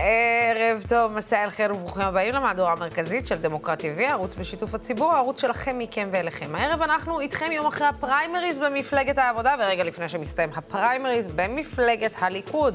אה, 0.00 0.47
ערב 0.68 0.84
טוב, 0.88 1.12
مساء 1.12 1.44
الخير 1.44 1.74
וברוכים 1.74 2.02
הבאים 2.02 2.34
למהדורה 2.34 2.72
המרכזית 2.72 3.26
של 3.26 3.34
דמוקרט 3.36 3.80
TV, 3.80 4.00
ערוץ 4.00 4.34
בשיתוף 4.34 4.74
הציבור, 4.74 5.12
הערוץ 5.12 5.40
שלכם, 5.40 5.78
מכם 5.78 6.08
ואליכם. 6.12 6.54
הערב 6.54 6.82
אנחנו 6.82 7.20
איתכם 7.20 7.52
יום 7.52 7.66
אחרי 7.66 7.86
הפריימריז 7.86 8.58
במפלגת 8.58 9.18
העבודה, 9.18 9.54
ורגע 9.58 9.84
לפני 9.84 10.08
שמסתיים 10.08 10.50
הפריימריז 10.56 11.28
במפלגת 11.28 12.12
הליכוד. 12.18 12.74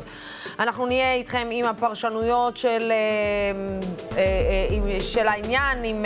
אנחנו 0.59 0.85
נהיה 0.85 1.13
איתכם 1.13 1.47
עם 1.51 1.65
הפרשנויות 1.65 2.57
של, 2.57 2.91
אה, 2.91 4.17
אה, 4.17 4.93
אה, 4.93 5.01
של 5.01 5.27
העניין 5.27 5.83
עם 5.83 6.05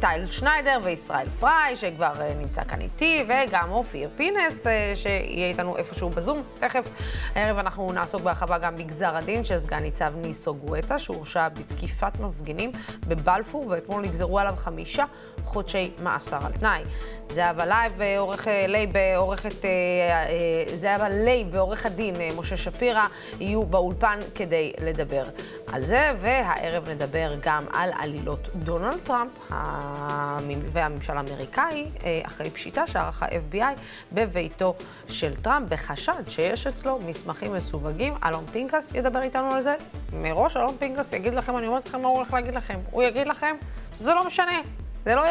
טל 0.00 0.30
שניידר 0.30 0.78
וישראל 0.82 1.28
פריי, 1.28 1.76
שכבר 1.76 2.12
נמצא 2.38 2.62
כאן 2.68 2.80
איתי, 2.80 3.24
וגם 3.28 3.70
אופיר 3.70 4.08
פינס, 4.16 4.66
שיהיה 4.94 5.48
איתנו 5.48 5.76
איפשהו 5.76 6.10
בזום 6.10 6.42
תכף. 6.58 6.88
הערב 7.34 7.58
אנחנו 7.58 7.92
נעסוק 7.92 8.22
בהרחבה 8.22 8.58
גם 8.58 8.76
בגזר 8.76 9.16
הדין 9.16 9.44
של 9.44 9.58
סגן 9.58 9.78
ניצב 9.78 10.12
ניסו. 10.16 10.54
גואטה, 10.54 10.98
שהורשע 11.16 11.48
בתקיפת 11.48 12.20
מפגינים 12.20 12.72
בבלפור, 13.08 13.66
ואתמול 13.68 14.02
נגזרו 14.02 14.38
עליו 14.38 14.54
חמישה 14.56 15.04
חודשי 15.44 15.90
מאסר 16.02 16.46
על 16.46 16.52
תנאי. 16.52 16.82
זהבה 17.30 17.66
לייב 17.66 17.92
ועורך 17.96 18.48
לייב, 18.68 18.90
עורכת, 19.16 19.64
אה, 19.64 19.70
אה, 19.70 20.78
זהבה 20.78 21.08
לייב 21.08 21.48
ועורך 21.50 21.86
הדין 21.86 22.20
אה, 22.20 22.28
משה 22.36 22.56
שפירא 22.56 23.04
יהיו 23.40 23.64
באולפן 23.64 24.18
כדי 24.34 24.72
לדבר 24.80 25.24
על 25.72 25.84
זה, 25.84 26.12
והערב 26.20 26.88
נדבר 26.88 27.34
גם 27.42 27.64
על 27.72 27.90
עלילות 27.98 28.48
דונלד 28.54 28.98
טראמפ 29.04 29.30
והממשל 30.72 31.16
האמריקאי 31.16 31.86
אחרי 32.22 32.50
פשיטה 32.50 32.86
שערך 32.86 33.22
ה-FBI 33.22 33.80
בביתו 34.12 34.74
של 35.08 35.36
טראמפ 35.36 35.68
בחשד 35.68 36.22
שיש 36.28 36.66
אצלו 36.66 36.98
מסמכים 37.06 37.52
מסווגים. 37.52 38.14
אלון 38.24 38.44
פנקס 38.52 38.92
ידבר 38.94 39.22
איתנו 39.22 39.52
על 39.52 39.60
זה. 39.62 39.74
מראש 40.12 40.56
אלון 40.56 40.76
פנקס 40.78 41.05
יגיד 41.12 41.34
לכם, 41.34 41.56
אני 41.56 41.66
אומרת 41.66 41.88
לכם 41.88 42.02
מה 42.02 42.08
הוא 42.08 42.16
הולך 42.16 42.32
להגיד 42.32 42.54
לכם. 42.54 42.78
הוא 42.90 43.02
יגיד 43.02 43.26
לכם 43.26 43.56
שזה 43.94 44.14
לא 44.14 44.26
משנה. 44.26 44.60
זה 45.06 45.14
לא, 45.14 45.22
י... 45.26 45.30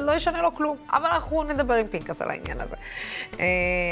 לא 0.00 0.12
ישנה 0.12 0.42
לו 0.42 0.54
כלום, 0.54 0.76
אבל 0.92 1.06
אנחנו 1.06 1.42
נדבר 1.42 1.74
עם 1.74 1.86
פנקס 1.86 2.22
על 2.22 2.30
העניין 2.30 2.60
הזה. 2.60 2.76
אה, 3.32 3.36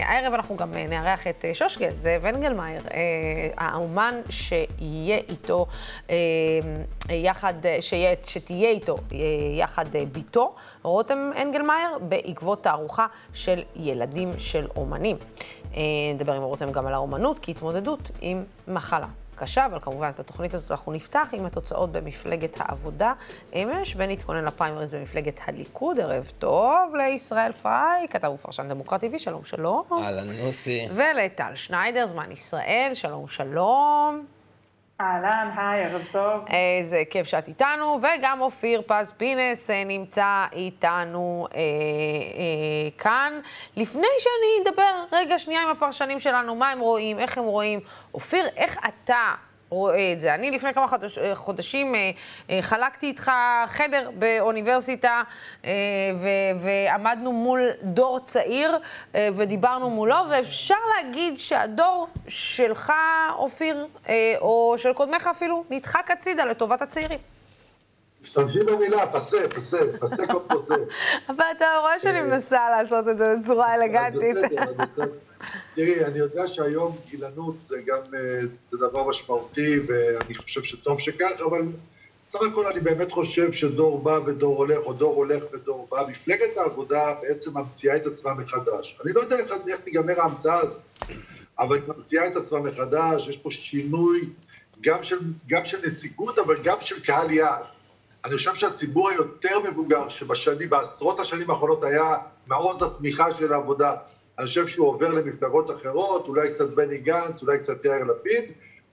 הערב 0.05 0.35
אנחנו 0.35 0.57
גם 0.57 0.73
אה, 0.73 0.77
נארח 0.89 1.27
את 1.27 1.45
שושקה, 1.53 1.91
זאב 1.91 2.27
אנגלמאייר, 2.27 2.81
אה, 2.81 2.93
האומן 3.57 4.21
שיהיה 4.31 5.17
איתו 5.29 5.67
אה, 6.07 6.11
יחד, 7.13 7.55
שיה, 7.81 8.11
שתהיה 8.25 8.71
איתו 8.71 8.97
אה, 8.97 9.15
יחד 9.59 9.87
uh, 9.87 9.99
ביתו, 10.13 10.55
רותם 10.83 11.31
אנגלמאייר, 11.43 11.99
בעקבות 12.01 12.63
תערוכה 12.63 13.07
של 13.35 13.63
ילדים 13.77 14.33
של 14.39 14.67
אומנים. 14.77 15.17
נדבר 16.15 16.33
עם 16.33 16.43
רותם 16.43 16.73
גם 16.73 16.87
על 16.87 16.95
האומנות 16.95 17.39
כהתמודדות 17.43 18.11
עם 18.21 18.45
מחלה. 18.69 19.07
קשה, 19.37 19.67
אבל 19.67 19.81
כמובן 19.81 20.11
את 20.15 20.21
התוכנית 20.21 20.55
הזאת 20.55 20.71
אנחנו 20.71 20.93
נפתח 20.93 21.29
עם 21.33 21.47
התוצאות 21.47 21.93
במפלגת 21.93 22.57
העבודה 22.61 23.13
אמש, 23.55 23.95
ונתכונן 23.97 24.45
לפריימריז 24.45 24.91
במפלגת 24.91 25.41
הליכוד. 25.47 26.01
ערב 26.01 26.33
טוב 26.39 26.95
לישראל 26.95 27.53
פריי, 27.53 28.09
כתב 28.11 28.31
ופרשן 28.35 28.69
דמוקרט 28.69 29.05
TV, 29.05 29.19
שלום 29.19 29.45
שלום. 29.45 29.85
אהלן 29.93 30.31
נוסי. 30.45 30.87
ולטל 30.95 31.55
שניידר, 31.55 32.07
זמן 32.07 32.33
ישראל, 32.33 32.91
שלום 32.95 33.29
שלום. 33.29 34.36
אהלן, 35.01 35.51
היי, 35.57 35.85
ערב 35.85 36.03
טוב. 36.13 36.45
איזה 36.49 37.03
כיף 37.11 37.27
שאת 37.27 37.49
איתנו, 37.49 37.99
וגם 38.03 38.41
אופיר 38.41 38.83
פז 38.87 39.13
פינס 39.13 39.71
אה, 39.71 39.85
נמצא 39.85 40.45
איתנו 40.53 41.47
אה, 41.55 41.59
אה, 41.59 42.91
כאן. 42.99 43.41
לפני 43.77 44.07
שאני 44.19 44.71
אדבר 44.71 45.05
רגע 45.13 45.39
שנייה 45.39 45.63
עם 45.63 45.69
הפרשנים 45.69 46.21
שלנו, 46.21 46.55
מה 46.55 46.71
הם 46.71 46.81
רואים, 46.81 47.19
איך 47.19 47.39
הם 47.39 47.45
רואים. 47.45 47.81
אופיר, 48.15 48.49
איך 48.57 48.79
אתה 48.89 49.35
רואה 49.69 50.13
את 50.13 50.21
זה. 50.21 50.35
אני 50.35 50.51
לפני 50.51 50.75
כמה 50.75 50.89
חודש, 50.89 51.19
אה, 51.19 51.35
חודשים 51.35 51.95
אה, 51.95 52.11
אה, 52.51 52.59
חלקתי 52.63 53.07
איתך 53.07 53.31
חדר 53.67 54.11
באוניברסיטה 54.19 55.23
ו, 56.15 56.29
ועמדנו 56.61 57.33
מול 57.33 57.71
דור 57.83 58.21
צעיר 58.21 58.79
ודיברנו 59.15 59.91
מולו, 59.91 60.17
ואפשר 60.31 60.75
להגיד 60.97 61.39
שהדור 61.39 62.09
שלך, 62.29 62.93
אופיר, 63.37 63.87
או 64.41 64.75
של 64.79 64.93
קודמיך 64.93 65.27
אפילו, 65.27 65.65
נדחק 65.71 66.11
הצידה 66.11 66.45
לטובת 66.45 66.83
הצעירים. 66.83 67.36
משתמשים 68.27 68.67
במילה, 68.67 69.07
פסה, 69.07 69.49
פסה, 69.49 69.79
פסה 70.01 70.27
כל 70.27 70.39
פסה. 70.49 70.75
אבל 71.29 71.45
אתה 71.57 71.67
רואה 71.81 71.99
שאני 71.99 72.21
מנסה 72.21 72.71
לעשות 72.71 73.09
את 73.09 73.19
זה 73.19 73.35
בצורה 73.43 73.75
אלגנטית. 73.75 74.37
תראי, 75.75 76.05
אני 76.05 76.19
יודע 76.19 76.47
שהיום 76.47 76.97
גילנות 77.11 77.55
זה 77.61 77.77
גם, 77.87 77.99
אה, 78.15 78.47
זה 78.47 78.79
דבר 78.79 79.09
משמעותי, 79.09 79.79
ואני 79.87 80.35
חושב 80.35 80.63
שטוב 80.63 81.01
שכך, 81.01 81.41
אבל 81.45 81.63
בסך 82.29 82.39
הכל 82.53 82.67
אני 82.67 82.81
באמת 82.81 83.13
חושב 83.13 83.53
שדור 83.53 84.03
בא 84.03 84.19
ודור 84.27 84.57
הולך, 84.57 84.79
או 84.87 84.93
דור 84.93 85.15
הולך 85.15 85.43
ודור 85.53 85.89
בא. 85.91 86.05
מפלגת 86.09 86.57
העבודה 86.57 87.15
בעצם 87.23 87.59
ממציאה 87.59 87.97
את 87.97 88.07
עצמה 88.07 88.35
מחדש. 88.35 88.99
אני 89.05 89.13
לא 89.13 89.21
יודע 89.21 89.39
איך, 89.39 89.53
איך 89.69 89.81
תיגמר 89.81 90.21
ההמצאה 90.21 90.59
הזאת, 90.59 90.81
אבל 91.59 91.77
היא 91.77 91.85
ממציאה 91.97 92.27
את 92.27 92.37
עצמה 92.37 92.61
מחדש, 92.61 93.29
יש 93.29 93.37
פה 93.37 93.51
שינוי 93.51 94.29
גם 94.81 95.03
של, 95.03 95.19
גם 95.49 95.65
של 95.65 95.87
נציגות, 95.87 96.39
אבל 96.39 96.57
גם 96.63 96.77
של 96.81 97.01
קהל 97.01 97.31
יעד. 97.31 97.76
אני 98.27 98.37
חושב 98.37 98.55
שהציבור 98.55 99.11
היותר 99.11 99.59
מבוגר, 99.71 100.09
שבשנים, 100.09 100.71
בעשרות 100.71 101.21
השנים 101.21 101.51
האחרונות 101.51 101.85
היה 101.85 102.17
מעוז 102.47 102.83
התמיכה 102.83 103.33
של 103.33 103.53
העבודה, 103.53 103.97
אני 104.39 104.47
חושב 104.47 104.67
שהוא 104.67 104.89
עובר 104.89 105.11
למפלגות 105.15 105.71
אחרות, 105.71 106.29
אולי 106.29 106.53
קצת 106.55 106.71
בני 106.71 106.99
גנץ, 106.99 107.43
אולי 107.43 107.59
קצת 107.59 107.85
יאיר 107.85 108.05
לפיד, 108.05 108.45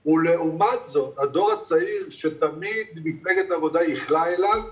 ולעומת 0.06 0.86
זאת, 0.86 1.18
הדור 1.18 1.52
הצעיר, 1.52 2.06
שתמיד 2.10 2.86
מפלגת 3.04 3.50
העבודה 3.50 3.82
ייחלה 3.82 4.26
אליו, 4.26 4.62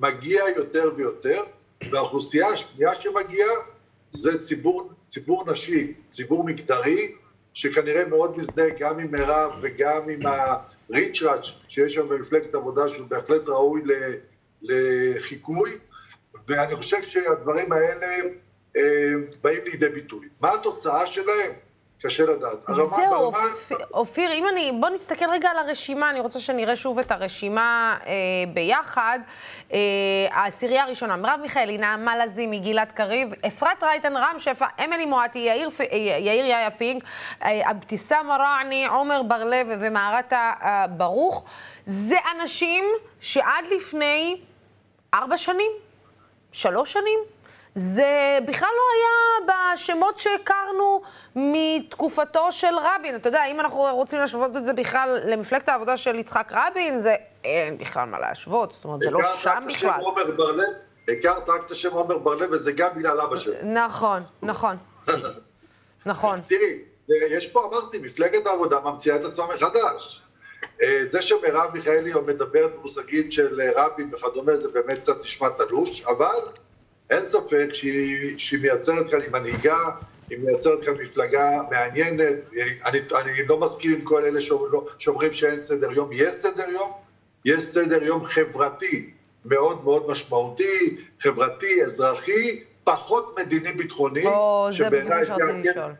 מגיע 0.00 0.42
יותר 0.56 0.90
ויותר, 0.96 1.42
והאוכלוסייה 1.90 2.48
השנייה 2.48 2.94
שמגיעה 2.94 3.54
זה 4.10 4.42
ציבור, 4.42 4.90
ציבור 5.08 5.50
נשי, 5.52 5.92
ציבור 6.12 6.44
מגדרי, 6.44 7.12
שכנראה 7.54 8.04
מאוד 8.04 8.38
מזדהה 8.38 8.68
גם 8.78 8.98
עם 8.98 9.10
מירב 9.12 9.52
וגם 9.60 10.08
עם 10.08 10.20
הריצ'ראץ' 10.90 11.46
שיש 11.68 11.94
שם 11.94 12.08
במפלגת 12.08 12.54
העבודה, 12.54 12.88
שהוא 12.88 13.06
בהחלט 13.08 13.48
ראוי 13.48 13.82
לחיקוי, 14.62 15.70
ואני 16.48 16.76
חושב 16.76 17.02
שהדברים 17.02 17.72
האלה 17.72 18.06
אה, 18.76 18.82
באים 19.42 19.64
לידי 19.64 19.88
ביטוי. 19.88 20.28
מה 20.40 20.54
התוצאה 20.54 21.06
שלהם? 21.06 21.52
קשה 22.04 22.24
לדעת. 22.24 22.58
זהו, 22.68 23.32
אופיר, 23.94 24.32
אם 24.32 24.48
אני... 24.48 24.72
בוא 24.80 24.88
נסתכל 24.88 25.30
רגע 25.30 25.50
על 25.50 25.58
הרשימה, 25.58 26.10
אני 26.10 26.20
רוצה 26.20 26.40
שנראה 26.40 26.76
שוב 26.76 26.98
את 26.98 27.12
הרשימה 27.12 27.96
אה, 28.06 28.12
ביחד. 28.54 29.18
אה, 29.72 29.78
העשירייה 30.30 30.84
הראשונה, 30.84 31.16
מרב 31.16 31.40
מיכאלי, 31.42 31.78
נעמה 31.78 32.16
לזימי, 32.16 32.58
גלעד 32.58 32.92
קריב, 32.92 33.28
אפרת 33.46 33.82
רייטן, 33.82 34.16
רם 34.16 34.34
שפע, 34.38 34.66
אמילי 34.84 35.06
מואטי, 35.06 35.38
יאיר, 35.38 35.68
יאיר 36.18 36.44
יאיה 36.44 36.70
פינק, 36.70 37.04
אה, 37.42 37.70
אבתיסאם 37.70 38.26
מראעני, 38.26 38.86
עומר 38.86 39.22
בר-לב 39.22 39.66
ומערתה 39.80 40.52
אה, 40.62 40.86
ברוך. 40.86 41.44
זה 41.86 42.16
אנשים 42.34 42.84
שעד 43.20 43.64
לפני 43.76 44.40
ארבע 45.14 45.36
שנים, 45.36 45.70
שלוש 46.52 46.92
שנים, 46.92 47.18
זה 47.74 48.38
בכלל 48.46 48.68
לא 48.76 48.82
היה 48.94 49.54
בשמות 49.74 50.18
שהכרנו 50.18 51.02
מתקופתו 51.36 52.52
של 52.52 52.74
רבין. 52.80 53.16
אתה 53.16 53.28
יודע, 53.28 53.44
אם 53.44 53.60
אנחנו 53.60 53.78
רוצים 53.90 54.18
להשוות 54.18 54.56
את 54.56 54.64
זה 54.64 54.72
בכלל 54.72 55.20
למפלגת 55.24 55.68
העבודה 55.68 55.96
של 55.96 56.18
יצחק 56.18 56.52
רבין, 56.54 56.98
זה 56.98 57.14
אין 57.44 57.78
בכלל 57.78 58.04
מה 58.04 58.18
להשוות, 58.18 58.72
זאת 58.72 58.84
אומרת, 58.84 59.00
זה 59.00 59.10
לא 59.10 59.20
שם 59.34 59.64
בכלל. 59.68 60.00
הכרת 61.08 61.48
רק 61.48 61.66
את 61.66 61.70
השם 61.70 61.92
עומר 61.92 62.18
בר-לב, 62.18 62.52
וזה 62.52 62.72
גם 62.72 62.88
בגלל 62.96 63.20
אבא 63.20 63.36
שלו. 63.36 63.54
נכון, 63.64 64.22
נכון. 64.42 64.76
נכון. 66.06 66.40
תראי, 66.48 66.78
יש 67.30 67.46
פה, 67.46 67.64
אמרתי, 67.64 67.98
מפלגת 67.98 68.46
העבודה 68.46 68.80
ממציאה 68.80 69.16
את 69.16 69.24
עצמה 69.24 69.46
מחדש. 69.46 70.22
אה, 70.82 71.00
זה 71.06 71.22
שמרב 71.22 71.70
מיכאלי 71.74 72.12
מדברת 72.26 72.74
במושגים 72.74 73.30
של 73.30 73.60
רבין 73.76 74.10
וכדומה, 74.14 74.56
זה 74.56 74.68
באמת 74.68 74.98
קצת 74.98 75.20
נשמע 75.20 75.48
תלוש, 75.48 76.02
אבל 76.02 76.38
אין 77.10 77.28
ספק 77.28 77.68
שהיא, 77.72 78.38
שהיא 78.38 78.60
מייצרת 78.60 79.10
כאן, 79.10 79.20
היא 79.20 79.30
מנהיגה, 79.32 79.78
היא 80.30 80.38
מייצרת 80.38 80.84
כאן 80.84 80.92
מפלגה 81.02 81.50
מעניינת. 81.70 82.34
אני, 82.84 82.98
אני 83.14 83.46
לא 83.48 83.60
מסכים 83.60 83.92
עם 83.92 84.00
כל 84.00 84.24
אלה 84.24 84.40
שאומרים 84.98 85.34
שאין 85.34 85.58
סדר 85.58 85.92
יום. 85.92 86.10
יש 86.12 86.34
סדר 86.34 86.68
יום, 86.68 86.92
יש 87.44 87.64
סדר 87.64 88.02
יום 88.02 88.24
חברתי 88.24 89.10
מאוד 89.44 89.84
מאוד 89.84 90.10
משמעותי, 90.10 90.96
חברתי, 91.20 91.84
אזרחי, 91.84 92.60
פחות 92.84 93.38
מדיני-ביטחוני, 93.38 94.24
שבעיניי 94.70 95.24
זה, 95.24 95.32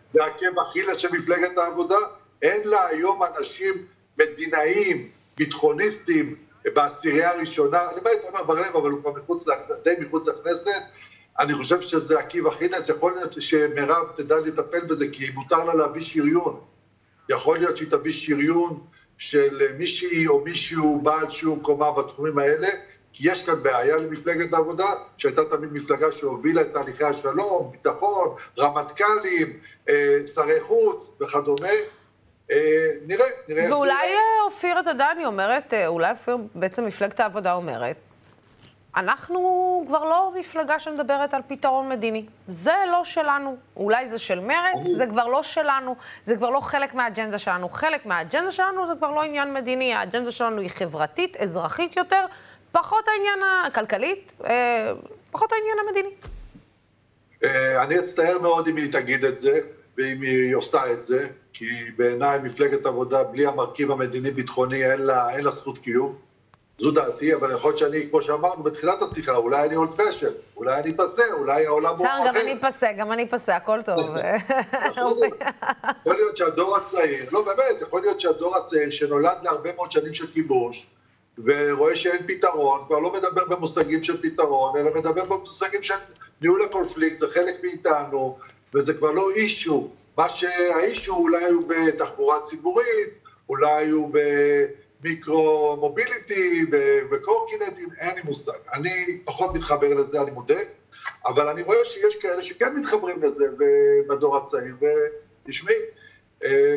זה 0.07 0.25
עקב 0.25 0.59
אכילס 0.59 0.97
של 0.97 1.09
מפלגת 1.13 1.59
העבודה. 1.59 1.97
אין 2.43 2.69
לה 2.69 2.87
היום 2.87 3.21
אנשים 3.39 3.75
מדינאים, 4.19 5.09
ביטחוניסטים, 5.37 6.37
בעשירייה 6.73 7.31
הראשונה, 7.31 7.79
למעט 7.97 8.19
עומר 8.23 8.43
בר-לב, 8.43 8.77
אבל 8.77 8.91
הוא 8.91 9.01
כבר 9.01 9.13
מחוץ, 9.13 9.45
די 9.85 9.95
מחוץ 9.99 10.29
לכנסת, 10.29 10.83
אני 11.39 11.55
חושב 11.55 11.81
שזה 11.81 12.19
עקיבא 12.19 12.51
חינס, 12.51 12.89
יכול 12.89 13.13
להיות 13.13 13.35
שמירב 13.39 14.07
תדע 14.17 14.39
לטפל 14.39 14.81
בזה, 14.81 15.07
כי 15.13 15.31
מותר 15.31 15.65
לה 15.65 15.75
להביא 15.75 16.03
שריון. 16.03 16.61
יכול 17.29 17.59
להיות 17.59 17.77
שהיא 17.77 17.91
תביא 17.91 18.13
שריון 18.13 18.81
של 19.19 19.63
מישהי 19.79 20.27
או 20.27 20.45
מישהו 20.45 21.01
בעל 21.03 21.31
שיעור 21.31 21.63
קומה 21.63 21.91
בתחומים 21.91 22.39
האלה, 22.39 22.69
כי 23.13 23.31
יש 23.31 23.47
כאן 23.47 23.63
בעיה 23.63 23.97
למפלגת 23.97 24.53
העבודה, 24.53 24.87
שהייתה 25.17 25.45
תמיד 25.45 25.73
מפלגה 25.73 26.13
שהובילה 26.13 26.61
את 26.61 26.73
תהליכי 26.73 27.05
השלום, 27.05 27.71
ביטחון, 27.73 28.29
רמטכ"לים, 28.59 29.59
אה, 29.89 30.19
שרי 30.35 30.61
חוץ 30.61 31.11
וכדומה. 31.21 31.69
אה, 32.51 32.91
נראה, 33.07 33.27
נראה 33.49 33.73
ואולי 33.73 33.93
אה, 33.93 34.45
אופיר, 34.45 34.77
אני 35.13 35.27
אומרת, 35.27 35.75
אולי 35.87 36.11
אופיר, 36.11 36.37
בעצם 36.55 36.87
מפלגת 36.87 37.21
העבודה 37.21 37.55
אומרת, 37.55 37.97
אנחנו 38.97 39.85
כבר 39.87 40.05
לא 40.05 40.33
מפלגה 40.39 40.79
שמדברת 40.79 41.35
על 41.35 41.43
פתרון 41.47 41.89
מדיני. 41.89 42.27
זה 42.49 42.75
לא 42.91 43.05
שלנו. 43.05 43.57
אולי 43.77 44.09
זה 44.09 44.19
של 44.19 44.41
מרצ, 44.41 44.83
זה 44.97 45.07
כבר 45.07 45.27
לא 45.27 45.43
שלנו. 45.43 45.97
זה 46.25 46.37
כבר 46.37 46.51
לא 46.51 46.61
חלק 46.61 46.95
מהאג'נדה 46.95 47.39
שלנו. 47.39 47.69
חלק 47.69 48.07
מהאג'נדה 48.07 48.51
שלנו 48.51 48.87
זה 48.87 48.93
כבר 48.99 49.11
לא 49.11 49.23
עניין 49.23 49.55
מדיני. 49.55 49.95
האג'נדה 49.95 50.31
שלנו 50.31 50.61
היא 50.61 50.71
חברתית, 50.71 51.37
אזרחית 51.37 51.97
יותר, 51.97 52.25
פחות 52.73 53.09
העניין 53.09 53.39
הכלכלית, 53.67 54.33
אה, 54.45 54.93
פחות 55.31 55.53
העניין 55.53 55.77
המדיני. 55.87 56.15
אה, 57.45 57.83
אני 57.83 57.99
אצטער 57.99 58.39
מאוד 58.39 58.69
אם 58.69 58.77
היא 58.77 58.93
תגיד 58.93 59.25
את 59.25 59.39
זה, 59.39 59.61
ואם 59.97 60.23
היא 60.23 60.55
עושה 60.55 60.93
את 60.93 61.05
זה, 61.05 61.27
כי 61.55 61.67
בעיניי 61.97 62.39
מפלגת 62.43 62.87
עבודה, 62.87 63.23
בלי 63.23 63.47
המרכיב 63.47 63.91
המדיני-ביטחוני, 63.91 64.91
אין 64.93 65.03
לה, 65.03 65.31
אין 65.31 65.45
לה 65.45 65.51
זכות 65.51 65.79
קיום. 65.79 66.17
זו 66.79 66.91
דעתי, 66.91 67.35
אבל 67.35 67.53
יכול 67.53 67.71
להיות 67.71 67.79
שאני, 67.79 68.07
כמו 68.11 68.23
שאמרנו 68.23 68.63
בתחילת 68.63 69.03
השיחה, 69.03 69.37
אולי 69.37 69.67
אני 69.67 69.77
אולד 69.77 69.91
פשן, 69.97 70.31
אולי 70.57 70.81
אני 70.81 70.97
פסה, 70.97 71.23
אולי 71.33 71.67
העולם 71.67 71.97
הוא 71.99 72.07
אחר. 72.07 72.23
גם 72.27 72.37
אני 72.37 72.59
פסה, 72.61 72.93
גם 72.93 73.13
אני 73.13 73.29
פסה, 73.29 73.57
הכל 73.57 73.83
טוב. 73.83 73.99
יכול 76.01 76.17
להיות 76.17 76.37
שהדור 76.37 76.77
הצעיר, 76.77 77.25
לא 77.33 77.43
באמת, 77.43 77.81
יכול 77.81 78.01
להיות 78.01 78.21
שהדור 78.21 78.57
הצעיר 78.57 78.91
שנולד 78.91 79.37
להרבה 79.43 79.71
מאוד 79.77 79.91
שנים 79.91 80.15
של 80.15 80.27
כיבוש, 80.27 80.87
ורואה 81.45 81.97
שאין 81.97 82.27
פתרון, 82.27 82.85
כבר 82.87 82.99
לא 82.99 83.13
מדבר 83.13 83.45
במושגים 83.45 84.05
של 84.05 84.23
פתרון, 84.23 84.77
אלא 84.77 84.95
מדבר 84.95 85.25
במושגים 85.25 85.83
של 85.83 85.95
ניהול 86.41 86.65
הקונפליקט, 86.65 87.19
זה 87.19 87.27
חלק 87.35 87.55
מאיתנו, 87.63 88.39
וזה 88.75 88.95
כבר 88.95 89.11
לא 89.11 89.31
אישו. 89.31 89.91
מה 90.19 90.29
שהאישו 90.29 91.15
אולי 91.15 91.45
הוא 91.45 91.63
בתחבורה 91.69 92.41
ציבורית, 92.41 93.11
אולי 93.49 93.91
הוא 93.91 94.11
במיקרו 95.03 95.77
מוביליטי, 95.81 96.65
וקורקינטים, 97.11 97.89
אין 98.01 98.15
לי 98.15 98.23
מושג. 98.25 98.53
אני 98.75 99.19
פחות 99.25 99.55
מתחבר 99.55 99.95
לזה, 99.95 100.23
אני 100.23 100.31
מודה, 100.31 100.61
אבל 101.27 101.49
אני 101.49 101.63
רואה 101.63 101.85
שיש 101.85 102.17
כאלה 102.17 102.43
שכן 102.43 102.77
מתחברים 102.77 103.23
לזה 103.23 103.45
בדור 104.09 104.37
הצעיר, 104.37 104.77
ותשמעי, 105.45 105.77
אה, 106.45 106.77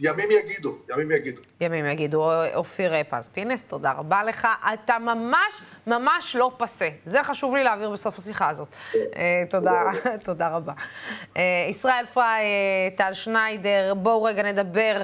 ימים 0.00 0.28
יגידו, 0.30 0.76
ימים 0.90 1.12
יגידו. 1.12 1.40
ימים 1.60 1.86
יגידו. 1.86 2.30
אופיר 2.54 2.92
פז 3.08 3.28
פינס, 3.28 3.64
תודה 3.64 3.92
רבה 3.92 4.24
לך. 4.24 4.48
אתה 4.74 4.98
ממש 4.98 5.60
ממש 5.86 6.36
לא 6.36 6.50
פסה. 6.56 6.88
זה 7.04 7.22
חשוב 7.22 7.56
לי 7.56 7.64
להעביר 7.64 7.90
בסוף 7.90 8.18
השיחה 8.18 8.48
הזאת. 8.48 8.68
אה, 8.94 9.44
תודה, 9.50 9.82
תודה 10.24 10.48
רבה. 10.48 10.72
אה, 11.36 11.66
ישראל 11.68 12.06
פריי, 12.06 12.44
אה, 12.44 12.96
טל 12.96 13.12
שניידר, 13.12 13.94
בואו 13.96 14.22
רגע 14.22 14.42
נדבר, 14.42 15.02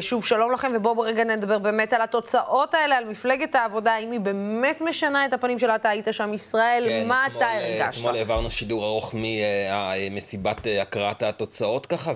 שוב 0.00 0.24
שלום 0.24 0.52
לכם, 0.52 0.72
ובואו 0.74 1.00
רגע 1.00 1.24
נדבר 1.24 1.58
באמת 1.58 1.92
על 1.92 2.02
התוצאות 2.02 2.74
האלה, 2.74 2.96
על 2.96 3.04
מפלגת 3.04 3.54
העבודה, 3.54 3.92
האם 3.92 4.10
היא 4.10 4.20
באמת 4.20 4.80
משנה 4.80 5.26
את 5.26 5.32
הפנים 5.32 5.58
שלה, 5.58 5.74
אתה 5.74 5.88
היית 5.88 6.08
שם 6.10 6.34
ישראל, 6.34 6.84
כן, 6.88 7.08
מה 7.08 7.26
אתה 7.26 7.46
הרגשת? 7.50 7.98
אתמול 7.98 8.14
העברנו 8.14 8.50
שידור 8.50 8.84
ארוך 8.84 9.14
ממסיבת 9.14 10.66
הקראת 10.80 11.22
התוצאות 11.22 11.86
ככה, 11.86 12.12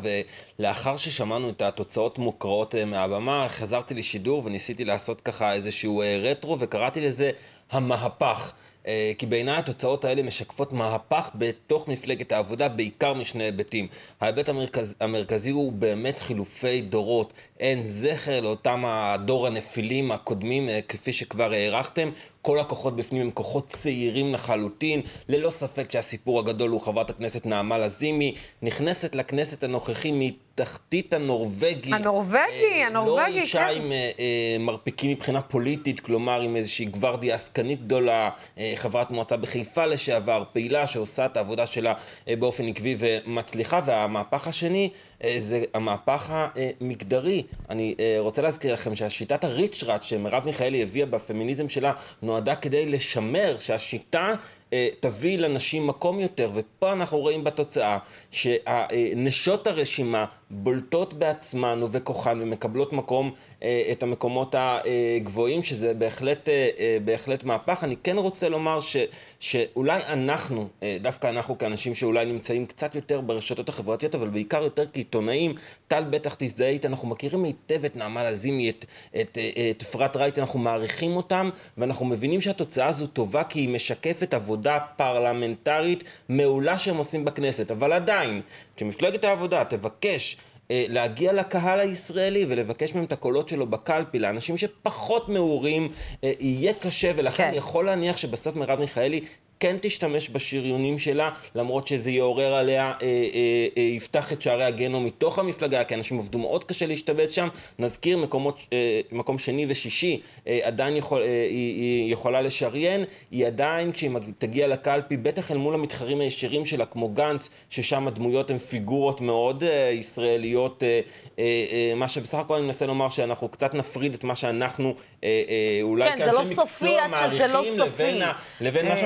ולאחר 0.58 0.96
ששמענו 0.96 1.50
את 1.50 1.62
התוצאות 1.62 2.18
מוקראות 2.18 2.74
מהבמה, 2.74 3.46
חזרתי 3.48 3.94
לשידור 3.94 4.42
וניסיתי 4.44 4.84
לעשות 4.84 5.20
ככה 5.20 5.52
איזשהו 5.52 6.02
רטרו, 6.22 6.56
וקראתי 6.60 7.00
לזה 7.00 7.30
המהפך. 7.70 8.52
אה, 8.86 9.12
כי 9.18 9.26
בעיניי 9.26 9.56
התוצאות 9.58 10.04
האלה 10.04 10.22
משקפות 10.22 10.72
מהפך 10.72 11.30
בתוך 11.34 11.88
מפלגת 11.88 12.32
העבודה, 12.32 12.68
בעיקר 12.68 13.14
משני 13.14 13.44
היבטים. 13.44 13.88
ההיבט 14.20 14.48
המרכז, 14.48 14.94
המרכזי 15.00 15.50
הוא 15.50 15.72
באמת 15.72 16.18
חילופי 16.18 16.80
דורות. 16.80 17.32
אין 17.60 17.82
זכר 17.82 18.40
לאותם 18.40 18.84
הדור 18.86 19.46
הנפילים 19.46 20.12
הקודמים, 20.12 20.68
אה, 20.68 20.80
כפי 20.88 21.12
שכבר 21.12 21.52
הערכתם. 21.52 22.10
כל 22.46 22.58
הכוחות 22.58 22.96
בפנים 22.96 23.22
הם 23.22 23.30
כוחות 23.30 23.68
צעירים 23.68 24.34
לחלוטין. 24.34 25.00
ללא 25.28 25.50
ספק 25.50 25.92
שהסיפור 25.92 26.38
הגדול 26.38 26.70
הוא 26.70 26.80
חברת 26.80 27.10
הכנסת 27.10 27.46
נעמה 27.46 27.78
לזימי, 27.78 28.34
נכנסת 28.62 29.14
לכנסת 29.14 29.64
הנוכחי 29.64 30.12
מתחתית 30.12 31.14
הנורבגי. 31.14 31.94
הנורבגי, 31.94 32.38
אה, 32.72 32.86
הנורבגי, 32.86 33.20
לא 33.20 33.32
כן. 33.32 33.36
לא 33.36 33.42
אישה 33.42 33.68
עם 33.68 33.92
אה, 33.92 34.10
אה, 34.18 34.56
מרפקים 34.60 35.10
מבחינה 35.10 35.40
פוליטית, 35.40 36.00
כלומר 36.00 36.40
עם 36.40 36.56
איזושהי 36.56 36.84
גוורדיה 36.84 37.34
עסקנית 37.34 37.86
גדולה, 37.86 38.30
אה, 38.58 38.72
חברת 38.76 39.10
מועצה 39.10 39.36
בחיפה 39.36 39.86
לשעבר, 39.86 40.44
פעילה 40.52 40.86
שעושה 40.86 41.26
את 41.26 41.36
העבודה 41.36 41.66
שלה 41.66 41.94
אה, 42.28 42.36
באופן 42.36 42.68
עקבי 42.68 42.96
ומצליחה. 42.98 43.80
והמהפך 43.84 44.48
השני 44.48 44.90
זה 45.38 45.64
המהפך 45.74 46.30
המגדרי. 46.30 47.42
אני 47.70 47.94
אה, 48.00 48.16
רוצה 48.18 48.42
להזכיר 48.42 48.72
לכם 48.72 48.96
שהשיטת 48.96 49.44
הריצ'ראט 49.44 50.02
שמרב 50.02 50.42
מיכאלי 50.46 50.82
הביאה 50.82 51.06
בפמיניזם 51.06 51.68
שלה 51.68 51.92
נועדה 52.22 52.54
כדי 52.54 52.86
לשמר 52.86 53.56
שהשיטה 53.60 54.28
אה, 54.28 54.65
תביא 55.00 55.38
לנשים 55.38 55.86
מקום 55.86 56.20
יותר, 56.20 56.50
ופה 56.54 56.92
אנחנו 56.92 57.18
רואים 57.18 57.44
בתוצאה 57.44 57.98
שנשות 58.30 59.66
הרשימה 59.66 60.24
בולטות 60.50 61.14
בעצמן 61.14 61.80
ובכוחן 61.82 62.38
ומקבלות 62.42 62.92
מקום, 62.92 63.30
אה, 63.62 63.88
את 63.92 64.02
המקומות 64.02 64.54
הגבוהים, 64.58 65.62
שזה 65.62 65.94
בהחלט, 65.94 66.48
אה, 66.48 66.96
בהחלט 67.04 67.44
מהפך. 67.44 67.84
אני 67.84 67.96
כן 68.02 68.18
רוצה 68.18 68.48
לומר 68.48 68.80
ש, 68.80 68.96
שאולי 69.40 70.02
אנחנו, 70.06 70.68
דווקא 71.00 71.26
אנחנו 71.26 71.58
כאנשים 71.58 71.94
שאולי 71.94 72.24
נמצאים 72.24 72.66
קצת 72.66 72.94
יותר 72.94 73.20
ברשתות 73.20 73.68
החברתיות, 73.68 74.14
אבל 74.14 74.28
בעיקר 74.28 74.62
יותר 74.62 74.84
כעיתונאים, 74.92 75.54
טל 75.88 76.04
בטח 76.10 76.34
תזדהה 76.38 76.68
איתה, 76.68 76.88
אנחנו 76.88 77.08
מכירים 77.08 77.44
היטב 77.44 77.84
את 77.84 77.96
נעמה 77.96 78.24
לזימי, 78.24 78.72
את 79.20 79.82
אפרת 79.82 80.16
רייט, 80.16 80.38
אנחנו 80.38 80.58
מעריכים 80.58 81.16
אותם, 81.16 81.50
ואנחנו 81.78 82.06
מבינים 82.06 82.40
שהתוצאה 82.40 82.86
הזו 82.86 83.06
טובה 83.06 83.44
כי 83.44 83.60
היא 83.60 83.68
משקפת 83.68 84.34
עבודה. 84.34 84.65
עבודה 84.66 84.86
פרלמנטרית 84.96 86.04
מעולה 86.28 86.78
שהם 86.78 86.96
עושים 86.96 87.24
בכנסת. 87.24 87.70
אבל 87.70 87.92
עדיין, 87.92 88.40
כשמפלגת 88.76 89.24
העבודה 89.24 89.64
תבקש 89.64 90.36
אה, 90.70 90.84
להגיע 90.88 91.32
לקהל 91.32 91.80
הישראלי 91.80 92.44
ולבקש 92.48 92.94
מהם 92.94 93.04
את 93.04 93.12
הקולות 93.12 93.48
שלו 93.48 93.66
בקלפי, 93.66 94.18
לאנשים 94.18 94.58
שפחות 94.58 95.28
מעורים, 95.28 95.92
אה, 96.24 96.32
יהיה 96.40 96.72
קשה, 96.74 97.12
ולכן 97.16 97.50
כן. 97.50 97.56
יכול 97.56 97.86
להניח 97.86 98.16
שבסוף 98.16 98.56
מרב 98.56 98.80
מיכאלי 98.80 99.20
כן 99.60 99.76
תשתמש 99.80 100.30
בשריונים 100.30 100.98
שלה, 100.98 101.30
למרות 101.54 101.86
שזה 101.86 102.10
יעורר 102.10 102.54
עליה, 102.54 102.84
אה, 102.84 103.06
אה, 103.06 103.66
אה, 103.76 103.82
יפתח 103.82 104.32
את 104.32 104.42
שערי 104.42 104.64
הגנו 104.64 105.00
מתוך 105.00 105.38
המפלגה, 105.38 105.84
כי 105.84 105.94
אנשים 105.94 106.18
עבדו 106.18 106.38
מאוד 106.38 106.64
קשה 106.64 106.86
להשתבץ 106.86 107.30
שם. 107.30 107.48
נזכיר, 107.78 108.18
מקומות, 108.18 108.60
אה, 108.72 109.00
מקום 109.12 109.38
שני 109.38 109.66
ושישי, 109.68 110.20
אה, 110.46 110.58
עדיין 110.62 110.96
יכול, 110.96 111.22
אה, 111.22 111.26
היא, 111.50 111.74
היא 111.76 112.12
יכולה 112.12 112.40
לשריין, 112.40 113.04
היא 113.30 113.46
עדיין, 113.46 113.92
כשהיא 113.92 114.10
תגיע 114.38 114.68
לקלפי, 114.68 115.16
בטח 115.16 115.50
אל 115.50 115.56
מול 115.56 115.74
המתחרים 115.74 116.20
הישירים 116.20 116.64
שלה, 116.64 116.84
כמו 116.84 117.08
גנץ, 117.08 117.50
ששם 117.70 118.08
הדמויות 118.08 118.50
הן 118.50 118.58
פיגורות 118.58 119.20
מאוד 119.20 119.64
אה, 119.64 119.90
ישראליות. 119.92 120.82
אה, 120.82 121.00
אה, 121.38 121.44
אה, 121.72 121.92
מה 121.96 122.08
שבסך 122.08 122.38
הכל 122.38 122.54
אני 122.54 122.64
מנסה 122.64 122.86
לומר, 122.86 123.08
שאנחנו 123.08 123.48
קצת 123.48 123.74
נפריד 123.74 124.14
את 124.14 124.24
מה 124.24 124.34
שאנחנו 124.34 124.94
אה, 125.24 125.42
אה, 125.48 125.78
אולי 125.82 126.08
כן, 126.08 126.18
כאנשי 126.18 126.54
לא 126.56 126.64
מקצוע 126.64 127.08
מעריכים, 127.08 127.50
לא 127.50 127.62
לבין, 127.84 128.22
לבין 128.60 128.88
מה 128.88 128.94
אה, 128.94 128.96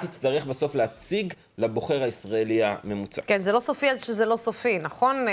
שהמפלגה... 0.00 0.12
תצטרך 0.16 0.46
בסוף 0.46 0.74
להציג 0.74 1.32
לבוחר 1.58 2.02
הישראלי 2.02 2.60
הממוצע. 2.64 3.22
כן, 3.26 3.42
זה 3.42 3.52
לא 3.52 3.60
סופי 3.60 3.88
עד 3.88 3.98
שזה 3.98 4.24
לא 4.24 4.36
סופי, 4.36 4.78
נכון, 4.78 5.16
אה, 5.28 5.32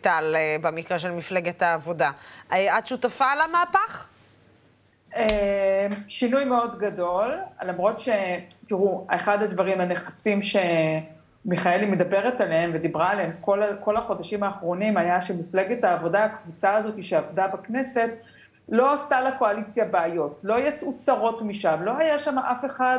טל, 0.00 0.36
אה, 0.36 0.56
במקרה 0.62 0.98
של 0.98 1.10
מפלגת 1.10 1.62
העבודה? 1.62 2.10
אה, 2.52 2.78
את 2.78 2.86
שותפה 2.86 3.26
למהפך? 3.34 4.08
שינוי 6.08 6.44
מאוד 6.44 6.78
גדול, 6.78 7.38
למרות 7.62 8.00
ש... 8.00 8.08
תראו, 8.68 9.06
אחד 9.08 9.42
הדברים, 9.42 9.80
הנכסים 9.80 10.40
שמיכאלי 10.42 11.86
מדברת 11.86 12.40
עליהם 12.40 12.70
ודיברה 12.74 13.10
עליהם 13.10 13.32
כל, 13.40 13.62
כל 13.80 13.96
החודשים 13.96 14.42
האחרונים, 14.42 14.96
היה 14.96 15.22
שמפלגת 15.22 15.84
העבודה, 15.84 16.24
הקבוצה 16.24 16.74
הזאת 16.74 17.04
שעבדה 17.04 17.48
בכנסת, 17.48 18.10
לא 18.68 18.92
עשתה 18.92 19.20
לקואליציה 19.20 19.84
בעיות, 19.84 20.40
לא 20.42 20.58
יצאו 20.58 20.96
צרות 20.96 21.42
משם, 21.42 21.76
לא 21.82 21.96
היה 21.98 22.18
שם 22.18 22.38
אף 22.38 22.64
אחד 22.64 22.98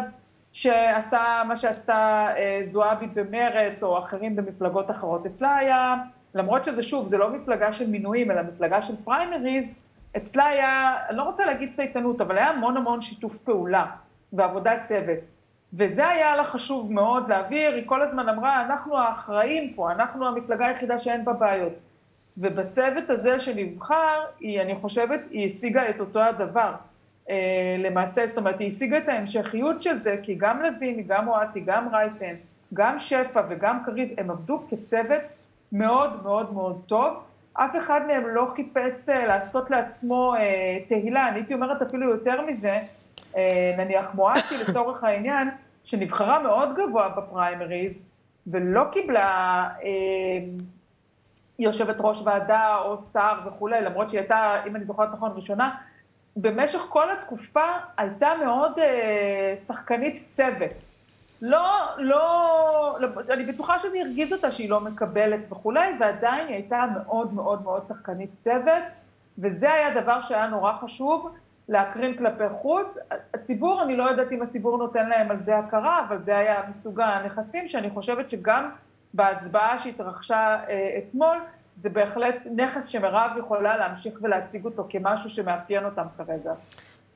שעשה 0.52 1.44
מה 1.48 1.56
שעשתה 1.56 2.28
אה, 2.38 2.60
זועבי 2.64 3.08
במרץ 3.08 3.84
או 3.84 4.00
אחרים 4.00 4.36
במפלגות 4.36 4.92
אחרות. 4.92 5.26
אצלה 5.26 5.56
היה, 5.56 5.96
למרות 6.36 6.66
שזה 6.66 6.84
שוב, 6.84 7.08
זה 7.08 7.18
לא 7.18 7.30
מפלגה 7.30 7.74
של 7.74 7.90
מינויים, 7.90 8.32
אלא 8.32 8.42
מפלגה 8.42 8.82
של 8.82 8.94
פריימריז, 9.04 9.80
אצלה 10.18 10.46
היה, 10.46 10.96
אני 11.10 11.18
לא 11.18 11.24
רוצה 11.24 11.46
להגיד 11.46 11.70
צייתנות, 11.70 12.22
אבל 12.22 12.38
היה 12.38 12.50
המון 12.50 12.78
המון 12.78 13.02
שיתוף 13.02 13.38
פעולה 13.38 13.86
ועבודת 14.34 14.82
צוות. 14.82 15.18
וזה 15.74 16.08
היה 16.08 16.36
לה 16.36 16.44
חשוב 16.44 16.94
מאוד 16.94 17.30
להעביר, 17.30 17.74
היא 17.74 17.84
כל 17.86 18.02
הזמן 18.02 18.30
אמרה, 18.30 18.62
אנחנו 18.66 18.98
האחראים 18.98 19.74
פה, 19.74 19.92
אנחנו 19.92 20.28
המפלגה 20.28 20.68
היחידה 20.68 21.00
שאין 21.00 21.26
בה 21.26 21.34
בעיות. 21.34 21.74
ובצוות 22.38 23.10
הזה 23.10 23.40
שנבחר, 23.40 24.20
היא, 24.40 24.62
אני 24.62 24.76
חושבת, 24.76 25.20
היא 25.32 25.46
השיגה 25.46 25.90
את 25.90 26.00
אותו 26.00 26.20
הדבר. 26.20 26.74
אה, 27.30 27.76
למעשה, 27.80 28.28
זאת 28.28 28.38
אומרת, 28.38 28.60
היא 28.60 28.68
השיגה 28.68 28.98
את 28.98 29.10
ההמשכיות 29.10 29.84
של 29.84 29.98
זה, 29.98 30.16
כי 30.24 30.36
גם 30.36 30.62
לזימי, 30.62 31.04
גם 31.04 31.28
אוהטי, 31.28 31.60
גם 31.60 31.88
רייטן, 31.92 32.34
גם 32.74 33.00
שפע 33.00 33.42
וגם 33.50 33.80
קריב, 33.86 34.10
הם 34.18 34.32
עבדו 34.32 34.62
כצוות 34.70 35.22
מאוד 35.72 36.24
מאוד 36.24 36.54
מאוד 36.54 36.82
טוב. 36.88 37.14
אף 37.54 37.76
אחד 37.78 38.02
מהם 38.08 38.28
לא 38.28 38.46
חיפש 38.56 39.10
אה, 39.10 39.26
לעשות 39.26 39.72
לעצמו 39.72 40.36
אה, 40.36 40.78
תהילה, 40.88 41.30
אני 41.30 41.36
הייתי 41.36 41.54
אומרת 41.54 41.82
אפילו 41.82 42.10
יותר 42.10 42.42
מזה, 42.42 42.80
אה, 43.38 43.76
נניח 43.78 44.16
מואטי 44.16 44.56
לצורך 44.68 45.04
העניין, 45.04 45.50
שנבחרה 45.84 46.40
מאוד 46.40 46.70
גבוה 46.76 47.10
בפריימריז, 47.10 48.06
ולא 48.48 48.84
קיבלה 48.92 49.70
אה, 49.84 49.90
יושבת 51.60 51.96
ראש 52.00 52.22
ועדה 52.26 52.78
או 52.78 52.98
שר 52.98 53.40
וכולי, 53.46 53.82
למרות 53.82 54.10
שהיא 54.10 54.20
הייתה, 54.20 54.64
אם 54.68 54.76
אני 54.76 54.86
זוכרת 54.86 55.10
נכון, 55.14 55.32
ראשונה, 55.36 55.76
במשך 56.36 56.80
כל 56.80 57.12
התקופה 57.12 57.68
הייתה 57.98 58.30
מאוד 58.44 58.80
אה, 58.80 59.54
שחקנית 59.68 60.24
צוות. 60.28 60.90
לא, 61.42 61.68
לא, 61.98 62.98
לא, 63.00 63.08
אני 63.30 63.46
בטוחה 63.46 63.80
שזה 63.80 63.98
הרגיז 64.00 64.34
אותה 64.34 64.52
שהיא 64.52 64.70
לא 64.70 64.80
מקבלת 64.80 65.52
וכולי, 65.52 65.90
ועדיין 66.00 66.48
היא 66.48 66.56
הייתה 66.56 66.86
מאוד 66.94 67.34
מאוד 67.34 67.64
מאוד 67.64 67.86
שחקנית 67.86 68.34
צוות, 68.34 68.84
וזה 69.38 69.74
היה 69.74 70.02
דבר 70.02 70.22
שהיה 70.22 70.48
נורא 70.48 70.74
חשוב 70.74 71.36
להקרין 71.70 72.18
כלפי 72.18 72.50
חוץ. 72.50 72.98
הציבור, 73.34 73.82
אני 73.84 73.96
לא 73.96 74.04
יודעת 74.04 74.32
אם 74.32 74.42
הציבור 74.42 74.78
נותן 74.78 75.10
להם 75.10 75.32
על 75.32 75.40
זה 75.40 75.58
הכרה, 75.58 76.06
אבל 76.08 76.18
זה 76.18 76.38
היה 76.38 76.62
מסוג 76.70 77.02
הנכסים 77.02 77.68
שאני 77.68 77.90
חושבת 77.90 78.30
שגם 78.30 78.70
בהצבעה 79.14 79.80
שהתרחשה 79.80 80.58
אה, 80.70 80.98
אתמול, 80.98 81.38
זה 81.76 81.90
בהחלט 81.90 82.36
נכס 82.56 82.88
שמירב 82.88 83.32
יכולה 83.40 83.78
להמשיך 83.78 84.14
ולהציג 84.22 84.66
אותו 84.66 84.88
כמשהו 84.90 85.30
שמאפיין 85.30 85.86
אותם 85.86 86.06
כרגע. 86.18 86.54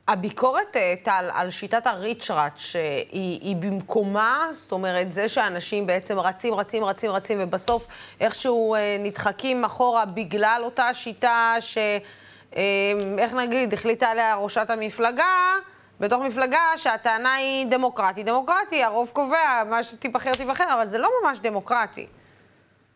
הביקורת, 0.07 0.77
אה, 0.77 0.93
טל, 1.03 1.29
על 1.33 1.51
שיטת 1.51 1.87
הריצ'ראץ', 1.87 2.57
שהיא 2.57 3.41
היא 3.41 3.55
במקומה, 3.55 4.47
זאת 4.51 4.71
אומרת, 4.71 5.11
זה 5.11 5.27
שאנשים 5.27 5.87
בעצם 5.87 6.19
רצים, 6.19 6.53
רצים, 6.53 6.83
רצים, 6.83 7.11
רצים, 7.11 7.37
ובסוף 7.41 7.87
איכשהו 8.19 8.75
אה, 8.75 8.97
נדחקים 8.99 9.65
אחורה 9.65 10.05
בגלל 10.05 10.61
אותה 10.63 10.93
שיטה 10.93 11.55
ש... 11.59 11.77
אה, 12.55 12.61
איך 13.17 13.33
נגיד, 13.33 13.73
החליטה 13.73 14.07
עליה 14.07 14.35
ראשת 14.35 14.69
המפלגה, 14.69 15.53
בתוך 15.99 16.21
מפלגה 16.21 16.59
שהטענה 16.75 17.33
היא 17.33 17.67
דמוקרטי. 17.67 18.23
דמוקרטי, 18.23 18.83
הרוב 18.83 19.09
קובע, 19.13 19.63
מה 19.69 19.83
שתיבחר, 19.83 20.31
תיבחר, 20.33 20.73
אבל 20.73 20.85
זה 20.85 20.97
לא 20.97 21.09
ממש 21.23 21.39
דמוקרטי. 21.39 22.07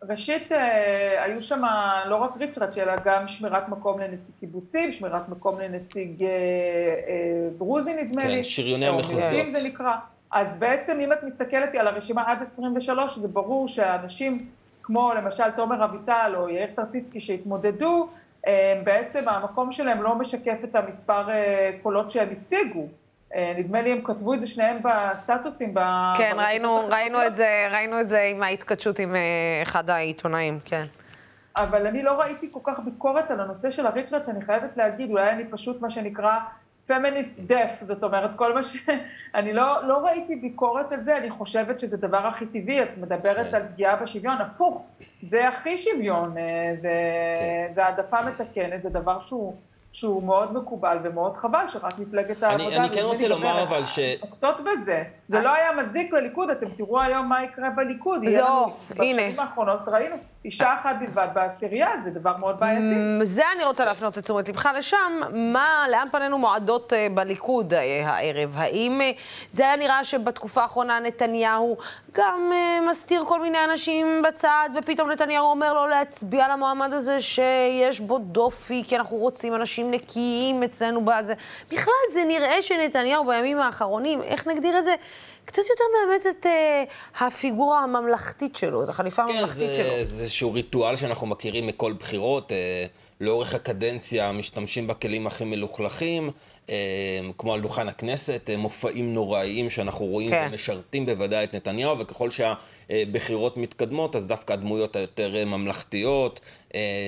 ראשית, 0.04 0.52
אה, 0.52 1.24
היו 1.24 1.42
שם 1.42 1.62
לא 2.06 2.16
רק 2.16 2.32
ריצ'ראץ', 2.40 2.78
אלא 2.78 2.94
גם 3.06 3.28
שמירת 3.28 3.70
מקום 3.70 4.00
לנציג 4.00 4.36
קיבוצים, 4.40 4.92
שמירת 4.92 5.30
מקום 5.30 5.60
לנציג 5.60 6.24
אה, 6.24 6.30
אה, 6.30 7.50
דרוזי, 7.58 7.94
נדמה 7.94 8.22
כן, 8.22 8.28
לי. 8.28 8.36
כן, 8.36 8.44
שריוני 8.44 8.88
המחוזות. 8.88 9.20
זה 9.52 9.68
נקרא. 9.68 9.96
אז 10.32 10.60
בעצם, 10.60 11.00
אם 11.00 11.14
את 11.14 11.24
מסתכלת 11.24 11.76
על 11.76 11.88
הרשימה 11.88 12.24
עד 12.28 12.42
23, 12.42 13.18
זה 13.18 13.28
ברור 13.28 13.68
שאנשים 13.68 14.46
כמו 14.84 15.14
למשל 15.14 15.52
תומר 15.52 15.86
אביטל 15.86 16.34
או 16.38 16.50
יאיר 16.50 16.68
טרציצקי 16.76 17.20
שהתמודדו, 17.20 18.10
בעצם 18.84 19.30
המקום 19.30 19.72
שלהם 19.72 20.04
לא 20.04 20.16
משקף 20.16 20.60
את 20.64 20.76
המספר 20.76 21.28
קולות 21.84 22.12
שהם 22.12 22.30
השיגו. 22.32 22.88
אה, 23.36 23.54
נדמה 23.58 23.82
לי 23.82 23.92
הם 23.92 24.02
כתבו 24.04 24.34
את 24.34 24.40
זה 24.40 24.48
שניהם 24.48 24.78
בסטטוסים. 24.84 25.74
כן, 26.18 26.36
ראינו, 26.38 26.88
ראינו, 26.90 27.26
את 27.28 27.36
זה, 27.36 27.68
ראינו 27.72 28.00
את 28.00 28.08
זה 28.08 28.22
עם 28.22 28.44
ההתכתשות 28.44 29.00
עם 29.00 29.16
אה, 29.16 29.62
אחד 29.64 29.90
העיתונאים, 29.90 30.60
כן. 30.66 30.84
אבל 31.58 31.88
אני 31.88 32.04
לא 32.04 32.20
ראיתי 32.20 32.50
כל 32.52 32.60
כך 32.64 32.80
ביקורת 32.80 33.32
על 33.32 33.40
הנושא 33.40 33.72
של 33.72 33.86
הריצ'רד, 33.86 34.24
שאני 34.26 34.46
חייבת 34.46 34.78
להגיד, 34.78 35.10
אולי 35.10 35.30
אני 35.30 35.44
פשוט 35.50 35.82
מה 35.82 35.90
שנקרא 35.90 36.40
פמיניסט 36.88 37.40
דף, 37.40 37.84
זאת 37.88 38.04
אומרת, 38.04 38.30
כל 38.36 38.54
מה 38.54 38.64
ש... 38.64 38.90
אני 39.36 39.54
לא, 39.54 39.88
לא 39.88 39.98
ראיתי 39.98 40.36
ביקורת 40.36 40.92
על 40.92 41.02
זה, 41.02 41.18
אני 41.18 41.30
חושבת 41.30 41.80
שזה 41.80 41.98
דבר 41.98 42.28
הכי 42.28 42.46
טבעי, 42.46 42.84
את 42.84 42.98
מדברת 42.98 43.50
כן. 43.50 43.56
על 43.56 43.64
פגיעה 43.74 43.96
בשוויון, 43.96 44.38
הפוך, 44.38 44.86
זה 45.22 45.48
הכי 45.48 45.78
שוויון, 45.78 46.38
אה, 46.38 46.72
זה, 46.76 46.92
כן. 47.40 47.72
זה 47.72 47.86
העדפה 47.86 48.18
מתקנת, 48.22 48.82
זה 48.82 48.90
דבר 48.90 49.22
שהוא... 49.22 49.56
שהוא 49.98 50.24
מאוד 50.24 50.54
מקובל 50.54 50.98
ומאוד 51.04 51.38
חבל 51.38 51.66
שרק 51.70 52.00
מפלגת 52.00 52.44
העבודה... 52.44 52.68
אני, 52.68 52.78
אני 52.78 52.90
כן 52.90 53.02
רוצה 53.04 53.28
לומר 53.28 53.64
אבל 53.64 53.86
ש... 53.86 54.00
נוקטות 54.22 54.56
בזה. 54.60 55.04
זה 55.28 55.42
לא 55.42 55.54
היה 55.54 55.72
מזיק 55.80 56.14
לליכוד, 56.14 56.50
אתם 56.50 56.66
תראו 56.70 57.02
היום 57.02 57.30
מה 57.30 57.44
יקרה 57.44 57.70
בליכוד. 57.70 58.30
זהו, 58.30 58.66
הנה. 59.00 59.22
בשנים 59.22 59.40
האחרונות 59.40 59.80
ראינו 59.88 60.16
אישה 60.46 60.74
אחת 60.74 60.96
בלבד 61.00 61.28
בעשירייה, 61.34 61.90
זה 62.04 62.12
דבר 62.12 62.38
מאוד 62.38 62.60
בעייתי. 62.60 62.96
זה 63.24 63.42
אני 63.56 63.64
רוצה 63.64 63.86
להפנות 63.86 64.18
את 64.18 64.24
תשומת 64.24 64.50
לבך 64.50 64.70
לשם. 64.78 65.22
מה, 65.34 65.86
לאן 65.92 66.08
פנינו 66.12 66.38
מועדות 66.38 66.94
אה, 66.94 67.08
בליכוד 67.14 67.74
אה, 67.74 68.10
הערב? 68.10 68.56
האם 68.58 69.02
אה, 69.02 69.12
זה 69.52 69.64
היה 69.64 69.76
נראה 69.76 70.04
שבתקופה 70.04 70.62
האחרונה 70.62 71.00
נתניהו 71.00 71.78
גם 72.12 72.52
מסתיר 72.90 73.22
כל 73.28 73.42
מיני 73.42 73.64
אנשים 73.64 74.22
בצד, 74.28 74.70
ופתאום 74.76 75.12
נתניהו 75.12 75.46
אומר 75.46 75.74
לו 75.74 75.88
להצביע 75.88 76.48
למועמד 76.48 76.94
הזה 76.94 77.20
שיש 77.20 78.00
בו 78.00 78.18
דופי, 78.18 78.84
כי 78.88 78.96
אנחנו 78.96 79.18
רוצים 79.18 79.56
אנשים 79.56 79.92
נקיים 79.92 80.64
אצלנו 80.64 81.06
בזה. 81.06 81.34
בכלל, 81.72 81.94
זה 82.14 82.24
נראה 82.28 82.62
שנתניהו 82.62 83.26
בימים 83.26 83.60
האחרונים, 83.60 84.22
איך 84.22 84.48
נגדיר 84.48 84.80
את 84.80 84.84
זה? 84.84 84.96
קצת 85.48 85.62
יותר 85.70 85.84
מאמץ 85.94 86.26
את 86.26 86.46
uh, 86.46 87.26
הפיגורה 87.26 87.84
הממלכתית 87.84 88.56
שלו, 88.56 88.84
את 88.84 88.90
החליפה 88.90 89.24
כן, 89.28 89.34
הממלכתית 89.34 89.58
זה, 89.58 89.76
שלו. 89.76 89.84
כן, 89.84 90.04
זה 90.04 90.24
איזשהו 90.24 90.54
ריטואל 90.54 90.96
שאנחנו 90.96 91.28
מכירים 91.28 91.68
מכל 91.68 91.94
בחירות. 91.94 92.52
Uh, 92.52 92.56
לאורך 93.22 93.54
הקדנציה 93.54 94.32
משתמשים 94.32 94.88
בכלים 94.88 95.28
הכי 95.28 95.44
מלוכלכים, 95.44 96.32
uh, 96.68 96.70
כמו 97.38 97.54
על 97.54 97.62
דוכן 97.62 97.88
הכנסת, 97.88 98.50
uh, 98.54 98.58
מופעים 98.58 99.14
נוראיים 99.14 99.70
שאנחנו 99.70 100.06
רואים 100.06 100.30
כן. 100.30 100.48
ומשרתים 100.50 101.06
בוודאי 101.06 101.44
את 101.44 101.56
נתניהו, 101.56 102.00
וככל 102.00 102.30
שהבחירות 102.32 103.58
מתקדמות, 103.58 104.16
אז 104.16 104.28
דווקא 104.28 104.54
הדמויות 104.54 104.96
היותר 104.96 105.46
ממלכתיות 105.46 106.40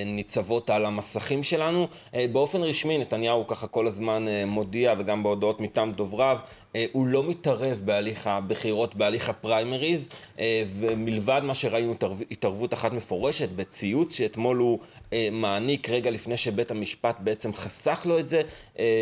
ניצבות 0.06 0.70
על 0.70 0.86
המסכים 0.86 1.42
שלנו. 1.42 1.86
באופן 2.32 2.62
רשמי, 2.62 2.98
נתניהו 2.98 3.46
ככה 3.46 3.66
כל 3.66 3.86
הזמן 3.86 4.24
מודיע, 4.46 4.94
וגם 4.98 5.22
בהודעות 5.22 5.60
מטעם 5.60 5.92
דובריו, 5.92 6.38
אה, 6.76 6.86
הוא 6.92 7.06
לא 7.06 7.24
מתערב 7.24 7.82
בהליך 7.84 8.26
הבחירות, 8.26 8.94
בהליך 8.94 9.28
הפריימריז, 9.28 10.08
אה, 10.38 10.62
ומלבד 10.78 11.40
מה 11.44 11.54
שראינו 11.54 11.94
התערבות 12.30 12.74
אחת 12.74 12.92
מפורשת 12.92 13.48
בציוץ 13.48 14.16
שאתמול 14.16 14.56
הוא 14.56 14.78
אה, 15.12 15.28
מעניק 15.32 15.90
רגע 15.90 16.10
לפני 16.10 16.36
שבית 16.36 16.70
המשפט 16.70 17.16
בעצם 17.20 17.52
חסך 17.52 18.02
לו 18.04 18.18
את 18.18 18.28
זה, 18.28 18.42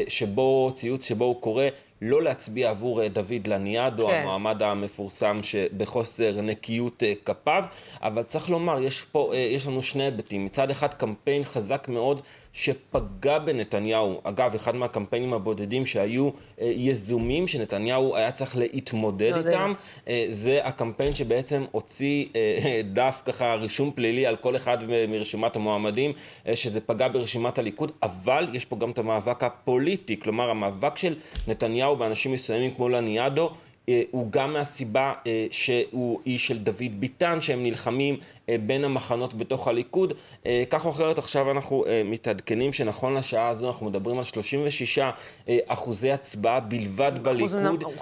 שבו, 0.09 0.71
ציוץ 0.75 1.09
שבו 1.09 1.25
הוא 1.25 1.41
קורא 1.41 1.65
לא 2.03 2.23
להצביע 2.23 2.71
עבור 2.71 3.03
אה, 3.03 3.09
דוד 3.09 3.47
לניאדו, 3.47 4.07
כן. 4.07 4.21
המועמד 4.23 4.63
המפורסם 4.63 5.41
שבחוסר 5.43 6.41
נקיות 6.43 7.03
אה, 7.03 7.13
כפיו, 7.25 7.65
אבל 8.03 8.23
צריך 8.23 8.51
לומר, 8.51 8.81
יש 8.81 9.05
פה, 9.13 9.31
אה, 9.35 9.39
יש 9.39 9.67
לנו 9.67 9.83
שני 9.83 10.05
היבטים. 10.05 10.45
מצד 10.45 10.71
אחד 10.71 10.95
קמפיין 10.95 11.45
חזק 11.45 11.89
מאוד 11.89 12.21
שפגע 12.59 13.39
בנתניהו. 13.39 14.21
אגב, 14.25 14.55
אחד 14.55 14.75
מהקמפיינים 14.75 15.33
הבודדים 15.33 15.87
שהיו 15.87 16.31
יזומים, 16.59 17.49
שנתניהו 17.49 18.17
היה 18.17 18.33
צריך 18.33 18.57
להתמודד 18.57 19.33
לא 19.33 19.49
איתם, 19.49 19.73
זה 20.31 20.61
הקמפיין 20.65 21.15
שבעצם 21.15 21.65
הוציא 21.73 22.25
דף 22.93 23.23
ככה 23.25 23.55
רישום 23.55 23.91
פלילי 23.95 24.27
על 24.27 24.37
כל 24.37 24.57
אחד 24.57 24.79
מרשימת 25.09 25.57
המועמדים, 25.57 26.13
שזה 26.55 26.81
פגע 26.81 27.09
ברשימת 27.09 27.59
הליכוד, 27.59 27.93
אבל 28.03 28.49
יש 28.53 28.65
פה 28.65 28.77
גם 28.77 28.91
את 28.91 28.99
המאבק 28.99 29.45
הפוליטי, 29.45 30.21
כלומר 30.21 30.51
המאבק 30.51 30.97
של 30.97 31.17
נתניהו 31.49 31.97
באנשים 31.97 32.33
מסוימים 32.33 32.71
כמו 32.75 32.89
לניאדו 32.89 33.51
אה, 33.89 34.03
הוא 34.11 34.27
גם 34.31 34.53
מהסיבה 34.53 35.13
אה, 35.27 35.47
שהוא 35.51 36.21
איש 36.27 36.47
של 36.47 36.59
דוד 36.59 37.01
ביטן, 37.01 37.41
שהם 37.41 37.63
נלחמים 37.63 38.15
אה, 38.15 38.21
בין 38.67 38.85
המחנות 38.85 39.35
בתוך 39.35 39.69
הליכוד. 39.69 40.13
כך 40.71 40.85
או 40.85 40.91
אחרת 40.91 41.19
עכשיו 41.19 41.51
אנחנו 41.51 41.85
מתעדכנים 42.05 42.73
שנכון 42.73 43.15
לשעה 43.15 43.49
הזו 43.49 43.67
אנחנו 43.67 43.87
מדברים 43.87 44.19
על 44.19 44.25
36 44.25 44.99
אחוזי 45.67 46.13
הצבעה 46.13 46.61
בלבד 46.61 47.13
בליכוד. 47.23 47.55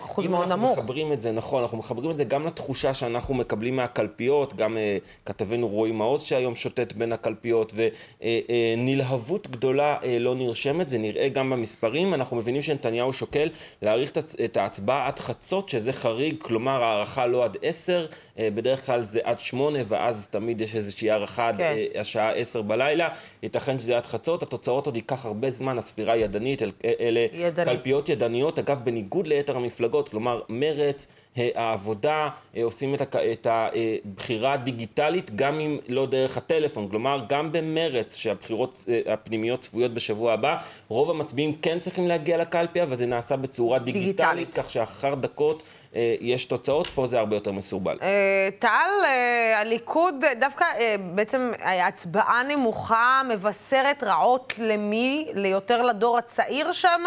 אחוז 0.05 0.27
מאוד 0.27 0.49
נמוך. 0.49 0.49
אם 0.49 0.53
אנחנו 0.53 0.73
מחברים 0.73 1.13
את 1.13 1.21
זה, 1.21 1.33
נכון, 1.33 1.63
אנחנו 1.63 1.79
מחברים 1.79 2.11
את 2.11 2.17
זה 2.17 2.25
גם 2.25 2.47
לתחושה 2.47 2.95
שאנחנו 2.95 3.35
מקבלים 3.35 3.77
מהקלפיות, 3.77 4.55
גם 4.55 4.79
כתבנו 5.25 5.69
רועי 5.69 5.93
מעוז 5.93 6.23
שהיום 6.23 6.57
שוטט 6.57 6.93
בין 6.93 7.13
הקלפיות, 7.13 7.73
ונלהבות 8.17 9.49
גדולה 9.51 9.97
לא 10.21 10.35
נרשמת, 10.35 10.89
זה 10.89 10.99
נראה 10.99 11.29
גם 11.29 11.51
במספרים. 11.51 12.15
אנחנו 12.15 12.37
מבינים 12.37 12.63
שנתניהו 12.63 13.13
שוקל 13.13 13.49
להאריך 13.83 14.13
את 14.45 14.57
ההצבעה 14.57 15.07
עד 15.07 15.19
חצות. 15.19 15.67
שזה 15.69 15.93
חריג, 15.93 16.35
כלומר 16.39 16.83
הערכה 16.85 17.27
לא 17.27 17.45
עד 17.45 17.57
עשר, 17.63 18.07
אה, 18.39 18.49
בדרך 18.55 18.87
כלל 18.87 19.03
זה 19.03 19.21
עד 19.25 19.39
שמונה, 19.39 19.79
ואז 19.87 20.29
תמיד 20.37 20.61
יש 20.61 20.77
איזושהי 20.77 21.11
הערכה 21.11 21.49
עד 21.49 21.57
כן. 21.57 21.75
אה, 21.95 22.01
השעה 22.01 22.31
עשר 22.33 22.63
בלילה, 22.63 23.09
ייתכן 23.43 23.79
שזה 23.79 23.97
עד 23.97 24.07
חצות, 24.07 24.43
התוצאות 24.43 24.87
עוד 24.87 24.97
ייקח 24.97 25.27
הרבה 25.27 25.51
זמן, 25.51 25.79
הספירה 25.79 26.13
היא 26.13 26.25
ידנית, 26.25 26.63
אל- 26.63 26.73
אלה 27.01 27.27
ידנית. 27.33 27.69
קלפיות 27.69 28.09
ידניות, 28.09 28.59
אגב, 28.59 28.81
בניגוד 28.85 29.27
ליתר 29.27 29.57
המפלגות, 29.57 30.09
כלומר, 30.09 30.41
מרצ, 30.49 31.09
אה, 31.39 31.49
העבודה, 31.55 32.29
אה, 32.57 32.65
עושים 32.65 32.95
את 33.33 33.47
הבחירה 33.51 34.53
הדיגיטלית 34.53 35.31
גם 35.37 35.61
אם 35.61 35.79
לא 35.89 36.07
דרך 36.07 36.37
הטלפון, 36.37 36.89
כלומר, 36.89 37.21
גם 37.29 37.53
במרץ, 37.53 38.17
שהבחירות 38.17 38.85
אה, 38.89 39.13
הפנימיות 39.13 39.61
צפויות 39.61 39.95
בשבוע 39.95 40.33
הבא, 40.33 40.57
רוב 40.89 41.11
המצביעים 41.11 41.55
כן 41.63 41.79
צריכים 41.79 42.09
להגיע 42.09 42.37
לקלפי, 42.39 42.83
אבל 42.83 42.95
זה 42.97 43.07
נעשה 43.07 43.37
בצורה 43.37 43.79
דיגיטלית, 43.79 44.17
דיגיטלית. 44.17 44.55
כך 44.55 44.71
שאחר 44.71 45.15
דקות 45.15 45.63
אה, 45.63 45.76
יש 46.21 46.47
תוצאות, 46.47 46.87
פה 46.87 47.07
זה 47.07 47.19
הרבה 47.19 47.37
יותר 47.37 47.53
מסורבל. 47.53 47.99
אה, 48.03 48.49
טל, 48.59 48.69
אה, 49.05 49.61
הליכוד, 49.61 50.25
אה, 50.25 50.35
דווקא 50.35 50.65
אה, 50.81 50.95
בעצם 51.15 51.53
אה, 51.63 51.87
הצבעה 51.87 52.43
נמוכה 52.43 53.23
מבשרת 53.29 54.03
רעות 54.03 54.53
למי? 54.59 55.29
ליותר 55.35 55.83
לדור 55.83 56.19
הצעיר 56.19 56.73
שם 56.73 57.05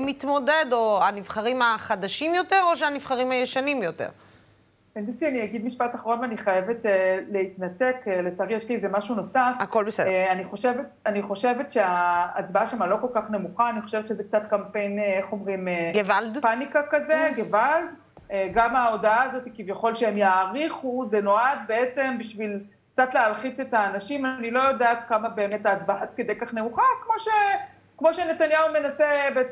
שמתמודד, 0.00 0.66
או 0.72 1.02
הנבחרים 1.02 1.62
החדשים 1.62 2.34
יותר, 2.34 2.62
או 2.70 2.76
שהנבחרים 2.76 3.30
הישנים 3.30 3.82
יותר? 3.82 4.08
לוסי, 4.96 5.28
אני 5.28 5.44
אגיד 5.44 5.64
משפט 5.64 5.94
אחרון 5.94 6.20
ואני 6.20 6.36
חייבת 6.36 6.86
אה, 6.86 7.18
להתנתק, 7.30 7.96
אה, 8.06 8.22
לצערי 8.22 8.54
יש 8.54 8.68
לי 8.68 8.74
איזה 8.74 8.88
משהו 8.88 9.14
נוסף. 9.14 9.54
הכל 9.58 9.84
בסדר. 9.84 10.08
אה, 10.08 10.32
אני 10.32 10.44
חושבת, 10.44 10.86
אני 11.06 11.22
חושבת 11.22 11.72
שההצבעה 11.72 12.66
שם 12.66 12.82
לא 12.82 12.96
כל 13.00 13.08
כך 13.14 13.30
נמוכה, 13.30 13.70
אני 13.70 13.82
חושבת 13.82 14.06
שזה 14.06 14.24
קצת 14.24 14.42
קמפיין, 14.50 14.98
איך 14.98 15.32
אומרים? 15.32 15.68
גוואלד? 15.94 16.38
פאניקה 16.42 16.82
כזה, 16.90 17.30
גוואלד. 17.36 17.84
אה, 18.30 18.48
גם 18.54 18.76
ההודעה 18.76 19.22
הזאת, 19.22 19.42
כביכול 19.56 19.94
שהם 19.94 20.16
יאריכו, 20.18 21.04
זה 21.04 21.20
נועד 21.20 21.58
בעצם 21.66 22.16
בשביל 22.18 22.60
קצת 22.92 23.14
להלחיץ 23.14 23.60
את 23.60 23.74
האנשים. 23.74 24.26
אני 24.26 24.50
לא 24.50 24.60
יודעת 24.60 24.98
כמה 25.08 25.28
באמת 25.28 25.66
ההצבעה 25.66 26.02
עד 26.02 26.08
כדי 26.16 26.36
כך 26.36 26.54
נמוכה, 26.54 26.82
כמו, 27.04 27.18
ש, 27.18 27.28
כמו 27.98 28.14
שנתניהו 28.14 28.72
מנסה 28.72 29.04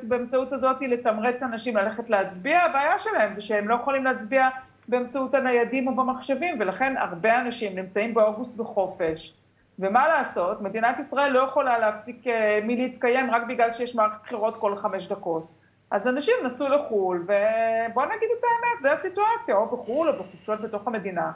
באמצעות 0.09 0.53
הזאת 0.53 0.77
לתמרץ 0.81 1.43
אנשים 1.43 1.77
ללכת 1.77 2.11
להצביע, 2.11 2.61
הבעיה 2.61 2.99
שלהם 2.99 3.35
זה 3.35 3.41
שהם 3.41 3.69
לא 3.69 3.75
יכולים 3.75 4.05
להצביע 4.05 4.49
באמצעות 4.89 5.35
הניידים 5.35 5.89
או 5.89 5.95
במחשבים, 5.95 6.57
ולכן 6.61 6.97
הרבה 6.97 7.41
אנשים 7.41 7.79
נמצאים 7.79 8.15
באוגוסט 8.15 8.57
בחופש. 8.57 9.35
ומה 9.79 10.09
לעשות, 10.09 10.61
מדינת 10.61 10.99
ישראל 10.99 11.33
לא 11.33 11.41
יכולה 11.41 11.79
להפסיק 11.79 12.27
אה, 12.27 12.61
מלהתקיים 12.63 13.31
רק 13.31 13.43
בגלל 13.49 13.73
שיש 13.73 13.95
מערכת 13.95 14.23
בחירות 14.23 14.57
כל 14.57 14.77
חמש 14.77 15.09
דקות. 15.09 15.49
אז 15.91 16.09
אנשים 16.09 16.35
נסעו 16.45 16.69
לחו"ל, 16.69 17.23
ובואו 17.23 18.07
נגיד 18.07 18.29
את 18.39 18.45
האמת, 18.45 18.83
זה 18.83 18.93
הסיטואציה, 18.93 19.57
או 19.57 19.67
בחו"ל 19.67 20.09
או 20.09 20.13
בחופשות 20.13 20.61
בתוך 20.61 20.87
המדינה. 20.87 21.31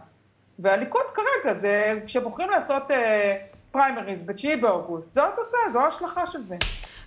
והליכוד 0.58 1.02
כרגע, 1.14 1.58
זה 1.58 2.00
כשבוחרים 2.06 2.50
לעשות 2.50 2.90
אה, 2.90 3.36
פריימריז 3.70 4.26
ב-9 4.26 4.60
באוגוסט, 4.60 5.14
זו 5.14 5.22
התוצאה, 5.24 5.70
זו 5.70 5.80
ההשלכה 5.80 6.26
של 6.26 6.42
זה. 6.42 6.56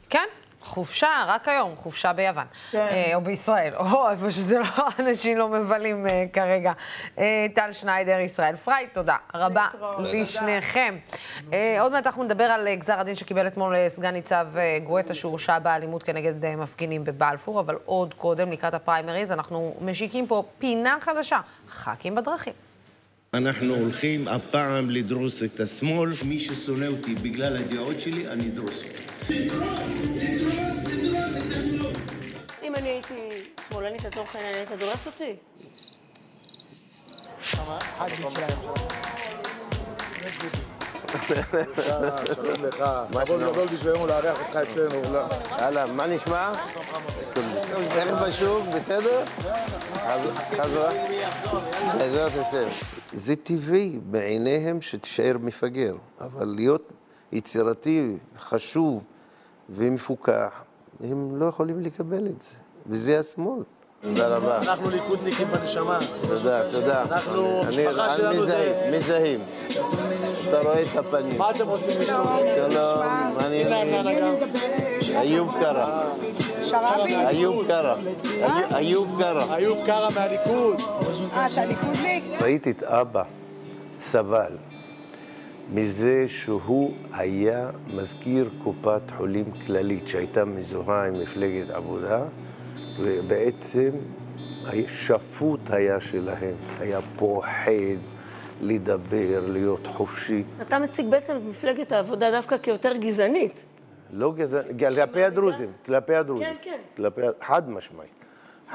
כן, 0.10 0.28
חופשה, 0.64 1.10
רק 1.28 1.48
היום, 1.48 1.76
חופשה 1.76 2.14
ביוון. 2.14 2.46
כן. 2.72 2.78
אה, 2.92 3.12
או 3.16 3.22
בישראל, 3.22 3.74
או 3.76 4.10
איפה 4.10 4.32
שזה 4.32 4.60
לא, 4.60 4.66
אנשים 5.00 5.38
לא 5.38 5.50
מבלים 5.50 6.08
אה, 6.08 6.26
כרגע. 6.34 6.72
אה, 7.18 7.46
טל 7.56 7.72
שניידר, 7.72 8.20
ישראל 8.20 8.56
פריי, 8.56 8.88
תודה 8.94 9.16
רבה. 9.34 9.68
לשניכם. 10.00 10.98
אה, 11.54 11.82
עוד 11.82 11.92
מעט 11.92 12.06
אנחנו 12.06 12.24
נדבר 12.24 12.44
על 12.44 12.68
אה, 12.68 12.76
גזר 12.76 13.00
הדין 13.00 13.16
שקיבל 13.16 13.48
אתמול 13.48 13.76
אה, 13.76 13.90
סגן 13.90 14.14
ניצב 14.14 14.48
אה, 14.58 14.78
גואטה, 14.84 15.14
שהורשע 15.14 15.60
באלימות 15.60 16.04
כנגד 16.04 16.46
אה, 16.46 16.56
מפגינים 16.56 17.04
בבלפור, 17.04 17.60
אבל 17.60 17.78
עוד 17.86 18.14
קודם, 18.14 18.52
לקראת 18.52 18.74
הפריימריז, 18.74 19.32
אנחנו 19.32 19.76
משיקים 19.82 20.28
פה 20.28 20.44
פינה 20.60 20.98
חדשה, 21.02 21.40
ח"כים 21.70 22.16
בדרכים. 22.16 22.69
אנחנו 23.34 23.76
הולכים 23.76 24.28
הפעם 24.28 24.90
לדרוס 24.90 25.44
את 25.44 25.60
השמאל. 25.60 26.12
מי 26.26 26.40
ששונא 26.40 26.86
אותי 26.86 27.16
בגלל 27.16 27.58
הדעות 27.58 28.00
שלי, 28.00 28.28
אני 28.28 28.48
אדרוס 28.48 28.84
אותו. 28.84 29.00
אם 32.64 32.76
אני 32.76 32.90
הייתי 32.90 33.30
שמאלנית 33.70 34.04
לצורך 34.06 34.36
העניין, 34.36 34.56
היית 34.56 34.70
דורס 34.80 35.06
אותי? 35.06 35.36
שלום 41.18 42.66
לך, 42.66 42.84
כבוד 43.26 43.40
גדול 43.42 43.68
בשבילנו 43.68 44.08
לארח 44.08 44.40
אותך 44.40 44.56
אצלנו. 44.56 45.02
אהלן, 45.52 45.96
מה 45.96 46.08
נשמע? 46.08 46.54
איך 47.96 48.14
בשוק? 48.28 48.66
בסדר? 48.76 49.24
חז- 49.94 50.58
חזרה? 50.62 50.92
בעזרת 51.98 52.32
השם. 52.38 52.68
זה 53.14 53.36
טבעי 53.36 54.00
בעיניהם 54.04 54.82
שתישאר 54.82 55.36
מפגר, 55.40 55.94
אבל 56.22 56.48
להיות 56.48 56.90
יצירתי, 57.32 58.18
חשוב 58.40 59.04
ומפוקח, 59.70 60.64
הם 61.04 61.36
לא 61.36 61.46
יכולים 61.46 61.80
לקבל 61.82 62.28
את 62.28 62.42
זה, 62.42 62.56
וזה 62.88 63.20
השמאל. 63.20 63.64
תודה 64.02 64.28
רבה. 64.36 64.58
אנחנו 64.62 64.90
ליכודניקים 64.90 65.48
בנשמה. 65.48 66.00
תודה, 66.22 66.72
תודה. 66.72 67.02
אנחנו, 67.02 67.62
אני- 67.62 67.86
המשפחה 67.88 68.06
אני 68.06 68.16
שלנו 68.18 68.46
זה- 68.46 68.74
מזהים, 68.92 69.40
מזהים. 69.40 69.40
אתה 70.48 70.60
רואה 70.62 70.82
את 70.82 70.96
הפנים. 70.98 71.38
מה 71.38 71.50
אתם 71.52 71.68
רוצים 71.68 72.00
לשאול? 72.00 72.24
שלום, 72.72 73.02
אני... 73.46 73.64
איוב 75.22 75.56
קרא. 75.60 76.04
איוב 77.32 77.68
קרא. 77.68 77.96
איוב- 77.96 78.76
איוב 78.76 79.16
קרא. 79.22 79.56
איוב 79.58 79.78
קרא 79.86 80.10
מהליכוד. 80.16 80.82
ראיתי 82.42 82.72
את 82.72 82.84
אבא 82.84 83.24
סבל 83.94 84.52
מזה 85.74 86.24
שהוא 86.28 86.92
היה 87.14 87.70
מזכיר 87.88 88.50
קופת 88.64 89.02
חולים 89.18 89.52
כללית 89.66 90.08
שהייתה 90.08 90.46
מזוהה 90.46 91.08
עם 91.08 91.20
מפלגת 91.22 91.70
עבודה, 91.70 92.20
ובעצם 93.00 93.90
שפוט 94.88 95.60
היה 95.70 96.02
שלהם, 96.02 96.56
היה 96.80 97.00
פוחד 97.18 97.72
לדבר, 98.62 99.44
להיות 99.48 99.88
חופשי. 99.88 100.44
אתה 100.62 100.80
מציג 100.80 101.10
בעצם 101.10 101.36
את 101.38 101.42
מפלגת 101.50 101.92
העבודה 101.92 102.32
דווקא 102.32 102.58
כיותר 102.58 102.94
גזענית. 102.94 103.64
לא 104.12 104.34
גזען, 104.34 104.78
כלפי 104.78 105.24
הדרוזים, 105.24 105.72
כלפי 105.86 106.16
הדרוזים. 106.16 106.48
כן, 106.48 106.56
כן. 106.62 106.80
כלפי, 106.98 107.22
חד 107.42 107.70
משמעית, 107.70 108.12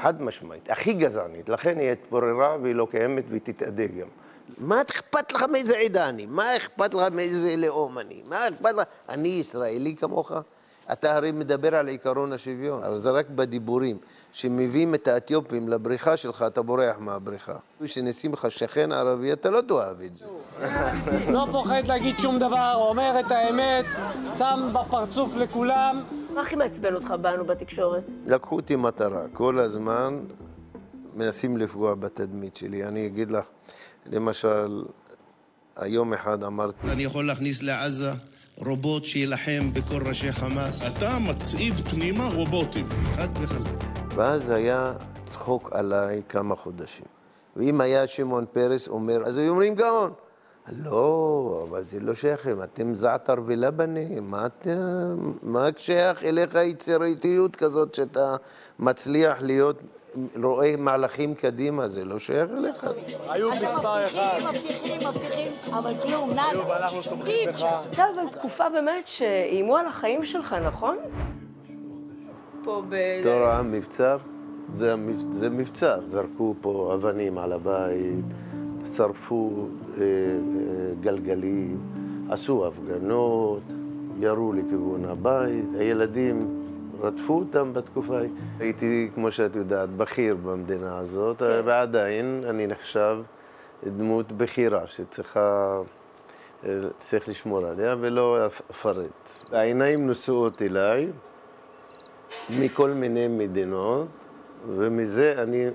חד 0.01 0.21
משמעית, 0.21 0.71
הכי 0.71 0.93
גזענית. 0.93 1.49
לכן 1.49 1.79
היא 1.79 1.91
התפוררה 1.91 2.57
והיא 2.61 2.75
לא 2.75 2.87
קיימת 2.91 3.23
והיא 3.29 3.41
תתאדה 3.43 3.87
גם. 3.87 4.07
מה 4.57 4.81
אכפת 4.81 5.31
לך 5.31 5.43
מאיזה 5.51 5.77
עדה 5.77 6.09
אני? 6.09 6.25
מה 6.25 6.57
אכפת 6.57 6.93
לך 6.93 7.03
מאיזה 7.11 7.55
לאום 7.57 7.99
אני? 7.99 8.21
מה 8.29 8.47
אכפת 8.47 8.75
לך? 8.75 8.83
אני 9.09 9.27
ישראלי 9.27 9.95
כמוך? 9.95 10.31
אתה 10.91 11.15
הרי 11.15 11.31
מדבר 11.31 11.75
על 11.75 11.89
עקרון 11.89 12.33
השוויון, 12.33 12.83
אבל 12.83 12.95
זה 12.95 13.11
רק 13.11 13.29
בדיבורים. 13.29 13.97
כשמביאים 14.31 14.95
את 14.95 15.07
האתיופים 15.07 15.69
לבריכה 15.69 16.17
שלך, 16.17 16.45
אתה 16.47 16.61
בורח 16.61 16.95
מהבריכה. 16.99 17.55
כשנשים 17.83 18.33
לך 18.33 18.51
שכן 18.51 18.91
ערבי, 18.91 19.33
אתה 19.33 19.49
לא 19.49 19.61
תאהב 19.61 20.01
את 20.01 20.15
זה. 20.15 20.25
לא 21.31 21.47
פוחד 21.51 21.81
להגיד 21.87 22.19
שום 22.19 22.39
דבר, 22.39 22.73
אומר 22.75 23.19
את 23.19 23.31
האמת, 23.31 23.85
שם 24.37 24.69
בפרצוף 24.73 25.35
לכולם. 25.35 26.03
מה 26.33 26.41
הכי 26.41 26.55
מעצבן 26.55 26.95
אותך 26.95 27.13
בנו 27.21 27.45
בתקשורת? 27.45 28.11
לקחו 28.25 28.55
אותי 28.55 28.75
מטרה. 28.75 29.21
כל 29.33 29.59
הזמן 29.59 30.19
מנסים 31.15 31.57
לפגוע 31.57 31.95
בתדמית 31.95 32.55
שלי. 32.55 32.83
אני 32.83 33.05
אגיד 33.05 33.31
לך, 33.31 33.45
למשל, 34.11 34.83
היום 35.75 36.13
אחד 36.13 36.43
אמרתי, 36.43 36.87
אני 36.91 37.03
יכול 37.03 37.27
להכניס 37.27 37.61
לעזה 37.61 38.11
רובוט 38.57 39.05
שיילחם 39.05 39.73
בכל 39.73 40.07
ראשי 40.07 40.31
חמאס. 40.31 40.81
אתה 40.87 41.19
מצעיד 41.19 41.73
פנימה 41.89 42.27
רובוטים. 42.33 42.89
חד 43.15 43.27
וחלק. 43.41 43.83
ואז 44.15 44.49
היה 44.49 44.93
צחוק 45.25 45.69
עליי 45.73 46.21
כמה 46.29 46.55
חודשים. 46.55 47.05
ואם 47.55 47.81
היה 47.81 48.07
שמעון 48.07 48.45
פרס 48.51 48.87
אומר, 48.87 49.21
אז 49.25 49.37
היו 49.37 49.49
אומרים 49.49 49.75
גאון. 49.75 50.11
לא, 50.71 51.65
אבל 51.69 51.83
זה 51.83 51.99
לא 51.99 52.13
שייך, 52.13 52.47
אתם 52.63 52.95
זעתר 52.95 53.35
ולבנה, 53.45 54.21
מה 54.21 54.45
אתה, 54.45 55.05
מה 55.43 55.67
שייך 55.77 56.23
אליך 56.23 56.55
יצירתיות 56.55 57.55
כזאת 57.55 57.95
שאתה 57.95 58.35
מצליח 58.79 59.41
להיות, 59.41 59.81
רואה 60.43 60.73
מהלכים 60.77 61.35
קדימה, 61.35 61.87
זה 61.87 62.05
לא 62.05 62.19
שייך 62.19 62.49
אליך. 62.57 62.87
איוב 63.33 63.53
מספר 63.53 64.05
אחד. 64.05 64.37
מבטיחים, 64.49 65.07
מבטיחים, 65.07 65.51
אבל 65.73 65.93
כלום, 66.03 66.29
נאדה. 66.29 66.51
איוב, 66.51 66.71
אנחנו 66.71 67.01
תומכים 67.01 67.49
בך. 67.49 67.63
הייתה 67.63 68.03
אבל 68.15 68.29
תקופה 68.29 68.69
באמת 68.69 69.07
שאיימו 69.07 69.77
על 69.77 69.87
החיים 69.87 70.25
שלך, 70.25 70.55
נכון? 70.67 70.97
פה 72.63 72.83
ב... 72.89 72.95
בתור 73.19 73.43
העם 73.43 73.71
מבצר, 73.71 74.17
זה 74.73 74.95
מבצר. 75.49 75.99
זרקו 76.05 76.55
פה 76.61 76.91
אבנים 76.93 77.37
על 77.37 77.53
הבית, 77.53 78.25
שרפו 78.95 79.67
אה, 79.97 80.01
אה, 80.01 80.05
גלגלים, 81.01 81.79
עשו 82.29 82.67
הפגנות, 82.67 83.61
ירו 84.19 84.53
לכיוון 84.53 85.05
הבית. 85.05 85.65
הילדים 85.79 86.64
רדפו 87.01 87.33
אותם 87.33 87.73
בתקופה 87.73 88.17
ההיא. 88.17 88.29
הייתי, 88.59 89.09
כמו 89.15 89.31
שאת 89.31 89.55
יודעת, 89.55 89.89
בכיר 89.89 90.35
במדינה 90.35 90.97
הזאת, 90.97 91.41
ועדיין 91.41 92.43
אני 92.49 92.67
נחשב 92.67 93.17
דמות 93.83 94.31
בכירה 94.31 94.87
שצריכה, 94.87 95.81
אה, 96.65 96.69
צריך 96.97 97.29
לשמור 97.29 97.65
עליה 97.65 97.95
ולא 97.99 98.47
אפרט. 98.71 99.29
העיניים 99.51 100.09
נשואות 100.09 100.61
אליי 100.61 101.07
מכל 102.59 102.89
מיני 102.89 103.27
מדינות, 103.27 104.07
ומזה 104.67 105.33
אני 105.37 105.65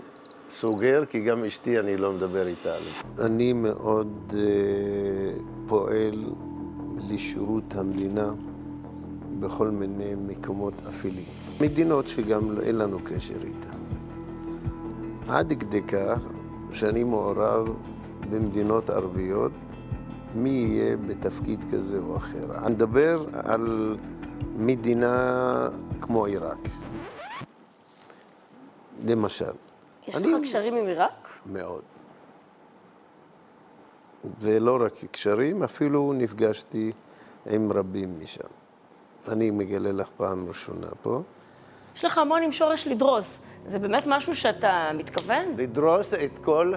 סוגר, 0.49 1.05
כי 1.09 1.21
גם 1.21 1.45
אשתי, 1.45 1.79
אני 1.79 1.97
לא 1.97 2.13
מדבר 2.13 2.47
איתה 2.47 2.75
על 2.75 2.81
זה. 2.81 3.27
אני 3.27 3.53
מאוד 3.53 4.35
אה, 4.37 5.33
פועל 5.69 6.25
לשירות 7.11 7.75
המדינה 7.75 8.31
בכל 9.41 9.69
מיני 9.69 10.15
מקומות 10.15 10.75
אפלים. 10.89 11.25
מדינות 11.61 12.07
שגם 12.07 12.61
אין 12.61 12.79
לנו 12.79 12.99
קשר 13.05 13.35
איתן. 13.35 13.79
עד 15.29 15.53
כדי 15.61 15.83
כך 15.83 16.23
שאני 16.73 17.05
מעורב 17.05 17.69
במדינות 18.31 18.91
ערביות, 18.91 19.53
מי 20.35 20.51
יהיה 20.51 20.97
בתפקיד 20.97 21.65
כזה 21.73 21.99
או 21.99 22.17
אחר. 22.17 22.59
אני 22.59 22.73
מדבר 22.75 23.25
על 23.33 23.97
מדינה 24.57 25.69
כמו 26.01 26.27
עיראק, 26.27 26.69
למשל. 29.07 29.53
יש 30.09 30.17
לך 30.17 30.27
קשרים 30.43 30.75
עם 30.75 30.87
עיראק? 30.87 31.29
מאוד. 31.47 31.83
ולא 34.41 34.79
רק 34.81 34.93
קשרים, 35.11 35.63
אפילו 35.63 36.13
נפגשתי 36.13 36.93
עם 37.47 37.73
רבים 37.73 38.09
משם. 38.23 38.60
אני 39.29 39.51
מגלה 39.51 39.93
לך 39.93 40.09
פעם 40.17 40.49
ראשונה 40.49 40.87
פה. 41.03 41.23
יש 41.97 42.05
לך 42.05 42.19
המון 42.19 42.43
עם 42.43 42.53
שורש 42.53 42.87
לדרוס. 42.87 43.41
זה 43.67 43.79
באמת 43.79 44.03
משהו 44.07 44.37
שאתה 44.37 44.91
מתכוון? 44.95 45.55
לדרוס 45.57 46.15
את 46.15 46.39
כל 46.39 46.75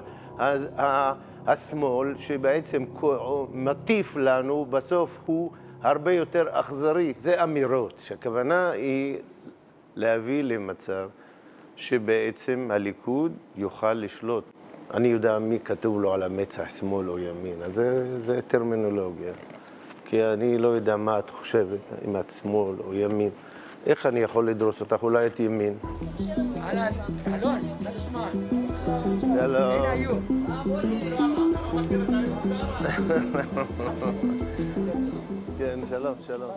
השמאל, 1.47 2.17
שבעצם 2.17 2.85
מטיף 3.53 4.15
לנו, 4.15 4.65
בסוף 4.69 5.21
הוא 5.25 5.51
הרבה 5.81 6.13
יותר 6.13 6.45
אכזרי. 6.51 7.13
זה 7.17 7.43
אמירות, 7.43 7.93
שהכוונה 7.99 8.71
היא 8.71 9.17
להביא 9.95 10.43
למצב 10.43 11.09
שבעצם 11.75 12.69
הליכוד 12.73 13.31
יוכל 13.55 13.93
לשלוט. 13.93 14.43
אני 14.93 15.07
יודע 15.07 15.39
מי 15.39 15.59
כתוב 15.59 16.01
לו 16.01 16.13
על 16.13 16.23
המצח 16.23 16.69
שמאל 16.69 17.09
או 17.09 17.19
ימין, 17.19 17.61
אז 17.63 17.73
זה, 17.73 18.19
זה 18.19 18.41
טרמינולוגיה. 18.41 19.33
כי 20.13 20.23
אני 20.23 20.57
לא 20.57 20.67
יודע 20.67 20.97
מה 20.97 21.19
את 21.19 21.29
חושבת, 21.29 21.79
אם 22.05 22.19
את 22.19 22.29
שמאל 22.29 22.75
או 22.79 22.93
ימין. 22.93 23.29
איך 23.85 24.05
אני 24.05 24.19
יכול 24.19 24.49
לדרוס 24.49 24.81
אותך? 24.81 25.03
אולי 25.03 25.27
את 25.27 25.39
ימין. 25.39 25.77
אהלן, 26.57 26.91
אלון, 27.27 27.59
תשמע. 27.59 28.29
שלום. 29.19 30.25
כן, 35.57 35.79
שלום, 35.89 36.15
שלום. 36.27 36.51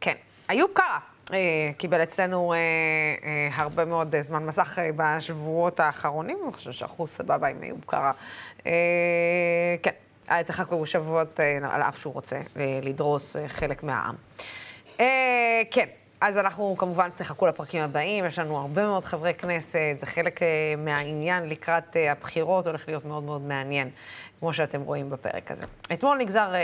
כן. 0.00 0.14
איוב 0.50 0.70
קרא 0.72 0.98
אה, 1.32 1.70
קיבל 1.76 2.02
אצלנו 2.02 2.52
אה, 2.52 2.58
אה, 3.24 3.48
הרבה 3.54 3.84
מאוד 3.84 4.14
זמן 4.20 4.46
מסך 4.46 4.78
אה, 4.78 4.90
בשבועות 4.96 5.80
האחרונים, 5.80 6.38
אני 6.44 6.52
חושבת 6.52 6.74
שאנחנו 6.74 7.06
סבבה 7.06 7.48
עם 7.48 7.62
איוב 7.62 7.80
קרא. 7.86 8.12
אה, 8.66 8.72
כן, 9.82 9.90
תחכו 10.46 10.86
שבועות 10.86 11.40
אה, 11.40 11.58
על 11.70 11.82
אף 11.82 11.98
שהוא 11.98 12.14
רוצה 12.14 12.36
אה, 12.36 12.80
לדרוס 12.82 13.36
אה, 13.36 13.48
חלק 13.48 13.82
מהעם. 13.82 14.14
כן, 15.70 15.88
אז 16.20 16.38
אנחנו 16.38 16.74
כמובן 16.78 17.08
תחכו 17.16 17.46
לפרקים 17.46 17.82
הבאים, 17.82 18.24
יש 18.24 18.38
לנו 18.38 18.58
הרבה 18.58 18.86
מאוד 18.86 19.04
חברי 19.04 19.34
כנסת, 19.34 19.78
זה 19.96 20.06
חלק 20.06 20.42
אה, 20.42 20.48
מהעניין 20.78 21.48
לקראת 21.48 21.96
אה, 21.96 22.12
הבחירות, 22.12 22.66
הולך 22.66 22.88
להיות 22.88 23.04
מאוד 23.04 23.22
מאוד 23.22 23.42
מעניין, 23.42 23.90
כמו 24.40 24.52
שאתם 24.52 24.80
רואים 24.80 25.10
בפרק 25.10 25.50
הזה. 25.50 25.64
אתמול 25.92 26.18
נגזר 26.18 26.54
אה, 26.54 26.60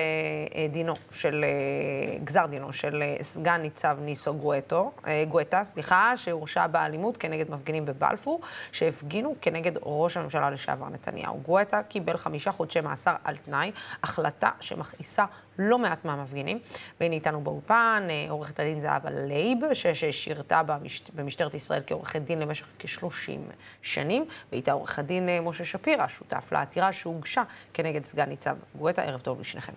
אה, 0.55 0.67
דינו 0.73 0.93
של, 1.11 1.45
אה, 1.45 2.19
גזר 2.25 2.47
דינו 2.47 2.73
של 2.73 3.03
אה, 3.03 3.17
סגן 3.23 3.61
ניצב 3.63 3.97
ניסו 4.01 4.35
גואטו, 4.35 4.93
אה, 5.07 5.25
גואטה, 5.29 5.65
סליחה, 5.65 6.13
שהורשע 6.17 6.67
באלימות 6.67 7.17
כנגד 7.17 7.51
מפגינים 7.51 7.87
בבלפור, 7.87 8.41
שהפגינו 8.73 9.35
כנגד 9.41 9.73
ראש 9.83 10.17
הממשלה 10.17 10.51
לשעבר 10.51 10.89
נתניהו. 10.89 11.41
גואטה 11.43 11.83
קיבל 11.83 12.17
חמישה 12.17 12.53
חודשי 12.53 12.81
מאסר 12.81 13.15
על 13.25 13.37
תנאי, 13.37 13.73
החלטה 14.03 14.51
שמכעיסה 14.61 15.25
לא 15.59 15.79
מעט 15.79 16.05
מהמפגינים. 16.05 16.59
והנה 17.01 17.15
איתנו 17.15 17.41
באולפן 17.41 18.07
אה, 18.11 18.27
עורכת 18.29 18.61
הדין 18.61 18.81
זהבה 18.81 19.11
לייב, 19.11 19.59
ששירתה 19.75 20.63
במשט... 20.63 21.11
במשטרת 21.15 21.55
ישראל 21.55 21.83
כעורכת 21.87 22.23
דין 22.23 22.39
למשך 22.39 22.67
כ-30 22.79 23.53
שנים, 23.83 24.25
ואיתה 24.53 24.73
עורך 24.73 24.99
הדין 24.99 25.29
אה, 25.29 25.41
משה 25.41 25.65
שפירא, 25.65 26.09
שותף 26.09 26.53
לעתירה 26.53 26.93
שהוגשה 26.93 27.43
כנגד 27.75 28.05
סגן 28.05 28.29
ניצב 28.29 28.57
גואטה. 28.79 29.03
ערב 29.03 29.21
טוב 29.21 29.41
לשניכם. 29.41 29.73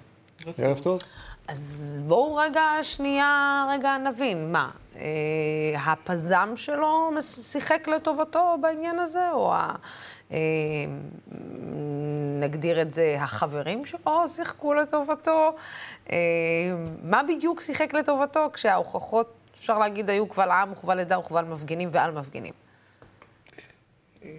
ערב 0.57 0.79
טוב. 0.79 1.01
אז 1.47 2.01
בואו 2.05 2.35
רגע 2.35 2.63
שנייה, 2.81 3.65
רגע 3.71 3.97
נבין, 3.97 4.51
מה, 4.51 4.69
אה, 4.95 5.03
הפזם 5.85 6.53
שלו 6.55 7.09
שיחק 7.21 7.87
לטובתו 7.87 8.57
בעניין 8.61 8.99
הזה, 8.99 9.31
או 9.31 9.53
ה... 9.53 9.75
אה, 10.31 10.37
נגדיר 12.39 12.81
את 12.81 12.93
זה, 12.93 13.17
החברים 13.19 13.85
שלו 13.85 14.27
שיחקו 14.27 14.73
לטובתו? 14.73 15.55
אה, 16.11 16.17
מה 17.03 17.21
בדיוק 17.23 17.61
שיחק 17.61 17.93
לטובתו 17.93 18.49
כשההוכחות, 18.53 19.33
אפשר 19.55 19.79
להגיד, 19.79 20.09
היו 20.09 20.27
קבל 20.27 20.51
עם 20.51 20.71
וקבל 20.71 20.99
עדה 20.99 21.19
וקבל 21.19 21.45
מפגינים 21.45 21.89
ועל 21.91 22.11
מפגינים? 22.11 22.53
אה, 24.23 24.29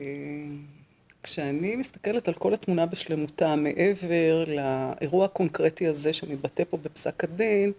כשאני 1.22 1.76
מסתכלת 1.76 2.28
על 2.28 2.34
כל 2.34 2.54
התמונה 2.54 2.86
בשלמותה, 2.86 3.56
מעבר 3.56 4.44
לאירוע 4.46 5.24
הקונקרטי 5.24 5.86
הזה 5.86 6.12
שמתבטא 6.12 6.62
פה 6.70 6.76
בפסק 6.76 7.24
הדין, 7.24 7.72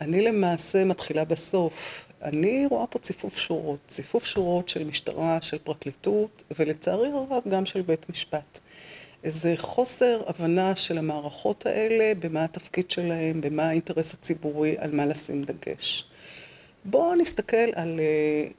אני 0.00 0.20
למעשה 0.20 0.84
מתחילה 0.84 1.24
בסוף. 1.24 2.08
אני 2.22 2.66
רואה 2.66 2.86
פה 2.86 2.98
ציפוף 2.98 3.38
שורות, 3.38 3.78
ציפוף 3.86 4.24
שורות 4.24 4.68
של 4.68 4.84
משטרה, 4.84 5.38
של 5.42 5.58
פרקליטות, 5.58 6.42
ולצערי 6.58 7.08
הרב 7.08 7.42
גם 7.48 7.66
של 7.66 7.82
בית 7.82 8.10
משפט. 8.10 8.60
איזה 9.28 9.54
חוסר 9.56 10.20
הבנה 10.26 10.76
של 10.76 10.98
המערכות 10.98 11.66
האלה, 11.66 12.12
במה 12.18 12.44
התפקיד 12.44 12.90
שלהם, 12.90 13.40
במה 13.40 13.68
האינטרס 13.68 14.14
הציבורי, 14.14 14.76
על 14.78 14.90
מה 14.90 15.06
לשים 15.06 15.42
דגש. 15.42 16.04
בואו 16.84 17.14
נסתכל 17.14 17.56
על 17.74 18.00
uh, 18.00 18.52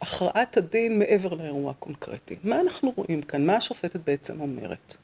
הכרעת 0.00 0.56
הדין 0.56 0.98
מעבר 0.98 1.34
לאירוע 1.34 1.70
הקונקרטי. 1.70 2.36
מה 2.44 2.60
אנחנו 2.60 2.92
רואים 2.96 3.22
כאן? 3.22 3.46
מה 3.46 3.56
השופטת 3.56 4.00
בעצם 4.06 4.40
אומרת? 4.40 4.96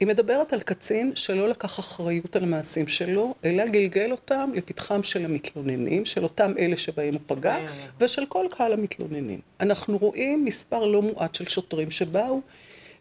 היא 0.00 0.08
מדברת 0.08 0.52
על 0.52 0.60
קצין 0.60 1.12
שלא 1.14 1.48
לקח 1.48 1.78
אחריות 1.78 2.36
על 2.36 2.42
המעשים 2.42 2.88
שלו, 2.88 3.34
אלא 3.44 3.66
גלגל 3.66 4.12
אותם 4.12 4.50
לפתחם 4.54 5.02
של 5.02 5.24
המתלוננים, 5.24 6.06
של 6.06 6.22
אותם 6.22 6.52
אלה 6.58 6.76
שבהם 6.76 7.14
הוא 7.14 7.20
פגע, 7.26 7.56
ושל 8.00 8.26
כל 8.26 8.46
קהל 8.50 8.72
המתלוננים. 8.72 9.40
אנחנו 9.60 9.98
רואים 9.98 10.44
מספר 10.44 10.86
לא 10.86 11.02
מועט 11.02 11.34
של 11.34 11.48
שוטרים 11.48 11.90
שבאו, 11.90 12.40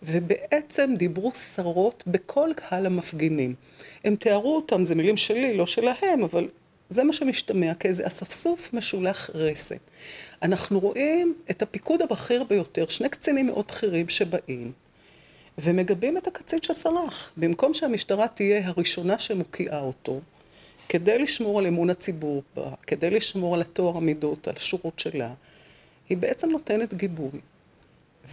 ובעצם 0.04 0.94
דיברו 0.98 1.32
שרות 1.34 2.04
בכל 2.08 2.50
קהל 2.56 2.86
המפגינים. 2.86 3.56
הם 4.04 4.16
תיארו 4.16 4.56
אותם, 4.56 4.84
זה 4.84 4.96
מילים 4.96 5.18
שלי, 5.18 5.58
לא 5.58 5.66
שלהם, 5.66 6.24
אבל 6.24 6.48
זה 6.90 7.04
מה 7.04 7.14
שמשתמע 7.14 7.74
כאיזה 7.74 8.08
אספסוף 8.08 8.74
משולח 8.74 9.30
רסן. 9.34 9.76
אנחנו 10.42 10.80
רואים 10.80 11.34
את 11.52 11.62
הפיקוד 11.62 12.02
הבכיר 12.02 12.44
ביותר, 12.44 12.86
שני 12.88 13.10
קצינים 13.10 13.46
מאוד 13.46 13.66
בכירים 13.68 14.10
שבאים. 14.10 14.72
ומגבים 15.58 16.18
את 16.18 16.28
הקצין 16.28 16.60
שסרח. 16.62 17.32
במקום 17.38 17.74
שהמשטרה 17.74 18.28
תהיה 18.28 18.68
הראשונה 18.68 19.20
שמוקיעה 19.20 19.80
אותו, 19.80 20.20
כדי 20.90 21.20
לשמור 21.20 21.60
על 21.60 21.68
אמון 21.68 21.90
הציבור 21.90 22.44
בה, 22.56 22.72
כדי 22.88 23.10
לשמור 23.10 23.56
על 23.56 23.62
הטוהר 23.62 23.98
המידות, 23.98 24.48
על 24.48 24.54
השורות 24.58 25.00
שלה, 25.00 25.34
היא 26.10 26.18
בעצם 26.18 26.50
נותנת 26.50 26.94
גיבוי. 26.94 27.40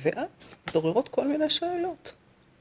ואז 0.02 0.56
מתעוררות 0.68 1.08
כל 1.08 1.28
מיני 1.28 1.50
שאלות 1.50 2.12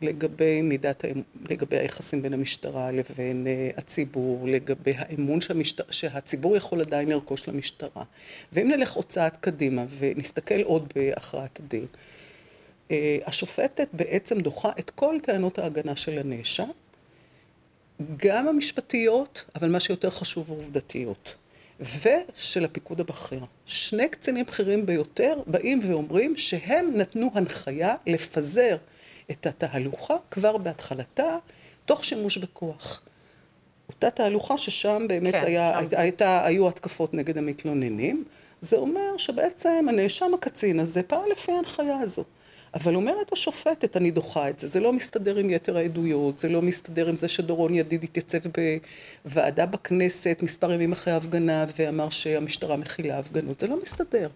לגבי 0.01 0.61
מידת, 0.61 1.05
לגבי 1.49 1.77
היחסים 1.77 2.21
בין 2.21 2.33
המשטרה 2.33 2.91
לבין 2.91 3.47
uh, 3.47 3.79
הציבור, 3.79 4.47
לגבי 4.47 4.93
האמון 4.97 5.41
שהמשטר, 5.41 5.83
שהציבור 5.91 6.57
יכול 6.57 6.81
עדיין 6.81 7.09
לרכוש 7.09 7.47
למשטרה. 7.47 8.03
ואם 8.53 8.67
נלך 8.67 8.93
עוד 8.93 9.05
צעד 9.05 9.37
קדימה 9.39 9.85
ונסתכל 9.99 10.61
עוד 10.61 10.93
בהכרעת 10.95 11.59
הדין, 11.59 11.85
אה, 12.91 13.17
השופטת 13.25 13.87
בעצם 13.93 14.39
דוחה 14.39 14.69
את 14.79 14.89
כל 14.89 15.17
טענות 15.23 15.59
ההגנה 15.59 15.95
של 15.95 16.19
הנאשם, 16.19 16.69
גם 18.17 18.47
המשפטיות, 18.47 19.45
אבל 19.55 19.71
מה 19.71 19.79
שיותר 19.79 20.09
חשוב 20.09 20.51
העובדתיות, 20.51 21.35
ושל 21.79 22.65
הפיקוד 22.65 22.99
הבכיר. 22.99 23.39
שני 23.65 24.09
קצינים 24.09 24.45
בכירים 24.45 24.85
ביותר 24.85 25.41
באים 25.47 25.79
ואומרים 25.83 26.37
שהם 26.37 26.91
נתנו 26.95 27.31
הנחיה 27.33 27.95
לפזר 28.07 28.77
את 29.31 29.45
התהלוכה 29.45 30.15
כבר 30.31 30.57
בהתחלתה, 30.57 31.37
תוך 31.85 32.03
שימוש 32.03 32.37
בכוח. 32.37 33.01
אותה 33.89 34.09
תהלוכה 34.09 34.57
ששם 34.57 35.05
באמת 35.09 35.35
כן, 35.35 35.45
היה, 35.45 35.79
שם. 35.89 35.97
הייתה, 35.97 36.45
היו 36.45 36.67
התקפות 36.67 37.13
נגד 37.13 37.37
המתלוננים, 37.37 38.23
זה 38.61 38.77
אומר 38.77 39.17
שבעצם 39.17 39.85
הנאשם 39.89 40.33
הקצין 40.33 40.79
הזה 40.79 41.03
פעל 41.03 41.31
לפי 41.31 41.51
ההנחיה 41.51 41.99
הזו. 41.99 42.23
אבל 42.75 42.95
אומרת 42.95 43.33
השופטת, 43.33 43.97
אני 43.97 44.11
דוחה 44.11 44.49
את 44.49 44.59
זה, 44.59 44.67
זה 44.67 44.79
לא 44.79 44.93
מסתדר 44.93 45.37
עם 45.37 45.49
יתר 45.49 45.77
העדויות, 45.77 46.39
זה 46.39 46.49
לא 46.49 46.61
מסתדר 46.61 47.09
עם 47.09 47.15
זה 47.15 47.27
שדורון 47.27 47.73
ידיד 47.73 48.03
התייצב 48.03 48.37
בוועדה 49.25 49.65
בכנסת 49.65 50.39
מספר 50.43 50.71
ימים 50.71 50.91
אחרי 50.91 51.13
ההפגנה 51.13 51.65
ואמר 51.77 52.09
שהמשטרה 52.09 52.77
מכילה 52.77 53.19
הפגנות, 53.19 53.59
זה 53.59 53.67
לא 53.67 53.81
מסתדר. 53.81 54.29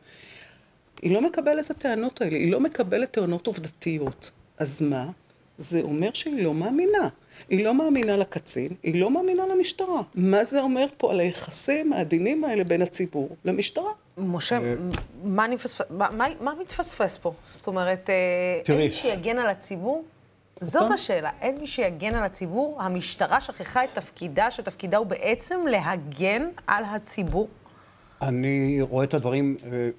היא 1.02 1.13
לא 1.13 1.21
מקבלת 1.21 1.65
את 1.65 1.71
הטענות 1.71 2.21
האלה, 2.21 2.38
היא 2.38 2.52
לא 2.52 2.60
מקבלת 2.60 3.12
טענות 3.12 3.47
עובדתיות. 3.47 4.32
אז 4.58 4.82
מה? 4.82 5.10
זה 5.58 5.82
אומר 5.82 6.10
שהיא 6.13 6.43
לא 6.43 6.54
מאמינה. 6.54 7.10
היא 7.49 7.65
לא 7.65 7.73
מאמינה 7.73 8.17
לקצין, 8.17 8.69
היא 8.84 9.02
לא 9.02 9.12
מאמינה 9.12 9.43
למשטרה. 9.47 10.02
מה 10.15 10.43
זה 10.43 10.62
אומר 10.62 10.86
פה 10.97 11.12
על 11.12 11.19
היחסים 11.19 11.93
העדינים 11.93 12.43
האלה 12.43 12.63
בין 12.63 12.82
הציבור 12.82 13.36
למשטרה? 13.45 13.91
משה, 14.20 14.58
אה, 14.58 14.76
מה, 15.24 15.48
נפספ... 15.48 15.92
מה, 15.92 16.08
מה, 16.12 16.26
מה 16.42 16.54
מתפספס 16.62 17.18
פה? 17.18 17.34
זאת 17.48 17.68
אומרת, 17.68 18.10
אה, 18.10 18.16
תראי. 18.64 18.80
אין 18.80 18.90
מי 18.90 18.94
שיגן 18.94 19.38
על 19.38 19.50
הציבור? 19.50 20.04
זאת 20.62 20.92
השאלה, 20.92 21.30
אין 21.42 21.58
מי 21.60 21.68
שיגן 21.68 22.16
על 22.16 22.24
הציבור? 22.24 22.82
המשטרה 22.82 23.42
שכחה 23.42 23.84
את 23.84 23.90
תפקידה, 23.94 24.52
שתפקידה 24.52 24.98
הוא 24.98 25.08
בעצם 25.08 25.60
להגן 25.68 26.50
על 26.68 26.84
הציבור? 26.86 27.48
אני 28.22 28.82
רואה 28.82 29.04
את 29.04 29.14
הדברים 29.14 29.58
אה, 29.64 29.90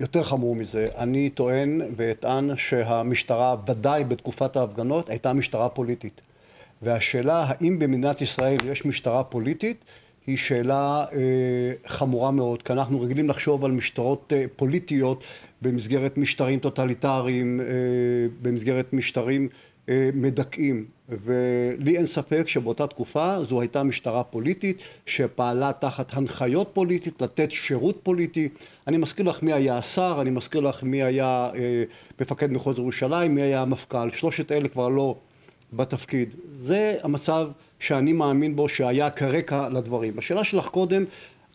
יותר 0.00 0.22
חמור 0.22 0.54
מזה. 0.54 0.88
אני 0.96 1.30
טוען 1.30 1.80
ואטען 1.96 2.56
שהמשטרה, 2.56 3.56
ודאי 3.66 4.04
בתקופת 4.04 4.56
ההפגנות, 4.56 5.10
הייתה 5.10 5.32
משטרה 5.32 5.68
פוליטית. 5.68 6.20
והשאלה 6.82 7.44
האם 7.48 7.78
במדינת 7.78 8.20
ישראל 8.20 8.58
יש 8.64 8.86
משטרה 8.86 9.24
פוליטית, 9.24 9.84
היא 10.26 10.36
שאלה 10.36 11.04
אה, 11.12 11.18
חמורה 11.86 12.30
מאוד, 12.30 12.62
כי 12.62 12.72
אנחנו 12.72 13.00
רגילים 13.00 13.28
לחשוב 13.28 13.64
על 13.64 13.70
משטרות 13.70 14.32
אה, 14.36 14.44
פוליטיות 14.56 15.24
במסגרת 15.62 16.18
משטרים 16.18 16.58
טוטליטריים, 16.58 17.60
אה, 17.60 17.66
במסגרת 18.42 18.92
משטרים 18.92 19.48
מדכאים. 20.14 20.86
ולי 21.08 21.96
אין 21.96 22.06
ספק 22.06 22.48
שבאותה 22.48 22.86
תקופה 22.86 23.42
זו 23.42 23.60
הייתה 23.60 23.82
משטרה 23.82 24.24
פוליטית 24.24 24.78
שפעלה 25.06 25.72
תחת 25.72 26.16
הנחיות 26.16 26.70
פוליטית, 26.72 27.22
לתת 27.22 27.50
שירות 27.50 28.00
פוליטי. 28.02 28.48
אני 28.86 28.96
מזכיר 28.96 29.24
לך 29.28 29.42
מי 29.42 29.52
היה 29.52 29.78
השר, 29.78 30.18
אני 30.20 30.30
מזכיר 30.30 30.60
לך 30.60 30.82
מי 30.82 31.02
היה 31.02 31.50
אה, 31.54 31.84
מפקד 32.20 32.52
מחוז 32.52 32.78
ירושלים, 32.78 33.34
מי 33.34 33.42
היה 33.42 33.62
המפכ"ל, 33.62 34.10
שלושת 34.12 34.52
אלה 34.52 34.68
כבר 34.68 34.88
לא 34.88 35.16
בתפקיד. 35.72 36.34
זה 36.52 36.96
המצב 37.02 37.48
שאני 37.80 38.12
מאמין 38.12 38.56
בו 38.56 38.68
שהיה 38.68 39.10
כרקע 39.10 39.68
לדברים. 39.68 40.18
השאלה 40.18 40.44
שלך 40.44 40.68
קודם, 40.68 41.04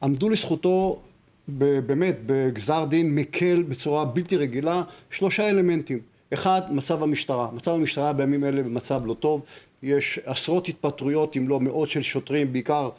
עמדו 0.04 0.30
לזכותו 0.30 1.02
באמת 1.48 2.18
בגזר 2.26 2.86
דין 2.86 3.16
מקל 3.16 3.64
בצורה 3.68 4.06
בלתי 4.06 4.38
רגילה 4.38 4.84
שלושה 5.10 5.50
אלמנטים. 5.50 6.00
אחד, 6.34 6.62
מצב 6.70 7.04
המשטרה. 7.04 7.48
מצב 7.54 7.72
המשטרה 7.72 8.14
בימים 8.14 8.44
אלה 8.44 8.64
במצב 8.64 9.02
לא 9.06 9.14
טוב. 9.14 9.42
יש 9.84 10.20
עשרות 10.26 10.68
התפטרויות 10.68 11.38
אם 11.38 11.50
לא 11.50 11.60
מאות 11.60 11.90
של 11.90 12.02
שוטרים, 12.02 12.54
בעיקר 12.54 12.90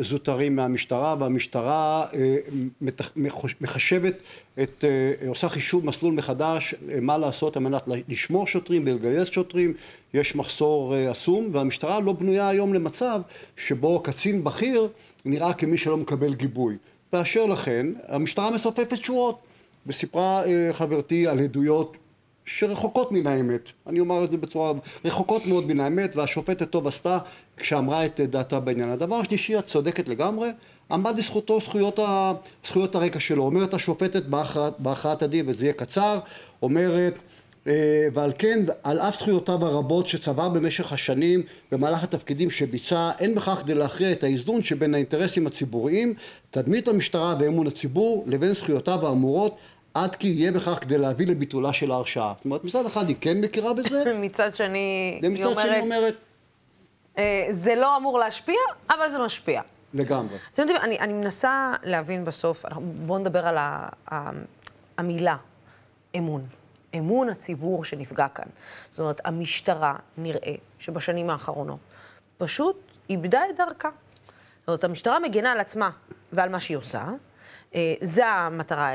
זוטרים 0.00 0.56
מהמשטרה, 0.56 1.16
והמשטרה 1.20 2.06
אה, 2.14 2.36
מחשבת 3.60 4.14
את, 4.62 4.84
אה, 4.84 5.28
עושה 5.28 5.48
חישוב 5.48 5.86
מסלול 5.86 6.14
מחדש, 6.14 6.74
מה 7.02 7.18
לעשות 7.18 7.56
על 7.56 7.62
מנת 7.62 7.82
לשמור 8.08 8.46
שוטרים 8.46 8.82
ולגייס 8.86 9.28
שוטרים, 9.28 9.74
יש 10.14 10.36
מחסור 10.36 10.94
עצום, 10.94 11.48
והמשטרה 11.52 12.00
לא 12.00 12.12
בנויה 12.12 12.48
היום 12.48 12.74
למצב 12.74 13.20
שבו 13.56 14.00
קצין 14.00 14.44
בכיר 14.44 14.88
נראה 15.24 15.54
כמי 15.54 15.76
שלא 15.76 15.96
מקבל 15.96 16.34
גיבוי. 16.34 16.76
באשר 17.12 17.46
לכן, 17.46 17.86
המשטרה 18.08 18.50
מסופפת 18.50 18.96
שורות, 18.96 19.38
וסיפרה 19.86 20.42
חברתי 20.72 21.26
על 21.26 21.40
עדויות 21.40 21.96
שרחוקות 22.44 23.12
מן 23.12 23.26
האמת, 23.26 23.70
אני 23.86 24.00
אומר 24.00 24.24
את 24.24 24.30
זה 24.30 24.36
בצורה, 24.36 24.72
רחוקות 25.04 25.46
מאוד 25.46 25.66
מן 25.68 25.80
האמת 25.80 26.16
והשופטת 26.16 26.70
טוב 26.70 26.86
עשתה 26.86 27.18
כשאמרה 27.56 28.04
את 28.04 28.20
דעתה 28.20 28.60
בעניין. 28.60 28.88
הדבר 28.88 29.16
השלישי, 29.16 29.58
את 29.58 29.66
צודקת 29.66 30.08
לגמרי, 30.08 30.48
עמד 30.90 31.18
לזכותו 31.18 31.60
זכויות, 31.60 31.98
ה, 31.98 32.32
זכויות 32.66 32.94
הרקע 32.94 33.20
שלו. 33.20 33.42
אומרת 33.42 33.74
השופטת 33.74 34.22
בהכרעת, 34.78 35.22
הדין, 35.22 35.44
וזה 35.48 35.64
יהיה 35.64 35.72
קצר, 35.72 36.18
אומרת 36.62 37.18
אה, 37.66 38.08
ועל 38.12 38.32
כן 38.38 38.58
על 38.82 39.00
אף 39.00 39.18
זכויותיו 39.18 39.64
הרבות 39.66 40.06
שצבר 40.06 40.48
במשך 40.48 40.92
השנים 40.92 41.42
במהלך 41.72 42.04
התפקידים 42.04 42.50
שביצע 42.50 43.10
אין 43.18 43.34
בכך 43.34 43.60
כדי 43.62 43.74
להכריע 43.74 44.12
את 44.12 44.24
האיזון 44.24 44.62
שבין 44.62 44.94
האינטרסים 44.94 45.46
הציבוריים 45.46 46.14
תדמית 46.50 46.88
המשטרה 46.88 47.34
ואמון 47.40 47.66
הציבור 47.66 48.24
לבין 48.26 48.52
זכויותיו 48.52 49.06
האמורות 49.06 49.56
עד 49.94 50.16
כי 50.16 50.28
יהיה 50.28 50.52
בכך 50.52 50.78
כדי 50.80 50.98
להביא 50.98 51.26
לביטולה 51.26 51.72
של 51.72 51.90
ההרשעה. 51.90 52.32
זאת 52.36 52.44
אומרת, 52.44 52.64
מצד 52.64 52.86
אחד 52.86 53.08
היא 53.08 53.16
כן 53.20 53.40
מכירה 53.40 53.74
בזה. 53.74 54.12
מצד 54.20 54.56
שני, 54.56 55.20
היא 55.22 55.44
אומרת... 55.44 55.66
שני 55.66 55.80
אומרת... 55.80 56.16
אה, 57.18 57.46
זה 57.50 57.74
לא 57.74 57.96
אמור 57.96 58.18
להשפיע, 58.18 58.58
אבל 58.90 59.08
זה 59.08 59.18
משפיע. 59.18 59.62
לגמרי. 59.94 60.36
אתם 60.52 60.62
יודעים, 60.62 60.80
אני, 60.82 60.98
אני 61.00 61.12
מנסה 61.12 61.72
להבין 61.82 62.24
בסוף, 62.24 62.64
בואו 63.06 63.18
נדבר 63.18 63.46
על 63.46 63.58
ה, 63.58 63.88
ה, 64.10 64.30
המילה 64.98 65.36
אמון. 66.18 66.46
אמון 66.98 67.28
הציבור 67.28 67.84
שנפגע 67.84 68.28
כאן. 68.28 68.46
זאת 68.90 69.00
אומרת, 69.00 69.20
המשטרה, 69.24 69.96
נראה 70.18 70.54
שבשנים 70.78 71.30
האחרונות 71.30 71.78
פשוט 72.38 72.76
איבדה 73.10 73.40
את 73.50 73.56
דרכה. 73.56 73.88
זאת 74.60 74.68
אומרת, 74.68 74.84
המשטרה 74.84 75.18
מגינה 75.18 75.52
על 75.52 75.60
עצמה 75.60 75.90
ועל 76.32 76.48
מה 76.48 76.60
שהיא 76.60 76.76
עושה, 76.76 77.04
זה 78.00 78.26
המטרה 78.26 78.92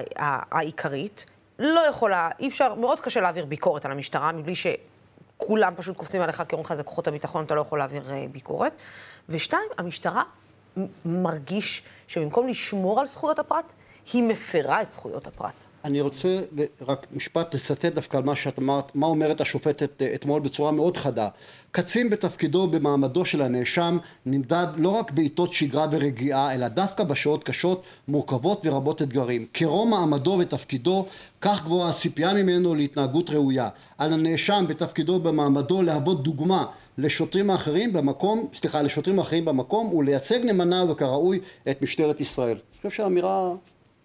העיקרית. 0.51 1.25
לא 1.59 1.79
יכולה, 1.79 2.29
אי 2.39 2.47
אפשר, 2.47 2.73
מאוד 2.73 2.99
קשה 2.99 3.21
להעביר 3.21 3.45
ביקורת 3.45 3.85
על 3.85 3.91
המשטרה, 3.91 4.31
מבלי 4.31 4.53
שכולם 4.55 5.73
פשוט 5.75 5.97
קופצים 5.97 6.21
עליך 6.21 6.43
כי 6.47 6.55
אומרים 6.55 6.65
לך 6.65 6.73
זה 6.73 6.83
כוחות 6.83 7.07
הביטחון, 7.07 7.45
אתה 7.45 7.55
לא 7.55 7.61
יכול 7.61 7.79
להעביר 7.79 8.11
אה, 8.11 8.25
ביקורת. 8.31 8.73
ושתיים, 9.29 9.69
המשטרה 9.77 10.23
מרגיש 11.05 11.83
שבמקום 12.07 12.47
לשמור 12.47 12.99
על 12.99 13.07
זכויות 13.07 13.39
הפרט, 13.39 13.73
היא 14.13 14.23
מפרה 14.23 14.81
את 14.81 14.91
זכויות 14.91 15.27
הפרט. 15.27 15.53
אני 15.85 16.01
רוצה 16.01 16.41
רק 16.87 17.07
משפט 17.11 17.55
לצטט 17.55 17.85
דווקא 17.85 18.17
על 18.17 18.23
מה 18.23 18.35
שאת 18.35 18.59
אמרת, 18.59 18.95
מה 18.95 19.07
אומרת 19.07 19.41
השופטת 19.41 20.01
אה, 20.01 20.15
אתמול 20.15 20.41
בצורה 20.41 20.71
מאוד 20.71 20.97
חדה. 20.97 21.29
קצין 21.71 22.09
בתפקידו 22.09 22.57
ובמעמדו 22.57 23.25
של 23.25 23.41
הנאשם 23.41 23.97
נמדד 24.25 24.67
לא 24.77 24.89
רק 24.89 25.11
בעיתות 25.11 25.51
שגרה 25.51 25.87
ורגיעה, 25.91 26.53
אלא 26.53 26.67
דווקא 26.67 27.03
בשעות 27.03 27.43
קשות, 27.43 27.83
מורכבות 28.07 28.65
ורבות 28.65 29.01
אתגרים. 29.01 29.45
כרום 29.53 29.89
מעמדו 29.89 30.37
ותפקידו, 30.39 31.05
כך 31.41 31.63
גבוהה 31.63 31.89
הציפייה 31.89 32.33
ממנו 32.33 32.75
להתנהגות 32.75 33.29
ראויה. 33.29 33.69
על 33.97 34.13
הנאשם 34.13 34.65
בתפקידו 34.67 35.13
ובמעמדו 35.13 35.81
להוות 35.81 36.23
דוגמה 36.23 36.65
לשוטרים 36.97 37.49
האחרים 37.49 37.93
במקום, 37.93 38.47
סליחה, 38.53 38.81
לשוטרים 38.81 39.19
האחרים 39.19 39.45
במקום 39.45 39.93
ולייצג 39.93 40.39
נאמנה 40.45 40.83
וכראוי 40.91 41.39
את 41.69 41.81
משטרת 41.81 42.21
ישראל. 42.21 42.57
אני 42.57 42.77
חושב 42.77 42.89
שהאמירה 42.89 43.53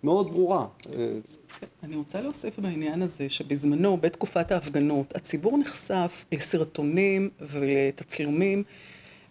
מאוד 0.05 0.31
ברורה. 0.31 0.67
אני 1.83 1.97
רוצה 1.97 2.21
להוסיף 2.21 2.59
בעניין 2.59 3.03
הזה 3.03 3.29
שבזמנו, 3.29 3.97
בתקופת 3.97 4.53
ההפגנות, 4.53 5.17
הציבור 5.17 5.59
נחשף 5.59 6.25
לסרטונים 6.33 7.31
ולתצלומים 7.41 8.63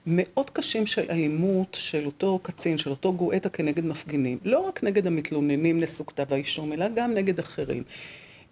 מאוד 0.08 0.50
קשים 0.50 0.86
של 0.86 1.06
אלימות 1.10 1.78
של 1.80 2.06
אותו 2.06 2.40
קצין, 2.44 2.78
של 2.78 2.90
אותו 2.90 3.14
גואטה 3.14 3.50
כנגד 3.50 3.86
מפגינים. 3.86 4.38
לא 4.44 4.60
רק 4.60 4.84
נגד 4.84 5.08
המתלוננים 5.08 5.80
לסוג 5.80 6.08
כתב 6.08 6.34
האישום, 6.34 6.74
אלא 6.74 6.88
גם 6.88 7.14
נגד 7.14 7.40
אחרים. 7.40 7.84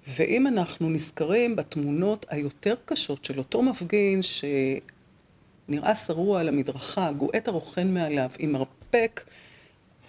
ואם 0.08 0.48
אנחנו 0.48 0.90
נזכרים 0.90 1.56
בתמונות 1.56 2.26
היותר 2.30 2.76
קשות 2.86 3.26
של 3.26 3.38
אותו 3.38 3.62
מפגין 3.62 4.22
שנראה 5.68 5.96
שרוע 5.96 6.40
על 6.40 6.48
המדרכה, 6.48 7.12
גואטה 7.12 7.52
רוכן 7.52 7.94
מעליו 7.94 8.30
עם 8.40 8.52
מרפק 8.52 9.22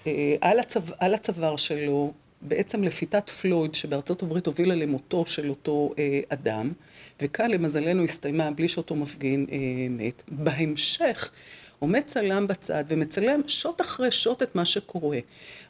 אה, 0.07 0.37
על, 0.41 0.59
הצו, 0.59 0.81
על 0.99 1.15
הצוואר 1.15 1.57
שלו, 1.57 2.13
בעצם 2.43 2.85
לפיתת 2.85 3.31
פלויד 3.31 3.75
שבארצות 3.75 4.23
הברית 4.23 4.47
הובילה 4.47 4.75
למותו 4.75 5.27
של 5.27 5.51
אותו 5.51 5.91
אה, 5.99 6.21
אדם, 6.29 6.73
וכאן 7.21 7.51
למזלנו 7.51 8.05
הסתיימה 8.05 8.51
בלי 8.51 8.69
שאותו 8.69 8.97
מפגין 8.97 9.47
אה, 9.53 9.59
מת. 9.91 10.23
בהמשך 10.29 11.31
עומד 11.79 12.03
צלם 12.07 12.47
בצד 12.47 12.85
ומצלם 12.89 13.41
שוט 13.47 13.81
אחרי 13.81 14.11
שוט 14.11 14.43
את 14.43 14.55
מה 14.55 14.65
שקורה. 14.65 15.19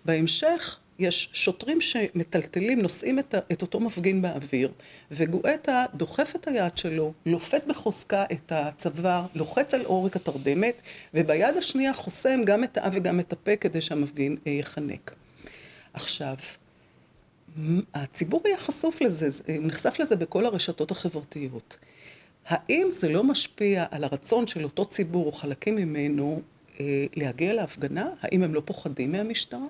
בהמשך 0.04 0.78
יש 0.98 1.30
שוטרים 1.32 1.80
שמטלטלים, 1.80 2.80
נושאים 2.82 3.18
את, 3.18 3.34
את 3.52 3.62
אותו 3.62 3.80
מפגין 3.80 4.22
באוויר, 4.22 4.72
וגואטה 5.10 5.84
דוחף 5.94 6.32
את 6.36 6.48
היד 6.48 6.76
שלו, 6.76 7.12
לופת 7.26 7.62
בחוזקה 7.66 8.24
את 8.32 8.52
הצוואר, 8.54 9.26
לוחץ 9.34 9.74
על 9.74 9.84
עורק 9.84 10.16
התרדמת, 10.16 10.82
וביד 11.14 11.56
השנייה 11.56 11.94
חוסם 11.94 12.40
גם 12.44 12.64
את 12.64 12.76
האף 12.76 12.92
וגם 12.96 13.20
את 13.20 13.32
הפה 13.32 13.56
כדי 13.56 13.80
שהמפגין 13.80 14.36
אה, 14.46 14.52
יחנק. 14.52 15.14
עכשיו, 15.94 16.36
הציבור 17.94 18.42
היה 18.44 18.58
חשוף 18.58 19.00
לזה, 19.00 19.28
הוא 19.46 19.66
נחשף 19.66 19.96
לזה 20.00 20.16
בכל 20.16 20.46
הרשתות 20.46 20.90
החברתיות. 20.90 21.76
האם 22.46 22.88
זה 22.92 23.08
לא 23.08 23.24
משפיע 23.24 23.86
על 23.90 24.04
הרצון 24.04 24.46
של 24.46 24.64
אותו 24.64 24.84
ציבור 24.84 25.26
או 25.26 25.32
חלקים 25.32 25.76
ממנו 25.76 26.42
אה, 26.80 27.04
להגיע 27.16 27.54
להפגנה? 27.54 28.08
האם 28.20 28.42
הם 28.42 28.54
לא 28.54 28.62
פוחדים 28.64 29.12
מהמשטרה? 29.12 29.66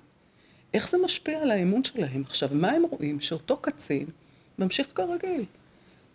איך 0.75 0.91
זה 0.91 0.99
משפיע 0.99 1.43
על 1.43 1.51
האמון 1.51 1.85
שלהם? 1.85 2.23
עכשיו, 2.27 2.49
מה 2.53 2.71
הם 2.71 2.83
רואים? 2.91 3.21
שאותו 3.21 3.57
קצין 3.57 4.07
ממשיך 4.59 4.87
כרגיל. 4.95 5.45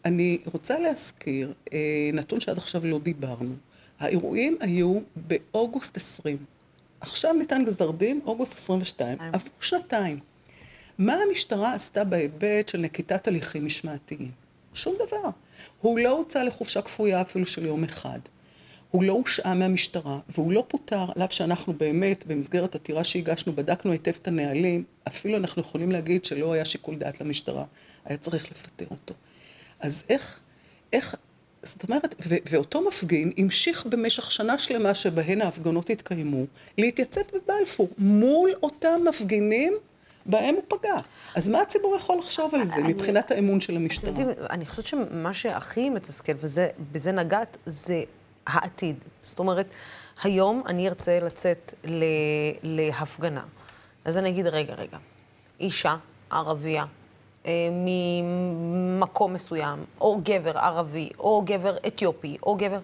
אני 0.06 0.38
רוצה 0.53 0.80
להזכיר 0.80 1.53
אה, 1.73 2.10
נתון 2.13 2.39
שעד 2.39 2.58
עכשיו 2.58 2.88
לא 2.88 2.99
דיברנו. 2.99 3.56
האירועים 3.99 4.58
היו 4.60 4.99
באוגוסט 5.15 5.97
20. 5.97 6.38
עכשיו 7.01 7.34
ניתן 7.34 7.63
גזר 7.65 7.91
דין, 7.91 8.19
אוגוסט 8.25 8.58
22. 8.58 9.17
עברו 9.34 9.49
שנתיים. 9.60 10.19
מה 10.98 11.14
המשטרה 11.14 11.74
עשתה 11.74 12.04
בהיבט 12.04 12.68
של 12.68 12.78
נקיטת 12.78 13.28
הליכים 13.28 13.66
משמעתיים? 13.66 14.32
שום 14.74 14.96
דבר. 14.96 15.30
הוא 15.82 16.00
לא 16.00 16.18
הוצא 16.18 16.44
לחופשה 16.44 16.82
כפויה 16.82 17.22
אפילו 17.22 17.46
של 17.48 17.66
יום 17.66 17.84
אחד. 17.84 18.20
הוא 18.92 19.04
לא 19.04 19.14
הושעה 19.14 19.54
מהמשטרה, 19.54 20.20
והוא 20.30 20.52
לא 20.52 20.64
פוטר, 20.68 21.06
על 21.16 21.24
אף 21.24 21.34
שאנחנו 21.34 21.74
באמת, 21.74 22.28
במסגרת 22.28 22.76
עתירה 22.76 23.04
שהגשנו, 23.04 23.54
בדקנו 23.54 23.92
היטב 23.92 24.12
את 24.22 24.28
הנהלים, 24.28 24.84
אפילו 25.08 25.38
אנחנו 25.38 25.62
יכולים 25.62 25.92
להגיד 25.92 26.26
שלא 26.26 26.54
היה 26.54 26.66
שיקול 26.66 26.96
דעת 26.96 27.22
למשטרה, 27.22 27.66
היה 28.06 28.18
צריך 28.18 28.52
לפטר 28.52 28.86
אותו. 28.92 29.14
אז 29.80 30.04
איך, 30.10 30.40
איך, 30.94 31.16
זאת 31.64 31.84
אומרת, 31.90 32.16
ו- 32.28 32.36
ואותו 32.50 32.88
מפגין 32.88 33.32
המשיך 33.38 33.86
במשך 33.86 34.32
שנה 34.32 34.58
שלמה 34.58 34.96
שבהן 34.96 35.42
ההפגנות 35.42 35.90
התקיימו, 35.90 36.46
להתייצב 36.78 37.22
בבלפור 37.34 37.90
מול 37.98 38.52
אותם 38.64 39.00
מפגינים 39.10 39.74
בהם 40.28 40.56
הוא 40.56 40.63
פגע. 40.80 40.94
אז 41.36 41.50
מה 41.50 41.62
הציבור 41.62 41.96
יכול 41.96 42.18
לחשוב 42.18 42.56
על 42.56 42.63
זה 42.63 42.76
אני- 42.76 42.94
מבחינת 42.94 43.32
האמון 43.32 43.60
של 43.60 43.76
המשטרה? 43.76 44.10
יודעים, 44.10 44.30
אני 44.50 44.66
חושבת 44.66 44.86
שמה 44.86 45.34
שהכי 45.34 45.90
מתסכל, 45.90 46.32
ובזה 46.42 47.12
נגעת, 47.12 47.58
זה 47.66 48.04
העתיד. 48.48 48.96
זאת 49.24 49.40
אומרת, 49.40 49.66
היום 50.24 50.63
אני 50.68 50.88
ארצה 50.88 51.20
לצאת 51.20 51.74
ל, 51.84 52.04
להפגנה. 52.63 53.44
אז 54.06 54.18
אני 54.18 54.30
אגיד, 54.30 54.48
רגע, 54.48 54.74
רגע, 54.74 54.98
אישה 55.60 55.96
ערבייה 56.30 56.86
אה, 57.46 57.52
ממקום 57.72 59.34
מסוים, 59.34 59.84
או 60.02 60.20
גבר 60.24 60.58
ערבי, 60.58 61.10
או 61.20 61.42
גבר 61.46 61.78
אתיופי, 61.88 62.38
או 62.44 62.56
גבר... 62.56 62.80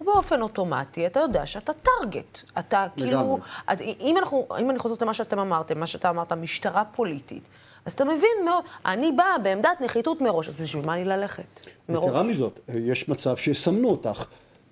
באופן 0.00 0.42
אוטומטי, 0.42 1.06
אתה 1.06 1.20
יודע 1.20 1.46
שאתה 1.46 1.72
טארגט. 1.72 2.40
אתה 2.58 2.86
כאילו... 2.96 3.38
את, 3.72 3.80
אם, 3.80 4.14
אנחנו, 4.18 4.46
אם 4.60 4.70
אני 4.70 4.78
חוזרת 4.78 5.02
למה 5.02 5.14
שאתם 5.14 5.38
אמרתם, 5.38 5.80
מה 5.80 5.86
שאתה 5.86 6.10
אמרת, 6.10 6.32
משטרה 6.32 6.84
פוליטית, 6.84 7.42
אז 7.86 7.92
אתה 7.92 8.04
מבין 8.04 8.44
מאוד, 8.44 8.64
אני 8.86 9.12
באה 9.12 9.38
בעמדת 9.38 9.80
נחיתות 9.80 10.20
מראש, 10.20 10.48
אז 10.48 10.54
בשביל 10.54 10.86
מה 10.86 10.96
לי 10.96 11.04
ללכת? 11.04 11.66
מראש. 11.88 12.08
יתרה 12.08 12.22
מזאת, 12.22 12.60
יש 12.68 13.08
מצב 13.08 13.36
שיסמנו 13.36 13.88
אותך, 13.88 14.24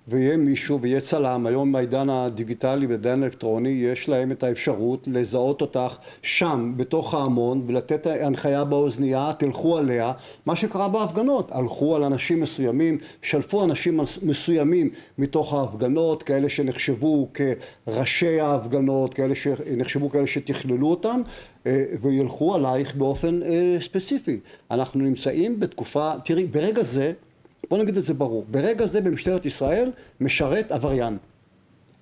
ויהיה 0.08 0.36
מישהו, 0.36 0.80
ויהיה 0.80 1.00
צלם, 1.00 1.46
היום 1.46 1.72
בעידן 1.72 2.10
הדיגיטלי, 2.10 2.86
בעידן 2.86 3.22
האלקטרוני, 3.22 3.68
יש 3.68 4.08
להם 4.08 4.32
את 4.32 4.42
האפשרות 4.42 5.08
לזהות 5.12 5.60
אותך 5.60 5.96
שם, 6.22 6.72
בתוך 6.76 7.14
ההמון, 7.14 7.64
ולתת 7.66 8.06
הנחיה 8.06 8.64
באוזנייה, 8.64 9.32
תלכו 9.38 9.78
עליה. 9.78 10.12
מה 10.46 10.56
שקרה 10.56 10.88
בהפגנות, 10.88 11.52
הלכו 11.52 11.96
על 11.96 12.04
אנשים 12.04 12.40
מסוימים, 12.40 12.98
שלפו 13.22 13.64
אנשים 13.64 14.00
מסוימים 14.22 14.90
מתוך 15.18 15.54
ההפגנות, 15.54 16.22
כאלה 16.22 16.48
שנחשבו 16.48 17.28
כראשי 17.34 18.40
ההפגנות, 18.40 19.14
כאלה 19.14 19.34
שנחשבו 19.34 20.10
כאלה 20.10 20.26
שתכללו 20.26 20.86
אותם, 20.86 21.20
אה, 21.66 21.84
וילכו 22.00 22.54
עלייך 22.54 22.94
באופן 22.94 23.42
אה, 23.42 23.76
ספציפי. 23.80 24.40
אנחנו 24.70 25.00
נמצאים 25.00 25.60
בתקופה, 25.60 26.12
תראי, 26.24 26.46
ברגע 26.46 26.82
זה, 26.82 27.12
בוא 27.70 27.78
נגיד 27.78 27.96
את 27.96 28.04
זה 28.04 28.14
ברור, 28.14 28.44
ברגע 28.50 28.86
זה 28.86 29.00
במשטרת 29.00 29.46
ישראל 29.46 29.90
משרת 30.20 30.72
עבריין. 30.72 31.18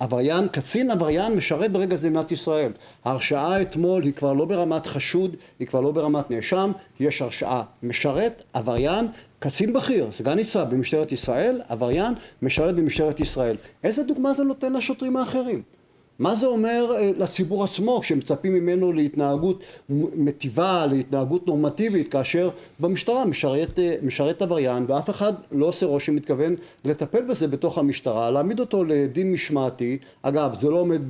עבריין, 0.01 0.49
קצין 0.49 0.91
עבריין 0.91 1.35
משרת 1.35 1.73
ברגע 1.73 1.97
זה 1.97 2.09
במדינת 2.09 2.33
ישראל. 2.33 2.73
ההרשעה 3.05 3.63
אתמול 3.63 4.03
היא 4.03 4.13
כבר 4.13 4.33
לא 4.33 4.45
ברמת 4.45 4.87
חשוד, 4.87 5.37
היא 5.59 5.69
כבר 5.69 5.81
לא 5.81 5.91
ברמת 5.93 6.31
נאשם, 6.31 6.73
יש 7.01 7.23
הרשעה. 7.23 7.63
משרת, 7.83 8.43
עבריין, 8.53 9.07
קצין 9.39 9.73
בכיר, 9.73 10.09
סגן 10.13 10.35
ניצב 10.35 10.67
במשטרת 10.71 11.13
ישראל, 11.13 11.61
עבריין, 11.69 12.15
משרת 12.43 12.75
במשטרת 12.75 13.21
ישראל. 13.21 13.57
איזה 13.85 14.05
דוגמה 14.05 14.33
זה 14.33 14.45
נותן 14.45 14.73
לשוטרים 14.73 15.17
האחרים? 15.17 15.63
מה 16.19 16.35
זה 16.35 16.47
אומר 16.47 16.93
לציבור 17.19 17.65
עצמו 17.65 18.01
כשמצפים 18.01 18.55
ממנו 18.55 18.93
להתנהגות 18.93 19.65
מטיבה, 20.17 20.87
להתנהגות 20.87 21.47
נורמטיבית, 21.47 22.13
כאשר 22.13 22.51
במשטרה 22.81 23.25
משרת, 23.25 23.79
משרת 24.03 24.43
עבריין 24.43 24.85
ואף 24.89 25.11
אחד 25.11 25.33
לא 25.53 25.67
עושה 25.67 25.87
רושם 25.87 26.15
מתכוון 26.15 26.55
לטפל 26.85 27.21
בזה 27.21 27.49
בתוך 27.49 27.79
המשטרה, 27.79 28.31
להעמיד 28.31 28.61
אותו 28.61 28.85
לדין 28.85 29.33
משמעתי, 29.33 29.99
אגב 30.23 30.55
זה 30.55 30.71
לא 30.71 30.81
עומד 30.81 31.03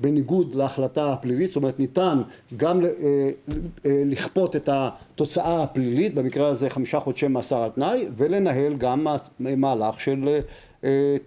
בניגוד 0.00 0.54
להחלטה 0.54 1.12
הפלילית, 1.12 1.48
זאת 1.48 1.56
אומרת 1.56 1.78
ניתן 1.78 2.22
גם 2.56 2.80
לכפות 3.84 4.56
את 4.56 4.68
התוצאה 4.72 5.62
הפלילית, 5.62 6.14
במקרה 6.14 6.48
הזה 6.48 6.70
חמישה 6.70 7.00
חודשי 7.00 7.28
מאסר 7.28 7.62
על 7.62 7.70
תנאי, 7.70 8.06
ולנהל 8.16 8.74
גם 8.76 9.06
מהלך 9.40 10.00
של 10.00 10.38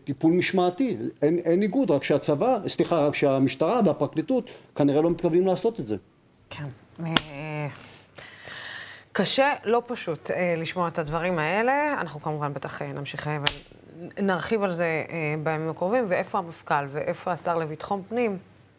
טיפול 0.03 0.33
משמעתי, 0.33 0.97
אין, 1.21 1.39
אין 1.39 1.59
ניגוד, 1.59 1.91
רק 1.91 2.03
שהצבא, 2.03 2.57
סליחה, 2.67 3.07
רק 3.07 3.15
שהמשטרה 3.15 3.81
והפרקליטות 3.85 4.49
כנראה 4.75 5.01
לא 5.01 5.09
מתכוונים 5.09 5.47
לעשות 5.47 5.79
את 5.79 5.87
זה. 5.87 5.95
כן. 6.49 6.63
קשה, 9.11 9.53
לא 9.63 9.83
פשוט 9.87 10.29
לשמוע 10.57 10.87
את 10.87 10.99
הדברים 10.99 11.39
האלה. 11.39 11.95
אנחנו 12.01 12.21
כמובן 12.21 12.53
בטח 12.53 12.81
נמשיך 12.81 13.29
ונרחיב 14.17 14.63
על 14.63 14.71
זה 14.71 15.03
בימים 15.43 15.69
הקרובים, 15.69 16.05
ואיפה 16.07 16.37
המפכ"ל 16.37 16.85
ואיפה 16.91 17.31
השר 17.31 17.57
לביטחון 17.57 18.01
פנים. 18.09 18.37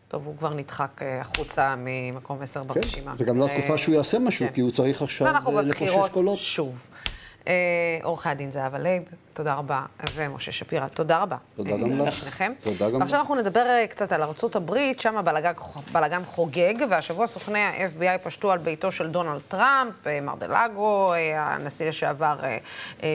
טוב, 0.09 0.27
הוא 0.27 0.37
כבר 0.37 0.55
נדחק 0.55 1.01
החוצה 1.21 1.75
ממקום 1.79 2.43
עשר 2.43 2.63
ברשימה. 2.63 3.17
כן, 3.17 3.25
וגם 3.25 3.39
לא 3.39 3.47
התקופה 3.47 3.79
שהוא 3.79 3.95
יעשה 3.95 4.19
משהו, 4.19 4.47
כי 4.55 4.61
הוא 4.61 4.71
צריך 4.71 5.03
עכשיו 5.03 5.27
לקושש 5.27 5.45
קולות. 5.45 5.65
ואנחנו 5.65 6.03
בבחירות 6.13 6.39
שוב. 6.39 6.89
עורכי 8.03 8.29
הדין 8.29 8.51
זהבה 8.51 8.79
לייב, 8.79 9.03
תודה 9.35 9.55
רבה, 9.55 9.83
ומשה 10.15 10.53
שפירא, 10.53 10.89
תודה 10.89 11.19
רבה. 11.19 11.37
תודה 11.57 11.71
גם 11.71 11.85
לך. 11.85 12.09
לשניכם. 12.09 12.53
תודה 12.65 12.91
גם 12.91 12.95
לך. 12.95 13.01
ועכשיו 13.01 13.21
אנחנו 13.21 13.35
נדבר 13.35 13.67
קצת 13.91 14.13
על 14.13 14.23
הברית, 14.57 15.01
שם 15.01 15.17
הבלגן 15.17 16.25
חוגג, 16.25 16.75
והשבוע 16.91 17.27
סוכני 17.27 17.59
ה-FBI 17.59 18.19
פשטו 18.23 18.53
על 18.53 18.59
ביתו 18.59 18.93
של 18.93 19.11
דונלד 19.11 19.41
טראמפ, 19.49 19.95
מר-א-לגו, 20.23 21.13
הנשיא 21.37 21.89
לשעבר 21.89 22.37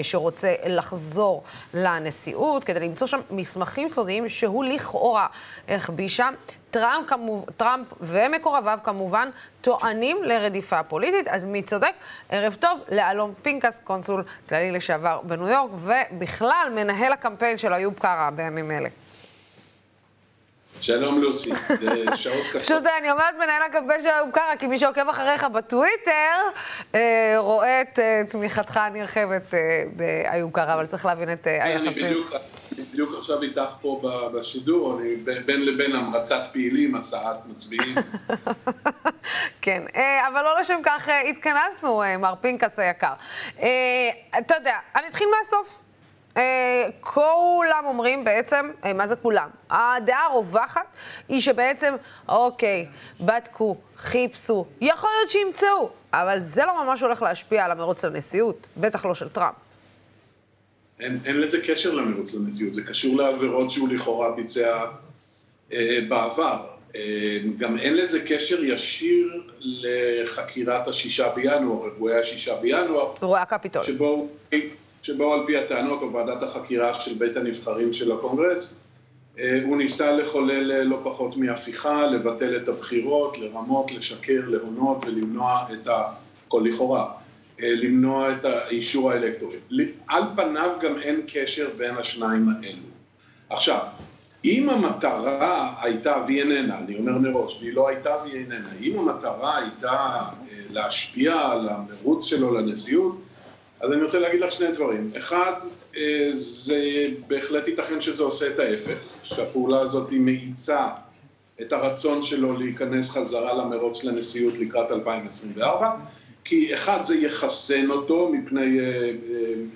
שרוצה 0.01 0.53
לחזור 0.65 1.43
לנשיאות, 1.73 2.63
כדי 2.63 2.79
למצוא 2.79 3.07
שם 3.07 3.19
מסמכים 3.31 3.89
סודיים 3.89 4.29
שהוא 4.29 4.63
לכאורה 4.63 5.27
החביא 5.67 6.07
שם. 6.07 6.33
טראמפ, 6.71 7.07
כמוב, 7.07 7.45
טראמפ 7.57 7.87
ומקורביו 8.01 8.79
כמובן 8.83 9.29
טוענים 9.61 10.23
לרדיפה 10.23 10.83
פוליטית, 10.83 11.27
אז 11.27 11.45
מי 11.45 11.61
צודק? 11.61 11.91
ערב 12.29 12.55
טוב 12.59 12.79
לאלון 12.89 13.33
פנקס, 13.41 13.81
קונסול 13.83 14.23
כללי 14.49 14.71
לשעבר 14.71 15.19
בניו 15.23 15.47
יורק, 15.47 15.71
ובכלל 16.11 16.71
מנהל 16.75 17.13
הקמפיין 17.13 17.57
של 17.57 17.73
איוב 17.73 17.93
קרא 17.99 18.29
בימים 18.29 18.71
אלה. 18.71 18.89
שלום 20.81 21.21
לוסי, 21.21 21.51
שעות 22.15 22.45
קצות. 22.49 22.61
פשוט 22.61 22.83
אני 22.99 23.11
אומרת 23.11 23.35
מנהל 23.35 23.61
הקמפיין 23.63 24.01
של 24.01 24.09
איוב 24.09 24.29
קרא, 24.31 24.55
כי 24.59 24.67
מי 24.67 24.77
שעוקב 24.77 25.09
אחריך 25.09 25.43
בטוויטר 25.43 26.37
רואה 27.37 27.81
את 27.81 27.99
תמיכתך 28.29 28.77
הנרחבת 28.77 29.53
באיוב 29.95 30.51
קרא, 30.51 30.73
אבל 30.73 30.85
צריך 30.85 31.05
להבין 31.05 31.33
את 31.33 31.47
היחסים. 31.47 32.27
בדיוק 32.91 33.15
עכשיו 33.19 33.41
איתך 33.41 33.69
פה 33.81 34.01
בשידור, 34.33 34.99
אני 34.99 35.15
בין 35.45 35.65
לבין 35.65 35.95
המרצת 35.95 36.41
פעילים, 36.51 36.95
הסעת 36.95 37.37
מצביעים. 37.45 37.95
כן, 39.61 39.83
אבל 40.27 40.41
לא 40.41 40.59
לשם 40.59 40.79
כך 40.83 41.09
התכנסנו, 41.29 42.03
מר 42.19 42.33
פינקס 42.41 42.79
היקר. 42.79 43.13
אתה 44.37 44.55
יודע, 44.55 44.75
אני 44.95 45.07
אתחיל 45.07 45.27
מהסוף. 45.37 45.83
כולם 47.01 47.83
אומרים 47.85 48.23
בעצם, 48.23 48.71
מה 48.95 49.07
זה 49.07 49.15
כולם? 49.15 49.49
הדעה 49.69 50.25
הרווחת 50.25 50.85
היא 51.29 51.41
שבעצם, 51.41 51.95
אוקיי, 52.27 52.85
בדקו, 53.21 53.77
חיפשו, 53.97 54.65
יכול 54.81 55.09
להיות 55.19 55.31
שימצאו, 55.31 55.89
אבל 56.13 56.39
זה 56.39 56.65
לא 56.65 56.85
ממש 56.85 57.01
הולך 57.01 57.21
להשפיע 57.21 57.65
על 57.65 57.71
המרוץ 57.71 58.05
לנשיאות, 58.05 58.67
בטח 58.77 59.05
לא 59.05 59.15
של 59.15 59.29
טראמפ. 59.29 59.55
אין, 60.99 61.19
אין 61.25 61.41
לזה 61.41 61.61
קשר 61.67 61.93
למרוץ 61.93 62.33
לנשיאות, 62.33 62.73
זה 62.73 62.81
קשור 62.81 63.17
לעבירות 63.17 63.71
שהוא 63.71 63.89
לכאורה 63.89 64.31
ביצע 64.35 64.85
אה, 65.73 65.99
בעבר. 66.07 66.65
אה, 66.95 67.37
גם 67.57 67.77
אין 67.77 67.95
לזה 67.95 68.19
קשר 68.27 68.63
ישיר 68.63 69.43
לחקירת 69.59 70.87
השישה 70.87 71.29
בינואר, 71.29 71.85
אירועי 71.85 72.19
השישה 72.19 72.55
בינואר. 72.55 73.13
אירועי 73.21 73.41
הקפיטול. 73.41 73.83
שבו, 73.83 74.27
שבו 75.07 75.33
על 75.33 75.39
פי 75.45 75.57
הטענות 75.57 76.01
או 76.01 76.13
ועדת 76.13 76.43
החקירה 76.43 76.99
של 76.99 77.13
בית 77.13 77.37
הנבחרים 77.37 77.93
של 77.93 78.11
הקונגרס, 78.11 78.73
אה, 79.39 79.59
הוא 79.63 79.77
ניסה 79.77 80.11
לחולל 80.11 80.83
לא 80.83 80.99
פחות 81.03 81.37
מהפיכה, 81.37 82.05
לבטל 82.05 82.55
את 82.55 82.67
הבחירות, 82.67 83.37
לרמות, 83.37 83.91
לשקר, 83.91 84.41
להונות 84.47 85.03
ולמנוע 85.03 85.65
את 85.73 85.87
הכל 85.87 86.63
לכאורה. 86.65 87.11
למנוע 87.59 88.31
את 88.31 88.45
האישור 88.45 89.11
האלקטורי. 89.11 89.57
על 90.07 90.23
פניו 90.35 90.71
גם 90.81 90.99
אין 90.99 91.21
קשר 91.27 91.69
בין 91.77 91.97
השניים 91.97 92.49
האלו. 92.49 92.87
עכשיו, 93.49 93.79
אם 94.45 94.69
המטרה 94.69 95.73
הייתה, 95.81 96.23
והיא 96.27 96.41
איננה, 96.41 96.77
אני 96.77 96.97
אומר 96.97 97.17
מראש, 97.17 97.57
והיא 97.61 97.73
לא 97.73 97.87
הייתה 97.87 98.15
והיא 98.23 98.39
איננה, 98.39 98.69
אם 98.81 98.99
המטרה 98.99 99.57
הייתה 99.57 100.21
להשפיע 100.71 101.33
על 101.33 101.69
המרוץ 101.69 102.23
שלו 102.23 102.53
לנשיאות, 102.53 103.26
אז 103.81 103.91
אני 103.91 104.03
רוצה 104.03 104.19
להגיד 104.19 104.41
לך 104.41 104.51
שני 104.51 104.71
דברים. 104.71 105.11
אחד, 105.17 105.53
אה, 105.97 106.29
זה 106.33 107.07
בהחלט 107.27 107.67
ייתכן 107.67 108.01
שזה 108.01 108.23
עושה 108.23 108.47
את 108.47 108.59
ההפך, 108.59 108.97
שהפעולה 109.23 109.79
הזאת 109.79 110.09
היא 110.09 110.19
מאיצה 110.19 110.87
את 111.61 111.73
הרצון 111.73 112.23
שלו 112.23 112.57
להיכנס 112.57 113.09
חזרה 113.09 113.53
למרוץ 113.53 114.03
לנשיאות 114.03 114.53
לקראת 114.57 114.91
2024, 114.91 115.89
כי 116.43 116.73
אחד, 116.73 116.99
זה 117.05 117.15
יחסן 117.15 117.89
אותו 117.89 118.29
מפני 118.33 118.79
אה, 118.79 118.85
אה, 118.85 119.11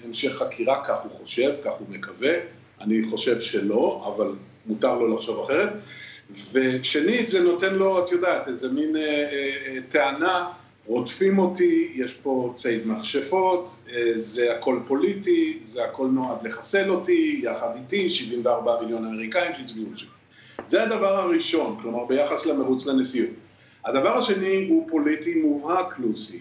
המשך 0.05 0.33
חקירה, 0.33 0.83
כך 0.87 0.95
הוא 1.03 1.11
חושב, 1.11 1.51
כך 1.63 1.71
הוא 1.79 1.87
מקווה, 1.89 2.33
אני 2.81 3.01
חושב 3.09 3.39
שלא, 3.39 4.13
אבל 4.15 4.31
מותר 4.65 4.95
לו 4.99 5.15
לחשוב 5.15 5.43
אחרת. 5.43 5.69
ושנית, 6.51 7.29
זה 7.29 7.43
נותן 7.43 7.75
לו, 7.75 8.05
את 8.05 8.11
יודעת, 8.11 8.47
איזה 8.47 8.69
מין 8.69 8.95
אה, 8.95 9.01
אה, 9.01 9.77
טענה, 9.89 10.49
רודפים 10.85 11.39
אותי, 11.39 11.91
יש 11.95 12.13
פה 12.13 12.51
ציד 12.55 12.87
מכשפות, 12.87 13.69
אה, 13.91 14.11
זה 14.15 14.55
הכל 14.55 14.79
פוליטי, 14.87 15.59
זה 15.61 15.85
הכל 15.85 16.07
נועד 16.07 16.47
לחסל 16.47 16.89
אותי, 16.89 17.41
יחד 17.43 17.69
איתי, 17.75 18.09
74 18.09 18.81
מיליון 18.81 19.05
אמריקאים 19.05 19.51
שהצביעו 19.57 19.87
את 19.93 19.97
זה 20.67 20.83
הדבר 20.83 21.17
הראשון, 21.17 21.77
כלומר 21.81 22.05
ביחס 22.05 22.45
למרוץ 22.45 22.85
לנשיאות. 22.85 23.29
הדבר 23.85 24.17
השני 24.17 24.67
הוא 24.69 24.89
פוליטי 24.89 25.41
מובהק, 25.41 25.99
לוסי. 25.99 26.39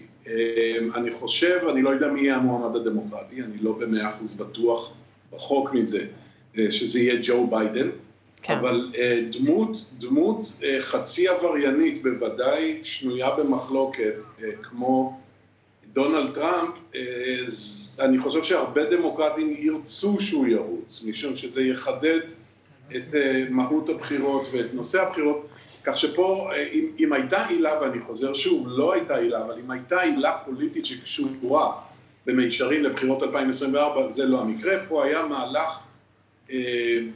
אני 0.95 1.11
חושב, 1.11 1.59
אני 1.69 1.81
לא 1.81 1.89
יודע 1.89 2.07
מי 2.07 2.21
יהיה 2.21 2.35
המועמד 2.35 2.75
הדמוקרטי, 2.75 3.41
אני 3.41 3.57
לא 3.61 3.71
במאה 3.71 4.09
אחוז 4.09 4.35
בטוח, 4.35 4.93
רחוק 5.33 5.73
מזה, 5.73 6.05
שזה 6.69 6.99
יהיה 6.99 7.19
ג'ו 7.23 7.47
ביידן. 7.47 7.89
כן. 8.41 8.57
אבל 8.57 8.91
uh, 8.93 9.37
דמות, 9.37 9.85
דמות 9.97 10.41
uh, 10.59 10.63
חצי 10.79 11.27
עבריינית 11.27 12.03
בוודאי 12.03 12.79
שנויה 12.83 13.29
במחלוקת, 13.35 14.13
uh, 14.39 14.43
כמו 14.63 15.19
דונלד 15.93 16.35
טראמפ, 16.35 16.69
אני 17.99 18.19
חושב 18.19 18.43
שהרבה 18.43 18.85
דמוקרטים 18.85 19.55
ירצו 19.59 20.19
שהוא 20.19 20.47
ירוץ, 20.47 21.03
משום 21.07 21.35
שזה 21.35 21.63
יחדד 21.63 22.19
את 22.95 23.13
מהות 23.49 23.89
הבחירות 23.89 24.47
ואת 24.51 24.73
נושא 24.73 25.01
הבחירות, 25.01 25.47
כך 25.83 25.97
שפה 25.97 26.51
אם, 26.73 26.85
אם 26.99 27.13
הייתה 27.13 27.47
עילה, 27.47 27.81
ואני 27.81 28.01
חוזר 28.01 28.33
שוב, 28.33 28.67
לא 28.69 28.93
הייתה 28.93 29.17
עילה, 29.17 29.45
אבל 29.45 29.53
אם 29.65 29.71
הייתה 29.71 30.01
עילה 30.01 30.37
פוליטית 30.45 30.85
שקשורה 30.85 31.71
במישרין 32.25 32.83
לבחירות 32.83 33.23
2024, 33.23 34.09
זה 34.09 34.25
לא 34.25 34.41
המקרה, 34.41 34.73
פה 34.87 35.05
היה 35.05 35.25
מהלך 35.25 35.69
אה, 35.69 35.90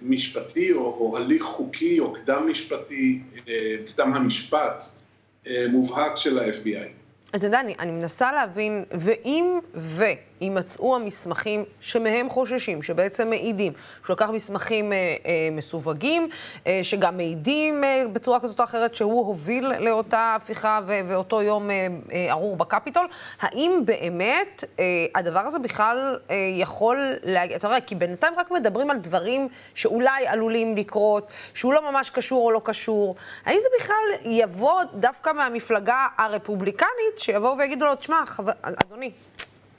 משפטי 0.01 0.73
או, 0.73 0.79
או 0.79 1.17
הליך 1.17 1.43
חוקי 1.43 1.99
או 1.99 2.13
קדם 2.13 2.47
משפטי, 2.49 3.19
אה, 3.49 3.75
קדם 3.95 4.13
המשפט 4.13 4.85
אה, 5.47 5.65
מובהק 5.69 6.17
של 6.17 6.39
ה-FBI. 6.39 6.89
אתה 7.35 7.47
יודע, 7.47 7.59
אני, 7.59 7.75
אני 7.79 7.91
מנסה 7.91 8.31
להבין, 8.31 8.83
ואם 8.91 9.59
ויימצאו 10.41 10.95
המסמכים 10.95 11.63
שמהם 11.79 12.29
חוששים, 12.29 12.81
שבעצם 12.81 13.29
מעידים, 13.29 13.73
שהוא 14.05 14.13
לקח 14.13 14.29
מסמכים 14.29 14.93
אה, 14.93 15.15
אה, 15.25 15.49
מסווגים, 15.51 16.29
אה, 16.67 16.79
שגם 16.83 17.17
מעידים 17.17 17.83
אה, 17.83 18.03
בצורה 18.13 18.39
כזאת 18.39 18.59
או 18.59 18.63
אחרת 18.63 18.95
שהוא 18.95 19.27
הוביל 19.27 19.71
לאותה 19.79 20.35
הפיכה 20.35 20.79
ו- 20.87 20.99
ואותו 21.07 21.41
יום 21.41 21.69
אה, 21.69 21.87
אה, 22.13 22.31
ארור 22.31 22.55
בקפיטול, 22.55 23.07
האם 23.41 23.81
באמת 23.85 24.63
אה, 24.79 24.85
הדבר 25.15 25.39
הזה 25.39 25.59
בכלל 25.59 26.19
אה, 26.29 26.35
יכול 26.57 27.15
להגיד, 27.23 27.55
אתה 27.55 27.67
רואה, 27.67 27.81
כי 27.81 27.95
בינתיים 27.95 28.33
רק 28.37 28.51
מדברים 28.51 28.91
על 28.91 28.97
דברים 28.97 29.47
שאולי 29.73 30.27
עלולים 30.27 30.75
לקרות, 30.75 31.27
שהוא 31.53 31.73
לא 31.73 31.91
ממש 31.91 32.09
קשור 32.09 32.45
או 32.45 32.51
לא 32.51 32.61
קשור, 32.63 33.15
האם 33.45 33.57
זה 33.61 33.67
בכלל 33.79 34.31
יבוא 34.31 34.83
דווקא 34.93 35.31
מהמפלגה 35.33 36.07
הרפובליקנית, 36.17 37.17
שיבואו 37.17 37.57
ויגידו 37.57 37.85
לו, 37.85 37.95
תשמע, 37.95 38.23
חבר... 38.25 38.51
אדוני, 38.61 39.11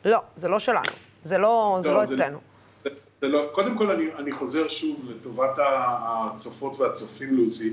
לא, 0.07 0.19
זה 0.37 0.49
לא 0.49 0.59
שלנו, 0.59 0.81
זה 1.25 1.39
לא, 1.39 1.79
זה 1.81 1.89
לא, 1.89 1.95
לא 1.95 2.05
אצלנו. 2.05 2.39
זה, 2.85 2.91
זה 3.21 3.29
לא, 3.29 3.49
קודם 3.53 3.79
כל 3.79 3.91
אני, 3.91 4.05
אני 4.19 4.33
חוזר 4.33 4.69
שוב 4.69 5.11
לטובת 5.11 5.59
הצופות 5.59 6.81
והצופים, 6.81 7.35
לוסי. 7.35 7.73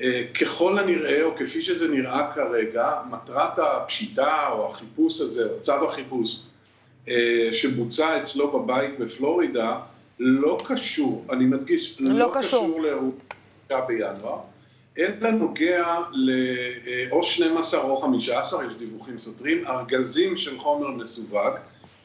אה, 0.00 0.24
ככל 0.40 0.78
הנראה, 0.78 1.22
או 1.22 1.36
כפי 1.36 1.62
שזה 1.62 1.88
נראה 1.88 2.32
כרגע, 2.34 3.00
מטרת 3.10 3.58
הפשיטה 3.58 4.48
או 4.52 4.70
החיפוש 4.70 5.20
הזה, 5.20 5.50
או 5.50 5.60
צו 5.60 5.88
החיפוש, 5.88 6.42
אה, 7.08 7.48
שבוצע 7.52 8.20
אצלו 8.22 8.52
בבית 8.60 8.98
בפלורידה, 8.98 9.80
לא 10.18 10.62
קשור, 10.66 11.26
אני 11.30 11.44
מדגיש, 11.44 12.00
לא, 12.00 12.18
לא 12.18 12.30
קשור, 12.34 12.40
קשור 12.40 12.80
לאירוע 12.80 13.86
בינואר. 13.86 14.51
אלא 14.98 15.30
נוגע 15.30 15.98
לאו 16.12 17.22
12 17.22 17.82
או 17.82 17.96
15, 17.96 18.66
יש 18.66 18.72
דיווחים 18.72 19.18
סותרים, 19.18 19.66
ארגזים 19.66 20.36
של 20.36 20.58
חומר 20.58 20.90
מסווג, 20.90 21.54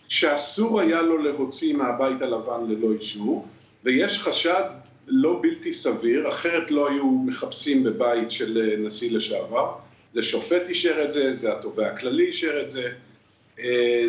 שאסור 0.07 0.79
היה 0.79 1.01
לו 1.01 1.17
להוציא 1.17 1.73
מהבית 1.73 2.21
הלבן 2.21 2.61
ללא 2.69 2.93
אישור, 2.99 3.47
ויש 3.83 4.19
חשד 4.19 4.63
לא 5.07 5.39
בלתי 5.41 5.73
סביר, 5.73 6.29
אחרת 6.29 6.71
לא 6.71 6.89
היו 6.89 7.11
מחפשים 7.11 7.83
בבית 7.83 8.31
של 8.31 8.75
נשיא 8.79 9.11
לשעבר, 9.11 9.73
זה 10.11 10.23
שופט 10.23 10.69
אישר 10.69 11.03
את 11.03 11.11
זה, 11.11 11.33
זה 11.33 11.53
התובע 11.53 11.87
הכללי 11.87 12.25
אישר 12.25 12.61
את 12.61 12.69
זה, 12.69 12.89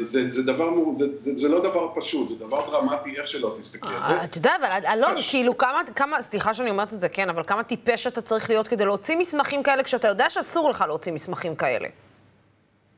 זה, 0.01 0.31
זה 0.31 0.43
דבר, 0.43 0.71
זה, 0.93 1.07
זה, 1.15 1.39
זה 1.39 1.49
לא 1.49 1.61
דבר 1.61 1.89
פשוט, 1.95 2.29
זה 2.29 2.35
דבר 2.35 2.71
דרמטי, 2.71 3.21
איך 3.21 3.29
שלא 3.29 3.57
תסתכלי 3.61 3.95
על 3.95 4.01
זה. 4.09 4.25
אתה 4.25 4.39
יודע, 4.39 4.53
אבל 4.61 4.87
אלון, 4.93 5.15
כאילו, 5.31 5.59
כמה, 5.59 5.81
כמה, 5.97 6.23
סליחה 6.23 6.55
שאני 6.55 6.71
אומרת 6.71 6.93
את 6.93 7.01
זה, 7.01 7.09
כן, 7.09 7.31
אבל 7.31 7.43
כמה 7.47 7.65
טיפש 7.65 8.07
אתה 8.07 8.21
צריך 8.21 8.51
להיות 8.51 8.69
כדי 8.69 8.85
להוציא 8.85 9.17
מסמכים 9.17 9.63
כאלה, 9.63 9.83
כשאתה 9.83 10.09
יודע 10.09 10.31
שאסור 10.31 10.71
לך 10.71 10.85
להוציא 10.89 11.13
מסמכים 11.13 11.57
כאלה? 11.57 11.89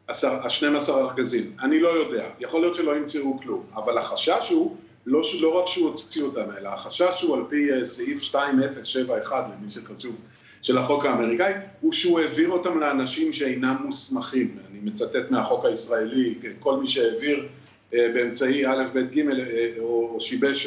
ה-12 0.08 0.90
ארגזים, 0.90 1.56
אני 1.62 1.80
לא 1.80 1.88
יודע, 1.88 2.30
יכול 2.40 2.60
להיות 2.60 2.74
שלא 2.74 2.96
ימצאו 2.96 3.38
כלום, 3.42 3.62
אבל 3.74 3.98
החשש 3.98 4.50
הוא, 4.50 4.76
לא, 5.06 5.20
לא 5.40 5.60
רק 5.60 5.66
שהוא 5.66 5.88
הוציא 5.88 6.22
אותם, 6.22 6.50
אלא 6.58 6.68
החשש 6.68 7.22
הוא 7.22 7.36
על 7.36 7.42
פי 7.48 7.72
אה, 7.72 7.84
סעיף 7.84 8.22
2071, 8.22 9.44
למי 9.58 9.70
שחשוב, 9.70 10.16
של 10.62 10.78
החוק 10.78 11.04
האמריקאי, 11.04 11.52
הוא 11.80 11.92
שהוא 11.92 12.20
העביר 12.20 12.50
אותם 12.50 12.80
לאנשים 12.80 13.32
שאינם 13.32 13.76
מוסמכים. 13.84 14.56
אני 14.70 14.78
מצטט 14.82 15.30
מהחוק 15.30 15.64
הישראלי, 15.64 16.34
כל 16.58 16.76
מי 16.76 16.88
שהעביר 16.88 17.48
אה, 17.94 18.10
באמצעי 18.14 18.66
א', 18.66 18.84
ב', 18.94 18.98
ג', 18.98 19.28
אה, 19.28 19.72
או 19.78 20.16
שיבש 20.20 20.66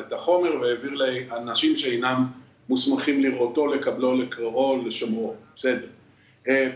את 0.00 0.12
החומר 0.12 0.60
והעביר 0.60 0.90
לאנשים 0.90 1.76
שאינם 1.76 2.26
מוסמכים 2.68 3.22
לראותו, 3.22 3.66
לקבלו, 3.66 4.14
לקראו, 4.14 4.82
לשמרו. 4.86 5.34
בסדר. 5.56 5.86
אה, 6.48 6.70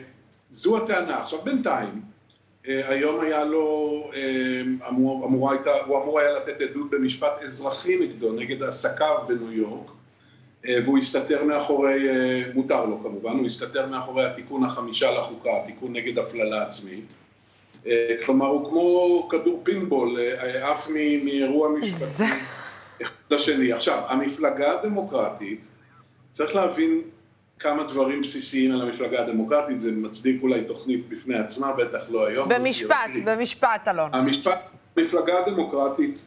זו 0.50 0.76
הטענה. 0.76 1.20
עכשיו 1.20 1.38
בינתיים, 1.44 2.10
היום 2.64 3.20
היה 3.20 3.44
לו, 3.44 4.10
אמור, 4.88 5.26
אמור 5.26 5.50
הייתה, 5.50 5.70
הוא 5.86 6.02
אמור 6.02 6.20
היה 6.20 6.32
לתת 6.32 6.60
עדות 6.60 6.90
במשפט 6.90 7.42
אזרחי 7.42 7.96
נגדו, 7.96 8.32
נגד 8.32 8.62
עסקיו 8.62 9.16
בניו 9.28 9.52
יורק. 9.52 9.90
אה, 10.68 10.78
והוא 10.84 10.98
הסתתר 10.98 11.44
מאחורי, 11.44 12.08
אה, 12.08 12.42
מותר 12.54 12.84
לו 12.84 13.00
כמובן, 13.02 13.30
הוא 13.30 13.46
הסתתר 13.46 13.86
מאחורי 13.86 14.24
התיקון 14.24 14.64
החמישה 14.64 15.10
לחוקה, 15.10 15.50
התיקון 15.62 15.92
נגד 15.92 16.18
הפללה 16.18 16.62
עצמית. 16.62 17.14
אה, 17.86 18.14
כלומר, 18.26 18.46
הוא 18.46 18.70
כמו 18.70 19.28
כדור 19.28 19.60
פינבול, 19.62 20.18
עף 20.62 20.88
מאירוע 21.24 21.68
משפטי 21.68 22.24
אחד 23.02 23.14
לשני. 23.30 23.72
עכשיו, 23.72 24.02
המפלגה 24.08 24.78
הדמוקרטית, 24.78 25.66
צריך 26.30 26.54
להבין 26.56 27.00
כמה 27.58 27.82
דברים 27.82 28.22
בסיסיים 28.22 28.72
על 28.72 28.82
המפלגה 28.82 29.22
הדמוקרטית, 29.22 29.78
זה 29.78 29.92
מצדיק 29.92 30.42
אולי 30.42 30.64
תוכנית 30.64 31.08
בפני 31.08 31.38
עצמה, 31.38 31.72
בטח 31.72 31.98
לא 32.08 32.26
היום. 32.26 32.48
במשפט, 32.48 33.10
במשפט, 33.24 33.88
אלון. 33.88 34.10
המשפט, 34.14 34.58
המפלגה 34.96 35.38
הדמוקרטית, 35.38 36.18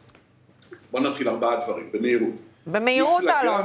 בוא 0.90 1.00
נתחיל 1.00 1.28
ארבעה 1.28 1.64
דברים, 1.64 1.92
במהירות. 1.92 2.34
במהירות, 2.66 3.22
אלון. 3.42 3.62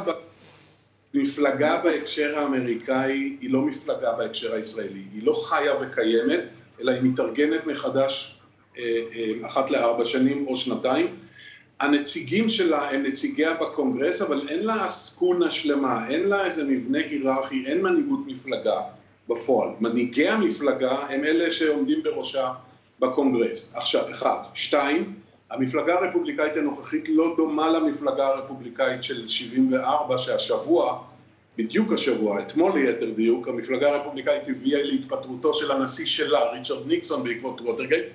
מפלגה 1.14 1.82
בהקשר 1.84 2.40
האמריקאי 2.40 3.38
היא 3.42 3.50
לא 3.50 3.62
מפלגה 3.62 4.12
בהקשר 4.12 4.54
הישראלי, 4.54 5.04
היא 5.14 5.24
לא 5.24 5.34
חיה 5.34 5.74
וקיימת, 5.82 6.40
אלא 6.82 6.92
היא 6.92 7.02
מתארגנת 7.04 7.68
מחדש 7.68 8.40
אה, 8.78 8.84
אה, 9.16 9.48
אחת 9.48 9.72
לארבע 9.72 10.06
שנים 10.06 10.48
או 10.48 10.58
שנתיים. 10.58 11.16
הנציגים 11.80 12.50
שלה 12.50 12.90
הם 12.90 13.04
נציגיה 13.04 13.54
בקונגרס, 13.54 14.22
אבל 14.22 14.48
אין 14.50 14.66
לה 14.66 14.86
עסקונה 14.86 15.52
שלמה, 15.52 16.10
אין 16.10 16.30
לה 16.30 16.46
איזה 16.46 16.64
מבנה 16.64 17.00
היררכי, 17.00 17.64
אין 17.66 17.82
מנהיגות 17.82 18.20
מפלגה 18.28 18.82
בפועל. 19.30 19.70
מנהיגי 19.80 20.28
המפלגה 20.28 20.92
הם 20.92 21.24
אלה 21.24 21.52
שעומדים 21.52 22.04
בראשה 22.04 22.52
בקונגרס. 23.00 23.76
עכשיו, 23.76 24.12
אחד. 24.12 24.38
שתיים, 24.54 25.14
המפלגה 25.52 26.00
הרפובליקאית 26.00 26.58
הנוכחית 26.58 27.10
לא 27.10 27.34
דומה 27.38 27.70
למפלגה 27.70 28.28
הרפובליקאית 28.28 29.04
של 29.04 29.30
74 29.30 30.18
שהשבוע, 30.18 31.04
בדיוק 31.58 31.94
השבוע, 31.94 32.42
אתמול 32.42 32.80
ליתר 32.80 33.10
דיוק, 33.16 33.48
המפלגה 33.48 33.96
הרפובליקאית 33.96 34.48
הביאה 34.48 34.84
להתפטרותו 34.84 35.54
של 35.54 35.72
הנשיא 35.72 36.06
שלה, 36.06 36.52
ריצ'רד 36.52 36.88
ניקסון 36.88 37.24
בעקבות 37.24 37.62
ווטרגייט, 37.62 38.06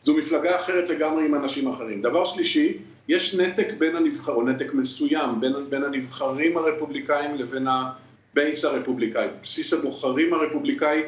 זו 0.00 0.16
מפלגה 0.16 0.56
אחרת 0.56 0.90
לגמרי 0.90 1.24
עם 1.24 1.34
אנשים 1.34 1.72
אחרים. 1.72 2.02
דבר 2.02 2.24
שלישי, 2.24 2.78
יש 3.08 3.34
נתק 3.34 3.72
בין 3.78 3.96
הנבחר, 3.96 4.32
או 4.32 4.42
נתק 4.42 4.74
מסוים 4.74 5.40
בין, 5.40 5.52
בין 5.70 5.84
הנבחרים 5.84 6.58
הרפובליקאים 6.58 7.34
לבין 7.34 7.66
ה 7.68 7.87
base 7.87 8.64
הרפובליקאי. 8.64 9.28
בסיס 9.42 9.72
הבוחרים 9.72 10.34
הרפובליקאי 10.34 11.02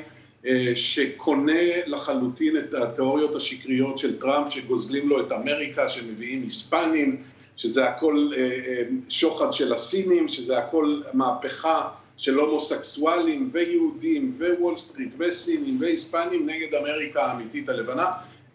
שקונה 0.74 1.86
לחלוטין 1.86 2.56
את 2.56 2.74
התיאוריות 2.74 3.34
השקריות 3.34 3.98
של 3.98 4.18
טראמפ 4.18 4.50
שגוזלים 4.50 5.08
לו 5.08 5.20
את 5.20 5.32
אמריקה, 5.32 5.88
שמביאים 5.88 6.42
היספנים, 6.42 7.16
שזה 7.56 7.88
הכל 7.88 8.30
אה, 8.36 8.42
אה, 8.42 8.82
שוחד 9.08 9.52
של 9.52 9.72
הסינים, 9.72 10.28
שזה 10.28 10.58
הכל 10.58 11.00
מהפכה 11.12 11.88
של 12.16 12.38
הומוסקסואלים 12.38 13.48
ויהודים 13.52 14.34
ווול 14.38 14.76
סטריט 14.76 15.14
וסינים 15.18 15.76
והיספנים 15.80 16.46
נגד 16.48 16.74
אמריקה 16.74 17.22
האמיתית 17.22 17.68
הלבנה, 17.68 18.06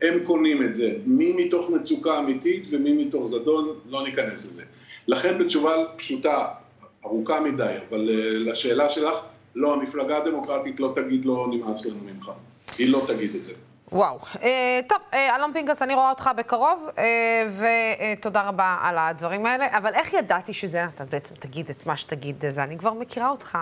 הם 0.02 0.20
קונים 0.24 0.66
את 0.66 0.76
זה, 0.76 0.94
מי 1.06 1.34
מתוך 1.34 1.70
מצוקה 1.70 2.20
אמיתית 2.20 2.64
ומי 2.70 2.94
מתוך 2.94 3.26
זדון, 3.26 3.80
לא 3.90 4.04
ניכנס 4.04 4.46
לזה. 4.46 4.64
לכן 5.08 5.38
בתשובה 5.38 5.84
פשוטה, 5.98 6.46
ארוכה 7.06 7.42
מדי, 7.42 7.76
אבל 7.90 8.10
לשאלה 8.50 8.90
שלך, 8.90 9.16
לא, 9.56 9.74
המפלגה 9.74 10.18
הדמוקרטית 10.18 10.80
לא 10.80 10.94
תגיד 10.96 11.26
לו 11.26 11.48
נמאס 11.48 11.86
לנו 11.86 12.00
ממך. 12.06 12.32
היא 12.78 12.92
לא 12.92 13.02
תגיד 13.08 13.36
את 13.36 13.44
זה. 13.44 13.54
וואו. 13.92 14.20
אה, 14.44 14.80
טוב, 14.90 14.98
אה, 15.14 15.36
אלון 15.36 15.54
פינקס, 15.54 15.82
אני 15.82 15.94
רואה 15.94 16.10
אותך 16.10 16.30
בקרוב, 16.38 16.90
אה, 16.98 17.04
ותודה 18.18 18.42
רבה 18.42 18.78
על 18.82 18.98
הדברים 18.98 19.46
האלה. 19.46 19.78
אבל 19.78 19.94
איך 19.94 20.14
ידעתי 20.14 20.54
שזה, 20.54 20.86
אתה 20.96 21.04
בעצם 21.06 21.36
תגיד 21.36 21.70
את 21.70 21.86
מה 21.86 21.98
שתגיד 21.98 22.46
זה, 22.50 22.64
אני 22.64 22.78
כבר 22.78 22.94
מכירה 22.94 23.30
אותך. 23.30 23.58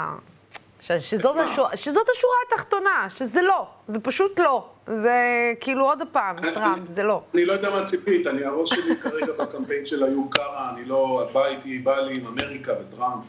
ש, 0.80 0.92
שזאת, 0.92 1.36
השורה, 1.38 1.78
שזאת 1.78 2.08
השורה 2.10 2.34
התחתונה, 2.48 3.08
שזה 3.10 3.42
לא, 3.42 3.68
זה 3.88 4.00
פשוט 4.00 4.40
לא. 4.40 4.70
זה 4.86 5.18
כאילו 5.60 5.86
עוד 5.86 6.02
פעם, 6.12 6.36
טראמפ, 6.54 6.88
זה 6.88 7.04
לא. 7.04 7.22
אני 7.34 7.46
לא 7.46 7.54
יודע 7.54 7.70
מה 7.70 7.84
ציפית, 7.84 8.28
אני, 8.28 8.44
הראש 8.44 8.70
שלי 8.70 8.96
כרגע 8.98 9.34
בקמפיין 9.40 9.86
של 9.86 10.04
איוב 10.04 10.28
קרא, 10.32 10.70
אני 10.74 10.86
לא, 10.86 11.28
הבא 11.30 11.48
איתי, 11.48 11.80
בא 11.80 12.00
לי 12.00 12.16
עם 12.16 12.28
אמריקה 12.28 12.74
וטראמפ. 12.82 13.24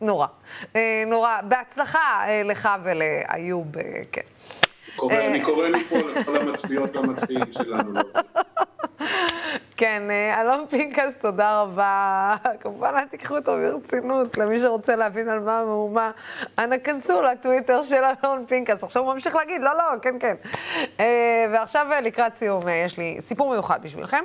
נורא. 0.00 0.26
אה, 0.76 1.04
נורא. 1.06 1.40
בהצלחה 1.42 2.24
אה, 2.26 2.42
לך 2.44 2.68
ולאיוב, 2.84 3.78
אה, 3.78 3.82
כן. 4.12 4.20
אני 5.10 5.40
קורא 5.44 5.68
מפה 5.68 5.96
לכל 5.96 6.36
המצביעות 6.36 6.96
והמצביעים 6.96 7.52
שלנו. 7.52 8.00
כן, 9.76 10.02
אלון 10.40 10.64
פינקס, 10.70 11.14
תודה 11.20 11.60
רבה. 11.60 12.36
כמובן, 12.60 12.94
אל 12.96 13.04
תיקחו 13.04 13.36
אותו 13.36 13.52
ברצינות, 13.56 14.38
למי 14.38 14.58
שרוצה 14.58 14.96
להבין 14.96 15.28
על 15.28 15.40
מה 15.40 15.58
המהומה, 15.58 16.10
אנא 16.58 16.76
כנסו 16.84 17.22
לטוויטר 17.22 17.82
של 17.82 18.02
אלון 18.24 18.44
פינקס. 18.48 18.84
עכשיו 18.84 19.02
הוא 19.02 19.14
ממשיך 19.14 19.36
להגיד, 19.36 19.62
לא, 19.62 19.70
לא, 19.76 19.84
כן, 20.02 20.14
כן. 20.20 20.34
ועכשיו, 21.52 21.86
לקראת 22.02 22.34
סיום, 22.34 22.62
יש 22.68 22.98
לי 22.98 23.16
סיפור 23.20 23.50
מיוחד 23.50 23.82
בשבילכם. 23.82 24.22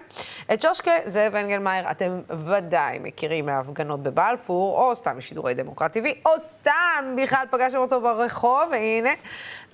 את 0.53 0.61
שושקה, 0.61 0.91
זאב 1.05 1.36
אנגלמאייר, 1.36 1.91
אתם 1.91 2.22
ודאי 2.45 2.99
מכירים 3.01 3.45
מההפגנות 3.45 4.03
בבלפור, 4.03 4.78
או 4.78 4.95
סתם 4.95 5.18
משידורי 5.18 5.53
דמוקרט 5.53 5.97
TV, 5.97 6.09
או 6.26 6.32
סתם 6.39 7.16
בכלל 7.24 7.45
פגשתם 7.51 7.78
אותו 7.78 8.01
ברחוב, 8.01 8.61
והנה. 8.72 9.13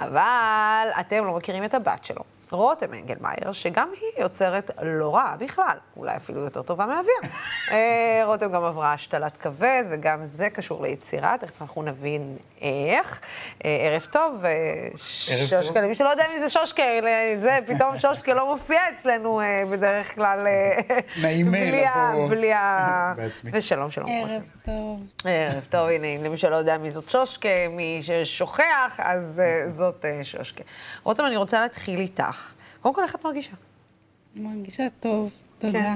אבל 0.01 0.87
אתם 0.99 1.25
לא 1.25 1.35
מכירים 1.35 1.65
את 1.65 1.73
הבת 1.73 2.03
שלו. 2.03 2.23
רותם 2.51 2.93
אנגלמאייר, 2.93 3.51
שגם 3.51 3.89
היא 4.01 4.23
יוצרת 4.23 4.71
לא 4.81 5.15
רעה 5.15 5.35
בכלל, 5.39 5.77
אולי 5.97 6.15
אפילו 6.15 6.41
יותר 6.41 6.61
טובה 6.61 6.85
מאביה. 6.85 7.13
אה, 7.71 8.21
רותם 8.25 8.51
גם 8.51 8.63
עברה 8.63 8.93
השתלת 8.93 9.37
כבד, 9.37 9.83
וגם 9.91 10.25
זה 10.25 10.49
קשור 10.49 10.83
ליצירה, 10.83 11.35
תכף 11.39 11.61
אנחנו 11.61 11.83
נבין 11.83 12.37
איך. 12.61 13.21
אה, 13.65 13.77
ערב 13.81 14.07
טוב, 14.11 14.43
שושקה, 14.95 15.81
למי 15.81 15.95
שלא 15.95 16.09
יודע 16.09 16.23
מי 16.33 16.39
זה 16.39 16.49
שושקה, 16.49 16.83
זה, 17.37 17.59
פתאום 17.67 17.97
שושקה 18.01 18.33
לא 18.33 18.51
מופיע 18.51 18.81
אצלנו 18.95 19.41
אה, 19.41 19.63
בדרך 19.71 20.15
כלל. 20.15 20.47
נעים 21.21 21.53
לבוא. 21.53 22.29
בלי 22.29 22.53
ה... 22.53 23.13
ושלום, 23.51 23.91
שלום. 23.91 24.09
ערב 24.09 24.41
טוב. 24.65 24.99
ערב 25.25 25.65
טוב, 25.69 25.89
הנה, 25.89 26.23
למי 26.23 26.37
שלא 26.37 26.55
יודע 26.55 26.77
מי 26.77 26.91
זאת 26.91 27.09
שושקה, 27.09 27.49
מי 27.69 27.99
ששוכח, 28.01 28.99
אז 28.99 29.41
זאת 29.67 30.05
שושקה. 30.23 30.63
רותם, 31.03 31.25
אני 31.25 31.37
רוצה 31.37 31.61
להתחיל 31.61 31.99
איתך. 31.99 32.40
קודם 32.81 32.95
כל, 32.95 33.03
איך 33.03 33.15
את 33.15 33.25
מרגישה? 33.25 33.53
מרגישה 34.35 34.87
טוב, 34.99 35.31
תודה. 35.59 35.95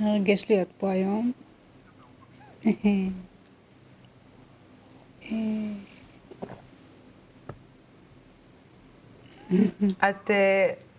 מרגש 0.00 0.50
להיות 0.50 0.68
פה 0.78 0.90
היום. 0.90 1.32
את, 10.08 10.30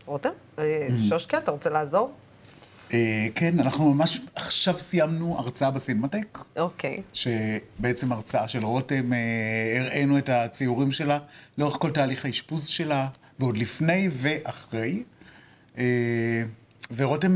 רותם, 0.06 0.30
שושקה, 1.10 1.38
אתה 1.38 1.52
רוצה 1.52 1.70
לעזור? 1.70 2.12
כן, 3.36 3.60
אנחנו 3.60 3.93
ממש 3.93 4.20
עכשיו 4.36 4.80
סיימנו 4.80 5.39
הרצאה 5.39 5.72
בסינמטק. 5.72 6.39
אוקיי. 6.58 7.02
שבעצם 7.14 8.12
הרצאה 8.12 8.48
של 8.48 8.66
רותם, 8.66 9.12
הראינו 9.80 10.18
את 10.18 10.30
הציורים 10.30 10.91
שלה 10.91 11.20
לאורך 11.58 11.78
כל 11.80 11.91
תהליך 11.91 12.26
האשפוז 12.26 12.68
שלה, 12.68 13.08
ועוד 13.39 13.58
לפני 13.58 14.10
ואחרי. 14.12 15.04
ורותם, 16.96 17.36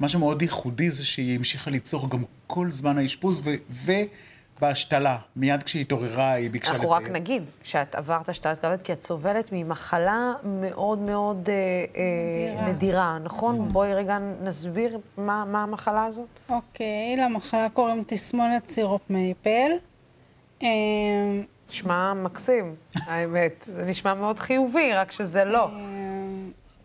מה 0.00 0.08
שמאוד 0.08 0.42
ייחודי 0.42 0.90
זה 0.90 1.04
שהיא 1.04 1.36
המשיכה 1.36 1.70
ליצור 1.70 2.10
גם 2.10 2.22
כל 2.46 2.70
זמן 2.70 2.98
האשפוז, 2.98 3.42
ו... 3.70 3.92
בהשתלה, 4.60 5.18
מיד 5.36 5.62
כשהיא 5.62 5.82
התעוררה, 5.82 6.32
היא 6.32 6.50
ביקשה 6.50 6.72
לציין. 6.72 6.90
אנחנו 6.90 7.04
רק 7.04 7.10
נגיד 7.10 7.42
שאת 7.62 7.94
עברת 7.94 8.28
השתלת 8.28 8.58
כבד, 8.58 8.82
כי 8.82 8.92
את 8.92 9.02
סובלת 9.02 9.48
ממחלה 9.52 10.32
מאוד 10.44 10.98
מאוד 10.98 11.36
נדירה, 11.38 12.62
אה, 12.62 12.68
נדירה 12.68 13.18
נכון? 13.18 13.68
בואי 13.68 13.94
רגע 13.94 14.18
נסביר 14.42 14.98
מה, 15.16 15.44
מה 15.44 15.62
המחלה 15.62 16.04
הזאת. 16.04 16.28
אוקיי, 16.48 17.16
למחלה 17.16 17.68
קוראים 17.72 18.04
תסמונת 18.06 18.68
סירופ 18.68 19.02
מייפל. 19.10 19.70
נשמע 21.70 22.14
מקסים, 22.14 22.74
האמת. 23.06 23.68
זה 23.76 23.84
נשמע 23.84 24.14
מאוד 24.14 24.38
חיובי, 24.38 24.92
רק 24.92 25.12
שזה 25.12 25.44
לא. 25.44 25.68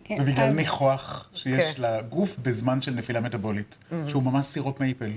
כן, 0.03 0.17
זה 0.17 0.23
בגלל 0.23 0.49
אז... 0.49 0.55
ניחוח 0.55 1.29
שיש 1.33 1.75
כן. 1.75 1.81
לגוף 1.81 2.37
בזמן 2.37 2.81
של 2.81 2.91
נפילה 2.91 3.19
מטאבולית, 3.19 3.77
mm-hmm. 3.81 4.09
שהוא 4.09 4.23
ממש 4.23 4.45
סירופ 4.45 4.79
מייפל. 4.79 5.11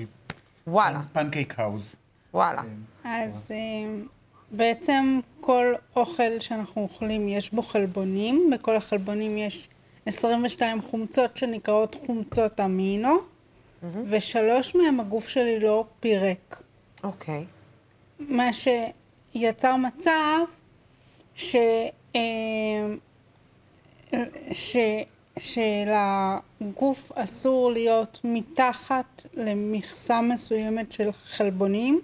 וואלה. 0.66 1.00
Pancake 1.12 1.60
House. 1.60 1.96
וואלה. 2.34 2.62
אז 3.04 3.52
אה, 3.52 4.02
בעצם 4.50 5.20
כל 5.40 5.74
אוכל 5.96 6.40
שאנחנו 6.40 6.82
אוכלים 6.82 7.28
יש 7.28 7.50
בו 7.50 7.62
חלבונים, 7.62 8.50
בכל 8.52 8.76
החלבונים 8.76 9.38
יש 9.38 9.68
22 10.06 10.82
חומצות 10.82 11.36
שנקראות 11.36 11.96
חומצות 12.06 12.60
אמינו, 12.60 13.14
mm-hmm. 13.16 13.86
ושלוש 14.06 14.74
מהם 14.74 15.00
הגוף 15.00 15.28
שלי 15.28 15.60
לא 15.60 15.84
פירק. 16.00 16.62
אוקיי. 17.04 17.44
אוקיי. 17.44 18.22
מה 18.28 18.50
שיצר 18.52 19.76
מצב 19.76 20.38
ש... 21.34 21.56
אה, 22.16 22.20
ש... 24.52 24.76
שלגוף 25.38 27.12
אסור 27.14 27.70
להיות 27.72 28.20
מתחת 28.24 29.22
למכסה 29.34 30.20
מסוימת 30.20 30.92
של 30.92 31.10
חלבונים, 31.12 32.00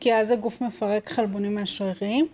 כי 0.00 0.14
אז 0.14 0.30
הגוף 0.30 0.60
מפרק 0.60 1.10
חלבונים 1.10 1.54
מהשרירים, 1.54 2.28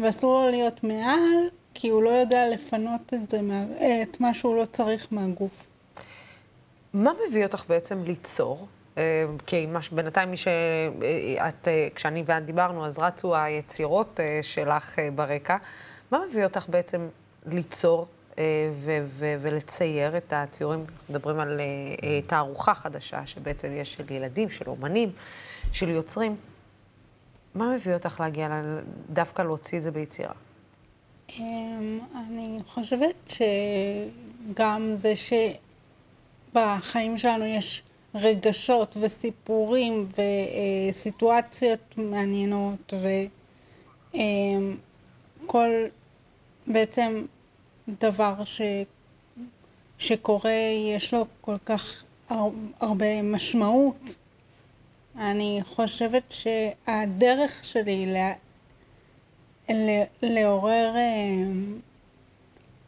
ואסור 0.00 0.42
לו 0.42 0.50
להיות 0.50 0.84
מעל, 0.84 1.48
כי 1.74 1.88
הוא 1.88 2.02
לא 2.02 2.10
יודע 2.10 2.48
לפנות 2.48 3.14
את 3.14 3.30
זה, 3.30 3.40
את 4.02 4.20
מה 4.20 4.34
שהוא 4.34 4.56
לא 4.56 4.64
צריך 4.64 5.08
מהגוף. 5.10 5.66
מה 6.94 7.10
מביא 7.28 7.44
אותך 7.44 7.64
בעצם 7.68 8.02
ליצור? 8.04 8.66
אה, 8.98 9.24
כי 9.46 9.66
בינתיים 9.92 10.30
מי 10.30 10.36
שאת, 10.36 11.68
אה, 11.68 11.88
כשאני 11.94 12.22
ואת 12.26 12.44
דיברנו, 12.44 12.86
אז 12.86 12.98
רצו 12.98 13.36
היצירות 13.36 14.20
אה, 14.20 14.38
שלך 14.42 14.98
ברקע. 15.14 15.56
מה 16.10 16.18
מביא 16.28 16.44
אותך 16.44 16.64
בעצם 16.68 17.08
ליצור 17.46 18.06
ו- 18.72 19.04
ו- 19.04 19.34
ולצייר 19.40 20.16
את 20.16 20.32
הציורים? 20.36 20.80
אנחנו 20.80 21.14
מדברים 21.14 21.38
על 21.38 21.60
תערוכה 22.26 22.74
חדשה, 22.74 23.26
שבעצם 23.26 23.68
יש 23.72 23.94
של 23.94 24.12
ילדים, 24.12 24.48
של 24.48 24.68
אומנים, 24.68 25.12
של 25.72 25.88
יוצרים. 25.88 26.36
מה 27.54 27.74
מביא 27.74 27.94
אותך 27.94 28.20
להגיע, 28.20 28.62
דווקא 29.10 29.42
להוציא 29.42 29.78
את 29.78 29.82
זה 29.82 29.90
ביצירה? 29.90 30.32
אמ, 31.38 32.00
אני 32.14 32.58
חושבת 32.68 33.32
שגם 34.52 34.92
זה 34.94 35.14
שבחיים 36.52 37.18
שלנו 37.18 37.44
יש 37.44 37.82
רגשות 38.14 38.96
וסיפורים 39.00 40.08
וסיטואציות 40.90 41.94
מעניינות 41.96 42.94
וכל 45.44 45.70
בעצם 46.66 47.24
דבר 47.88 48.44
ש... 48.44 48.62
שקורה 49.98 50.52
יש 50.94 51.14
לו 51.14 51.26
כל 51.40 51.56
כך 51.66 52.02
הרבה 52.80 53.22
משמעות 53.22 54.18
אני 55.18 55.60
חושבת 55.74 56.22
שהדרך 56.32 57.64
שלי 57.64 58.06
לה, 58.06 58.32
לעורר, 60.22 60.94
אה, 60.96 61.00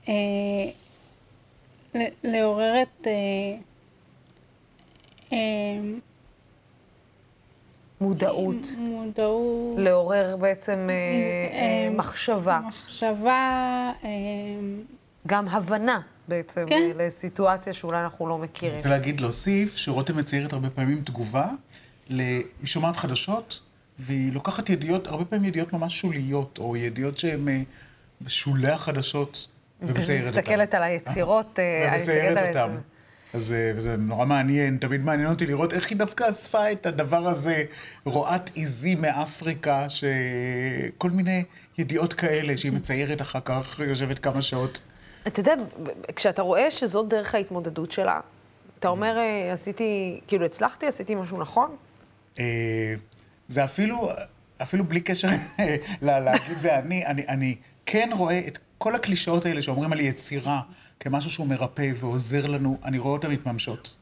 אה, 0.09 2.03
לעורר 2.25 2.75
את, 2.83 3.07
אה, 5.33 5.39
מודעות. 8.01 8.57
מודעות. 8.79 9.79
לעורר 9.79 10.37
בעצם 10.37 10.89
אה, 10.91 10.95
אה, 11.59 11.91
מחשבה. 11.91 12.61
מחשבה, 12.69 13.33
אה, 14.05 14.11
גם 15.27 15.49
הבנה 15.49 16.01
בעצם 16.29 16.65
כן. 16.69 16.91
לסיטואציה 16.97 17.73
שאולי 17.73 18.01
אנחנו 18.01 18.27
לא 18.27 18.35
אני 18.35 18.43
מכירים. 18.45 18.77
רוצה 18.77 18.89
להגיד, 18.89 19.21
להוסיף, 19.21 19.77
שרותם 19.77 20.17
מציירת 20.17 20.53
הרבה 20.53 20.71
פעמים 20.71 21.01
תגובה, 21.01 21.49
ל... 22.09 22.21
היא 22.21 22.67
שומעת 22.67 22.97
חדשות, 22.97 23.61
והיא 23.99 24.33
לוקחת 24.33 24.71
ידיעות, 24.71 25.07
הרבה 25.07 25.25
פעמים 25.25 25.45
ידיעות 25.45 25.73
ממש 25.73 26.01
שוליות, 26.01 26.59
או 26.59 26.77
ידיעות 26.77 27.19
שהן 27.19 27.49
אה, 27.49 27.63
בשולי 28.21 28.71
החדשות, 28.71 29.47
ומציירת 29.83 30.27
אותן. 30.27 30.39
מסתכלת 30.39 30.75
על 30.75 30.83
היצירות, 30.83 31.59
אה, 31.59 31.89
אני 31.89 31.97
ומציירת 31.97 32.49
אותם. 32.49 32.77
אז 33.35 33.53
אה, 33.53 33.73
וזה 33.77 33.97
נורא 33.97 34.27
מעניין, 34.27 34.77
תמיד 34.77 35.03
מעניין 35.03 35.31
אותי 35.31 35.47
לראות 35.47 35.73
איך 35.73 35.91
היא 35.91 35.99
דווקא 35.99 36.29
אספה 36.29 36.73
את 36.73 36.87
הדבר 36.87 37.29
הזה, 37.29 37.65
רואת 38.05 38.51
עיזים 38.55 39.03
מאפריקה, 39.03 39.87
שכל 39.89 41.11
מיני 41.11 41.45
ידיעות 41.79 42.13
כאלה 42.13 42.57
שהיא 42.57 42.73
מציירת 42.73 43.21
אחר 43.21 43.41
כך, 43.45 43.81
יושבת 43.89 44.19
כמה 44.19 44.43
שעות. 44.43 44.81
אתה 45.27 45.41
יודע, 45.41 45.55
כשאתה 46.17 46.43
רואה 46.43 46.71
שזאת 46.71 47.09
דרך 47.09 47.35
ההתמודדות 47.35 47.93
שלה, 47.93 48.21
אתה 48.79 48.89
אומר, 48.89 49.19
אה, 49.19 49.53
עשיתי, 49.53 50.21
כאילו 50.27 50.45
הצלחתי, 50.45 50.87
עשיתי 50.87 51.15
משהו 51.15 51.41
נכון? 51.41 51.77
אה, 52.39 52.95
זה 53.49 53.65
אפילו, 53.65 54.11
אפילו 54.63 54.85
בלי 54.85 55.01
קשר 55.01 55.29
לה- 56.03 56.21
להגיד 56.21 56.59
זה 56.59 56.79
אני, 56.79 57.07
אני, 57.07 57.29
אני 57.29 57.55
כן 57.87 58.11
רואה 58.13 58.39
את 58.47 58.59
כל 58.79 58.95
הקלישאות 58.95 59.47
האלה 59.47 59.63
שאומרים 59.63 59.93
על 59.93 60.01
יצירה 60.01 60.61
כמשהו 61.01 61.31
שהוא 61.31 61.47
מרפא 61.47 61.91
ועוזר 61.97 62.47
לנו, 62.47 62.79
אני 62.85 62.99
רואה 62.99 63.13
אותן 63.13 63.31
מתממשות. 63.31 63.95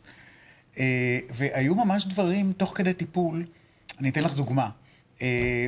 אה, 0.79 1.19
והיו 1.35 1.75
ממש 1.75 2.07
דברים 2.07 2.53
תוך 2.53 2.73
כדי 2.77 2.93
טיפול, 2.95 3.45
אני 4.01 4.09
אתן 4.09 4.23
לך 4.25 4.35
דוגמה. 4.35 4.71
אה, 5.23 5.67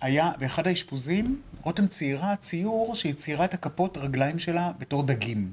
היה 0.00 0.30
באחד 0.38 0.66
האשפוזים, 0.66 1.40
רותם 1.62 1.86
ציירה 1.86 2.36
ציור 2.36 2.94
שהיא 2.94 3.12
ציירה 3.14 3.44
את 3.44 3.54
הכפות 3.54 3.98
רגליים 3.98 4.38
שלה 4.38 4.72
בתור 4.78 5.02
דגים. 5.02 5.52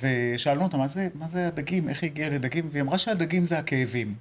ושאלנו 0.00 0.62
אותה, 0.62 0.76
מה 0.76 0.88
זה, 0.88 1.08
מה 1.14 1.28
זה 1.28 1.46
הדגים? 1.46 1.88
איך 1.88 2.02
היא 2.02 2.10
הגיעה 2.10 2.28
לדגים? 2.30 2.68
והיא 2.72 2.82
אמרה 2.82 2.98
שהדגים 2.98 3.46
זה 3.46 3.58
הכאבים. 3.58 4.14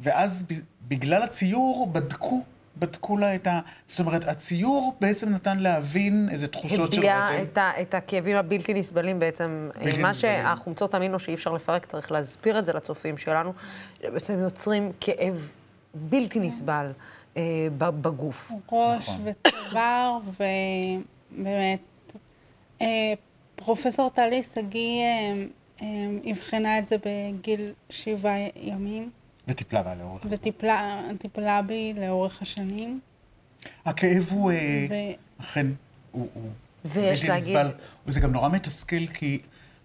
ואז 0.00 0.46
ב- 0.50 0.54
בגלל 0.88 1.22
הציור 1.22 1.86
בדקו, 1.92 2.42
בדקו 2.76 3.16
לה 3.16 3.34
את 3.34 3.46
ה... 3.46 3.60
זאת 3.86 4.00
אומרת, 4.00 4.28
הציור 4.28 4.94
בעצם 5.00 5.34
נתן 5.34 5.58
להבין 5.58 6.28
איזה 6.30 6.48
תחושות 6.48 6.92
של 6.92 6.98
הביע 7.00 7.28
רותם. 7.30 7.42
את, 7.42 7.58
ה- 7.58 7.80
את 7.82 7.94
הכאבים 7.94 8.36
הבלתי 8.36 8.74
נסבלים 8.74 9.18
בעצם. 9.18 9.70
בלתי 9.84 10.02
מה 10.02 10.10
נסבלים. 10.10 10.14
שהחומצות 10.42 10.94
אמינו 10.94 11.18
שאי 11.18 11.34
אפשר 11.34 11.52
לפרק, 11.52 11.86
צריך 11.86 12.12
להסביר 12.12 12.58
את 12.58 12.64
זה 12.64 12.72
לצופים 12.72 13.18
שלנו, 13.18 13.52
בעצם 14.02 14.38
יוצרים 14.38 14.92
כאב 15.00 15.48
בלתי 15.94 16.38
נסבל 16.40 16.92
אה, 17.36 17.42
ב- 17.78 18.02
בגוף. 18.02 18.52
ראש 18.72 19.08
נכון. 19.08 19.20
וצוואר, 19.24 20.18
ובאמת, 20.26 21.80
אה, 22.82 22.86
פרופסור 23.56 24.10
טלי 24.10 24.42
שגיא 24.42 25.02
אה, 25.02 25.44
אה, 25.82 25.86
אבחנה 26.32 26.78
את 26.78 26.88
זה 26.88 26.96
בגיל 26.98 27.72
שבעה 27.90 28.34
ימים, 28.56 29.10
וטיפלה 29.50 29.82
בה 29.82 29.94
לאורך. 29.94 30.22
וטיפלה 30.30 31.00
טיפלה 31.18 31.62
בי 31.62 31.94
לאורך 31.96 32.42
השנים. 32.42 33.00
הכאב 33.84 34.26
הוא, 34.30 34.50
אה, 34.52 34.86
ו- 34.90 35.40
אכן, 35.40 35.66
הוא... 36.10 36.28
הוא 36.34 36.50
ויש 36.84 37.20
בלתי 37.20 37.28
להגיד- 37.32 37.56
נסבל. 37.56 37.70
וזה 38.06 38.20
גם 38.20 38.32
נורא 38.32 38.48
מתסכל, 38.48 39.06
כי 39.06 39.40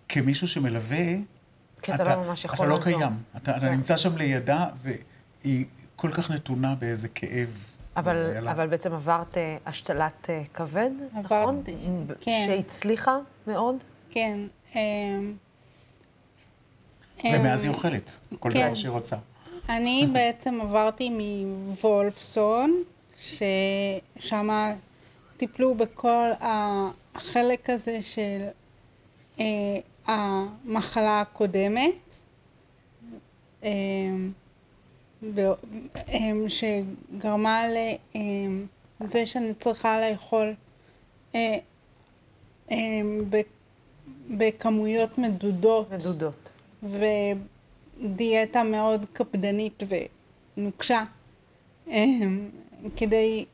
כמישהו 0.10 0.48
שמלווה... 0.48 0.98
כי 1.82 1.94
אתה 1.94 2.04
לא 2.04 2.24
ממש 2.24 2.46
יכול 2.46 2.56
אתה 2.56 2.66
לא 2.66 2.80
לעזור. 2.80 2.94
קיים. 3.00 3.12
אתה, 3.38 3.52
אתה 3.58 3.60
כן. 3.60 3.72
נמצא 3.72 3.98
שם 3.98 4.18
לידה, 4.18 4.66
והיא 5.44 5.66
כל 5.96 6.12
כך 6.14 6.32
נתונה 6.32 6.76
באיזה 6.76 7.08
כאב. 7.08 7.66
אבל, 7.98 8.48
אבל 8.52 8.68
בעצם 8.68 8.94
עברת 8.94 9.38
אה, 9.38 9.58
השתלת 9.66 10.30
אה, 10.30 10.42
כבד, 10.54 10.90
נכון? 11.14 11.64
כן. 12.22 12.44
שהצליחה 12.48 13.18
מאוד? 13.48 13.76
כן. 14.10 14.40
אה, 14.76 14.82
ומאז 17.24 17.66
אה, 17.66 17.70
היא 17.70 17.76
אוכלת, 17.76 18.20
כל 18.40 18.50
כן. 18.54 18.66
דבר 18.68 18.76
שהיא 18.76 18.90
רוצה. 18.92 19.16
אני 19.70 20.08
בעצם 20.14 20.62
עברתי 20.62 21.10
מוולפסון, 21.10 22.84
ששם 23.20 24.74
טיפלו 25.38 25.76
בכל 25.76 26.28
החלק 26.42 27.70
הזה 27.70 28.02
של 28.02 28.48
אה, 29.40 29.46
המחלה 30.06 31.22
הקודמת, 31.22 31.94
אה, 33.64 33.70
אה, 36.10 36.32
שגרמה 36.48 37.64
לזה 39.02 39.26
שאני 39.26 39.54
צריכה 39.54 40.10
לאכול 40.10 40.54
אה, 41.36 41.58
אה, 42.72 42.78
בכמויות 44.30 45.18
מדודות. 45.18 45.92
מדודות. 45.92 46.50
ודיאטה 48.04 48.64
מאוד 48.64 49.06
קפדנית 49.14 49.84
ונוקשה, 50.58 51.04
אמ, 51.88 52.50
כדי 52.98 53.46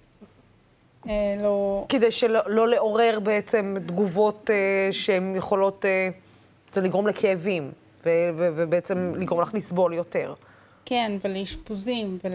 אה, 1.09 1.35
לא... 1.43 1.85
כדי 1.89 2.11
שלא 2.11 2.39
לא 2.47 2.67
לעורר 2.67 3.19
בעצם 3.23 3.75
תגובות 3.87 4.49
אה, 4.49 4.91
שהן 4.91 5.35
יכולות 5.35 5.85
אה, 5.85 6.09
לגרום 6.81 7.07
לכאבים, 7.07 7.71
ו- 8.05 8.29
ו- 8.37 8.49
ובעצם 8.55 9.13
לגרום 9.17 9.41
לך 9.41 9.53
לסבול 9.53 9.93
יותר. 9.93 10.33
כן, 10.85 11.11
ולאשפוזים 11.23 12.17
ול... 12.23 12.31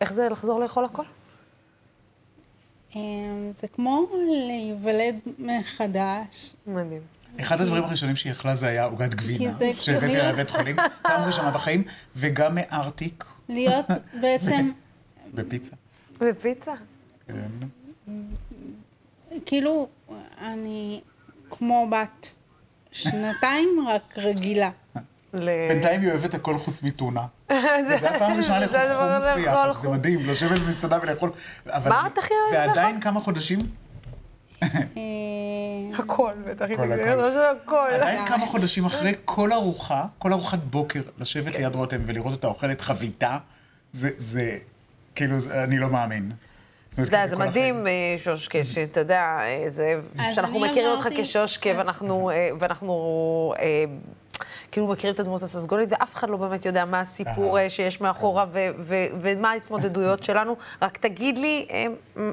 איך 0.00 0.12
זה 0.12 0.28
לחזור 0.28 0.60
לאכול 0.60 0.84
הכל? 0.84 1.02
אמ, 2.96 3.50
זה 3.52 3.68
כמו 3.68 4.06
להיוולד 4.46 5.18
מחדש. 5.38 6.54
מדהים. 6.66 7.02
אחד 7.40 7.60
הדברים 7.60 7.84
הראשונים 7.84 8.16
שהיא 8.16 8.32
אכלה 8.32 8.54
זה 8.54 8.66
היה 8.66 8.84
עוגת 8.84 9.14
גבינה, 9.14 9.52
זה 9.52 9.70
שהבאתי 9.74 10.16
לה 10.16 10.32
לבית 10.32 10.50
חולים, 10.50 10.76
פעם 11.02 11.22
ראשונה 11.22 11.50
בחיים, 11.50 11.84
וגם 12.16 12.54
מארטיק 12.54 13.24
להיות 13.48 13.86
בעצם, 14.20 14.70
בפיצה. 15.34 15.76
בפיצה? 16.20 16.72
כן. 17.26 17.34
כאילו, 19.46 19.88
אני 20.40 21.00
כמו 21.50 21.88
בת 21.90 22.36
שנתיים, 22.92 23.68
רק 23.88 24.18
רגילה. 24.18 24.70
בינתיים 25.68 26.00
היא 26.00 26.10
אוהבת 26.10 26.34
הכל 26.34 26.58
חוץ 26.58 26.82
מטונה. 26.82 27.26
וזה 27.90 28.10
הפעם 28.10 28.32
הראשונה 28.32 28.60
לאכול 28.60 28.78
זה 28.78 28.94
חומוס 28.96 29.24
ביחד, 29.34 29.72
זה. 29.72 29.88
מדהים, 29.88 30.26
לשבת 30.26 30.58
במסעדה 30.58 30.98
ולאכול. 31.02 31.30
מה 31.66 32.06
את 32.06 32.18
הכי 32.18 32.34
אוהבת 32.34 32.68
ועדיין 32.68 33.00
כמה 33.00 33.20
חודשים, 33.20 33.66
הכל, 35.94 36.32
בטח. 36.46 36.64
היא 36.68 36.76
הכל, 36.76 36.88
תגיד, 36.88 37.00
הכל. 37.00 37.14
לא 37.14 37.32
של 37.32 37.40
הכל. 37.40 37.88
עדיין 37.90 38.26
כמה 38.26 38.46
חודשים 38.46 38.84
אחרי 38.84 39.12
כל 39.24 39.52
ארוחה, 39.52 40.04
כל 40.18 40.32
ארוחת 40.32 40.58
בוקר, 40.58 41.00
לשבת 41.18 41.54
ליד 41.54 41.74
רותם 41.74 42.00
ולראות 42.06 42.32
אותה 42.32 42.46
אוכלת 42.46 42.80
חביתה, 42.80 43.38
זה, 43.92 44.10
זה, 44.16 44.58
כאילו, 45.14 45.36
אני 45.64 45.78
לא 45.78 45.88
מאמין. 45.88 46.32
אתה 46.94 47.02
יודע, 47.02 47.22
כי 47.22 47.28
זה 47.28 47.36
מדהים, 47.36 47.86
אה, 47.86 48.14
שושקה, 48.18 48.64
שאתה 48.64 49.00
יודע, 49.00 49.38
אה, 49.40 50.32
שאנחנו 50.34 50.60
מכירים 50.60 50.90
אותך 50.90 51.08
כשושקה, 51.16 51.70
ואנחנו, 51.76 52.30
אה, 52.30 52.48
ואנחנו 52.58 53.54
אה, 53.58 53.84
כאילו 54.72 54.86
מכירים 54.86 55.14
את 55.14 55.20
הדמות 55.20 55.42
הססגונית, 55.42 55.92
ואף 55.92 56.14
אחד 56.14 56.30
לא 56.30 56.36
באמת 56.36 56.64
יודע 56.64 56.84
מה 56.84 57.00
הסיפור 57.00 57.58
אה, 57.58 57.70
שיש 57.70 58.00
מאחורה, 58.00 58.46
ו- 58.52 58.68
ו- 58.78 59.06
ומה 59.20 59.50
ההתמודדויות 59.50 60.22
שלנו. 60.28 60.56
רק 60.82 60.96
תגיד 60.96 61.38
לי, 61.38 61.66
אה, 61.70 61.86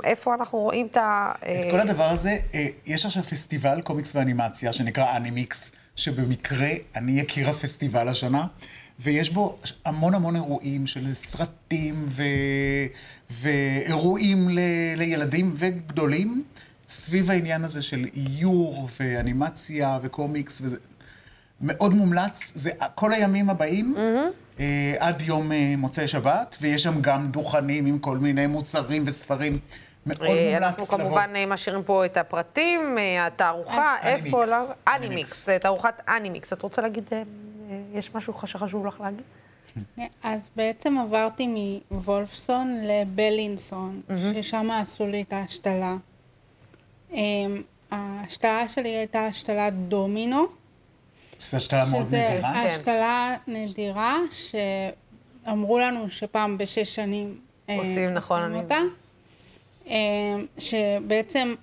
איפה 0.04 0.36
אנחנו 0.36 0.60
רואים 0.60 0.88
את 0.92 0.98
ה... 0.98 1.32
את 1.38 1.66
אה, 1.66 1.72
כל 1.72 1.80
הדבר 1.80 2.04
הזה, 2.04 2.38
יש 2.86 3.06
עכשיו 3.06 3.24
פסטיבל 3.24 3.82
קומיקס 3.82 4.16
ואנימציה 4.16 4.74
שנקרא 4.74 5.18
אנימיקס, 5.18 5.72
שבמקרה 5.96 6.70
אני 6.96 7.12
יקיר 7.12 7.50
הפסטיבל 7.50 8.08
השנה, 8.08 8.46
ויש 9.00 9.30
בו 9.30 9.58
המון 9.86 10.14
המון 10.14 10.36
אירועים 10.36 10.88
של 10.88 11.14
סרטים 11.14 12.06
ו... 12.08 12.24
ואירועים 13.30 14.50
ל... 14.50 14.60
לילדים 14.96 15.56
וגדולים, 15.58 16.44
סביב 16.90 17.32
העניין 17.32 17.64
הזה 17.64 17.82
של 17.82 18.06
איור 18.16 18.88
ואנימציה 19.00 20.00
וקומיקס, 20.02 20.62
וזה 20.62 20.78
מאוד 21.62 21.94
מומלץ, 21.94 22.52
זה 22.56 22.72
כל 22.96 23.14
הימים 23.14 23.50
הבאים. 23.50 23.96
אה, 24.60 24.96
עד 25.00 25.22
יום 25.22 25.52
אה, 25.52 25.74
מוצאי 25.78 26.08
שבת, 26.08 26.58
ויש 26.62 26.84
שם 26.84 27.02
גם 27.02 27.28
דוכנים 27.28 27.86
עם 27.86 28.00
כל 28.00 28.18
מיני 28.18 28.48
מוצרים 28.48 29.04
וספרים. 29.06 29.60
מאוד 30.06 30.22
אה, 30.22 30.60
מומלץ 30.60 30.64
אנחנו 30.64 30.84
לבוא. 30.84 30.98
כמובן 30.98 31.34
אה, 31.36 31.46
משאירים 31.46 31.84
פה 31.84 32.06
את 32.06 32.18
הפרטים, 32.18 32.98
אה, 32.98 33.26
התערוכה, 33.26 33.96
איפה... 34.04 34.44
אנימיקס. 34.44 34.74
אנימיקס, 34.88 35.50
תערוכת 35.50 36.02
אנימיקס. 36.08 36.54
את 36.54 36.62
רוצה 36.62 36.82
להגיד, 36.82 37.10
יש 37.94 38.16
משהו 38.16 38.34
שחשוב 38.46 38.86
לך 38.86 39.02
להגיד? 39.02 39.24
אז 40.24 40.40
בעצם 40.56 40.98
עברתי 40.98 41.80
מוולפסון 41.92 42.82
לבלינסון, 42.84 44.02
ששם 44.34 44.72
עשו 44.72 45.08
לי 45.08 45.22
את 45.22 45.34
ההשתלה. 45.34 45.96
ההשתלה 47.92 48.70
שלי 48.70 48.90
הייתה 48.90 49.26
השתלת 49.26 49.74
דומינו, 49.74 50.46
שזו 51.40 51.58
השתלה 51.58 51.86
מאוד 51.92 52.06
שזה 52.08 52.30
נדירה. 52.32 52.50
השתלה 52.68 53.36
נדירה, 53.48 54.18
אמרו 55.50 55.80
לנו 55.80 56.10
שפעם 56.10 56.58
בשש 56.58 56.96
שנים 56.96 57.40
אה, 57.70 57.78
עושים, 57.78 58.10
נכון, 58.10 58.56
אותה. 58.56 58.78
אה, 59.88 59.96
שבעצם 60.60 61.56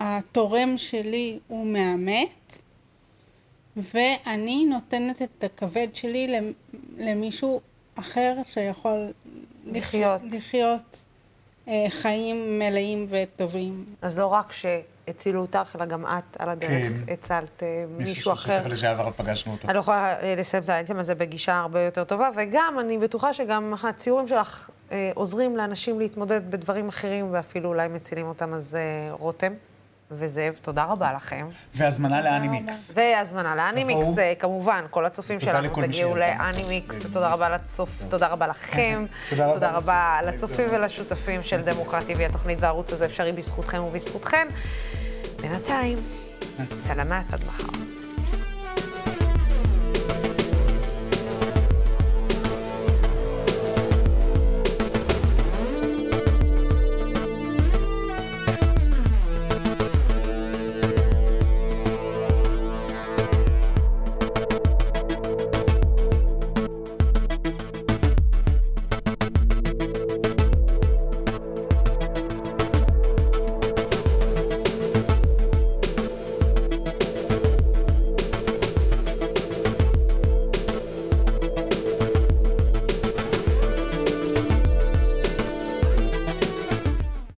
התורם 0.00 0.78
שלי 0.78 1.38
הוא 1.48 1.66
מהמת, 1.66 2.58
ואני 3.76 4.64
נותנת 4.64 5.22
את 5.22 5.44
הכבד 5.44 5.88
שלי 5.94 6.28
למ- 6.28 6.52
למישהו 6.98 7.60
אחר 7.94 8.34
שיכול 8.44 9.12
לחיות. 9.66 10.20
לחיות 10.32 11.02
אה, 11.68 11.86
חיים 11.88 12.58
מלאים 12.58 13.06
וטובים. 13.08 13.84
אז 14.02 14.18
לא 14.18 14.26
רק 14.26 14.52
שהצילו 15.06 15.40
אותך, 15.40 15.76
אלא 15.76 15.84
גם 15.84 16.06
את 16.06 16.36
על 16.38 16.48
הדרך 16.48 16.70
כן. 16.70 17.12
הצלת 17.12 17.62
אה, 17.62 17.84
מישהו 17.98 18.32
אחר. 18.32 18.60
שפר 18.60 18.72
לשעבר 18.72 19.10
פגשנו 19.10 19.52
אותו. 19.52 19.68
אני 19.68 19.74
לא 19.74 19.80
יכולה 19.80 20.20
אה, 20.20 20.34
לסיים 20.38 20.62
את 20.62 20.68
האייטם 20.68 20.98
הזה 20.98 21.14
בגישה 21.14 21.56
הרבה 21.56 21.80
יותר 21.80 22.04
טובה, 22.04 22.30
וגם 22.36 22.76
אני 22.80 22.98
בטוחה 22.98 23.32
שגם 23.32 23.74
הציורים 23.82 24.28
שלך 24.28 24.70
אה, 24.92 25.10
עוזרים 25.14 25.56
לאנשים 25.56 25.98
להתמודד 25.98 26.50
בדברים 26.50 26.88
אחרים, 26.88 27.28
ואפילו 27.32 27.68
אולי 27.68 27.88
מצילים 27.88 28.26
אותם, 28.26 28.54
אז 28.54 28.74
אה, 28.74 29.12
רותם 29.12 29.52
וזאב, 30.10 30.54
תודה 30.62 30.84
רבה 30.84 31.12
לכם. 31.12 31.48
והזמנה 31.74 32.20
לאנימיקס. 32.20 32.92
והזמנה 32.96 33.54
לאנימיקס. 33.54 34.18
אה, 34.18 34.32
כמובן, 34.38 34.84
כל 34.90 35.06
הצופים 35.06 35.40
שלנו 35.40 35.68
תגיעו. 35.82 36.16
לאנימיקס, 36.16 37.02
תודה 37.12 37.28
רבה 37.28 37.48
לצופ, 37.48 38.02
תודה 38.08 38.26
רבה 38.26 38.46
לכם, 38.46 39.06
תודה 39.30 39.70
רבה. 39.70 40.18
לצופים 40.24 40.66
ולשותפים 40.72 41.42
של 41.42 41.62
דמוקרט 41.62 42.04
TV, 42.08 42.22
התוכנית 42.22 42.58
והערוץ 42.62 42.92
הזה 42.92 43.06
אפשרי 43.06 43.32
בזכותכם 43.32 43.82
ובזכותכן. 43.82 44.48
בינתיים, 45.40 45.98
סלמת 46.86 47.34
עד 47.34 47.44
מחר. 47.44 47.95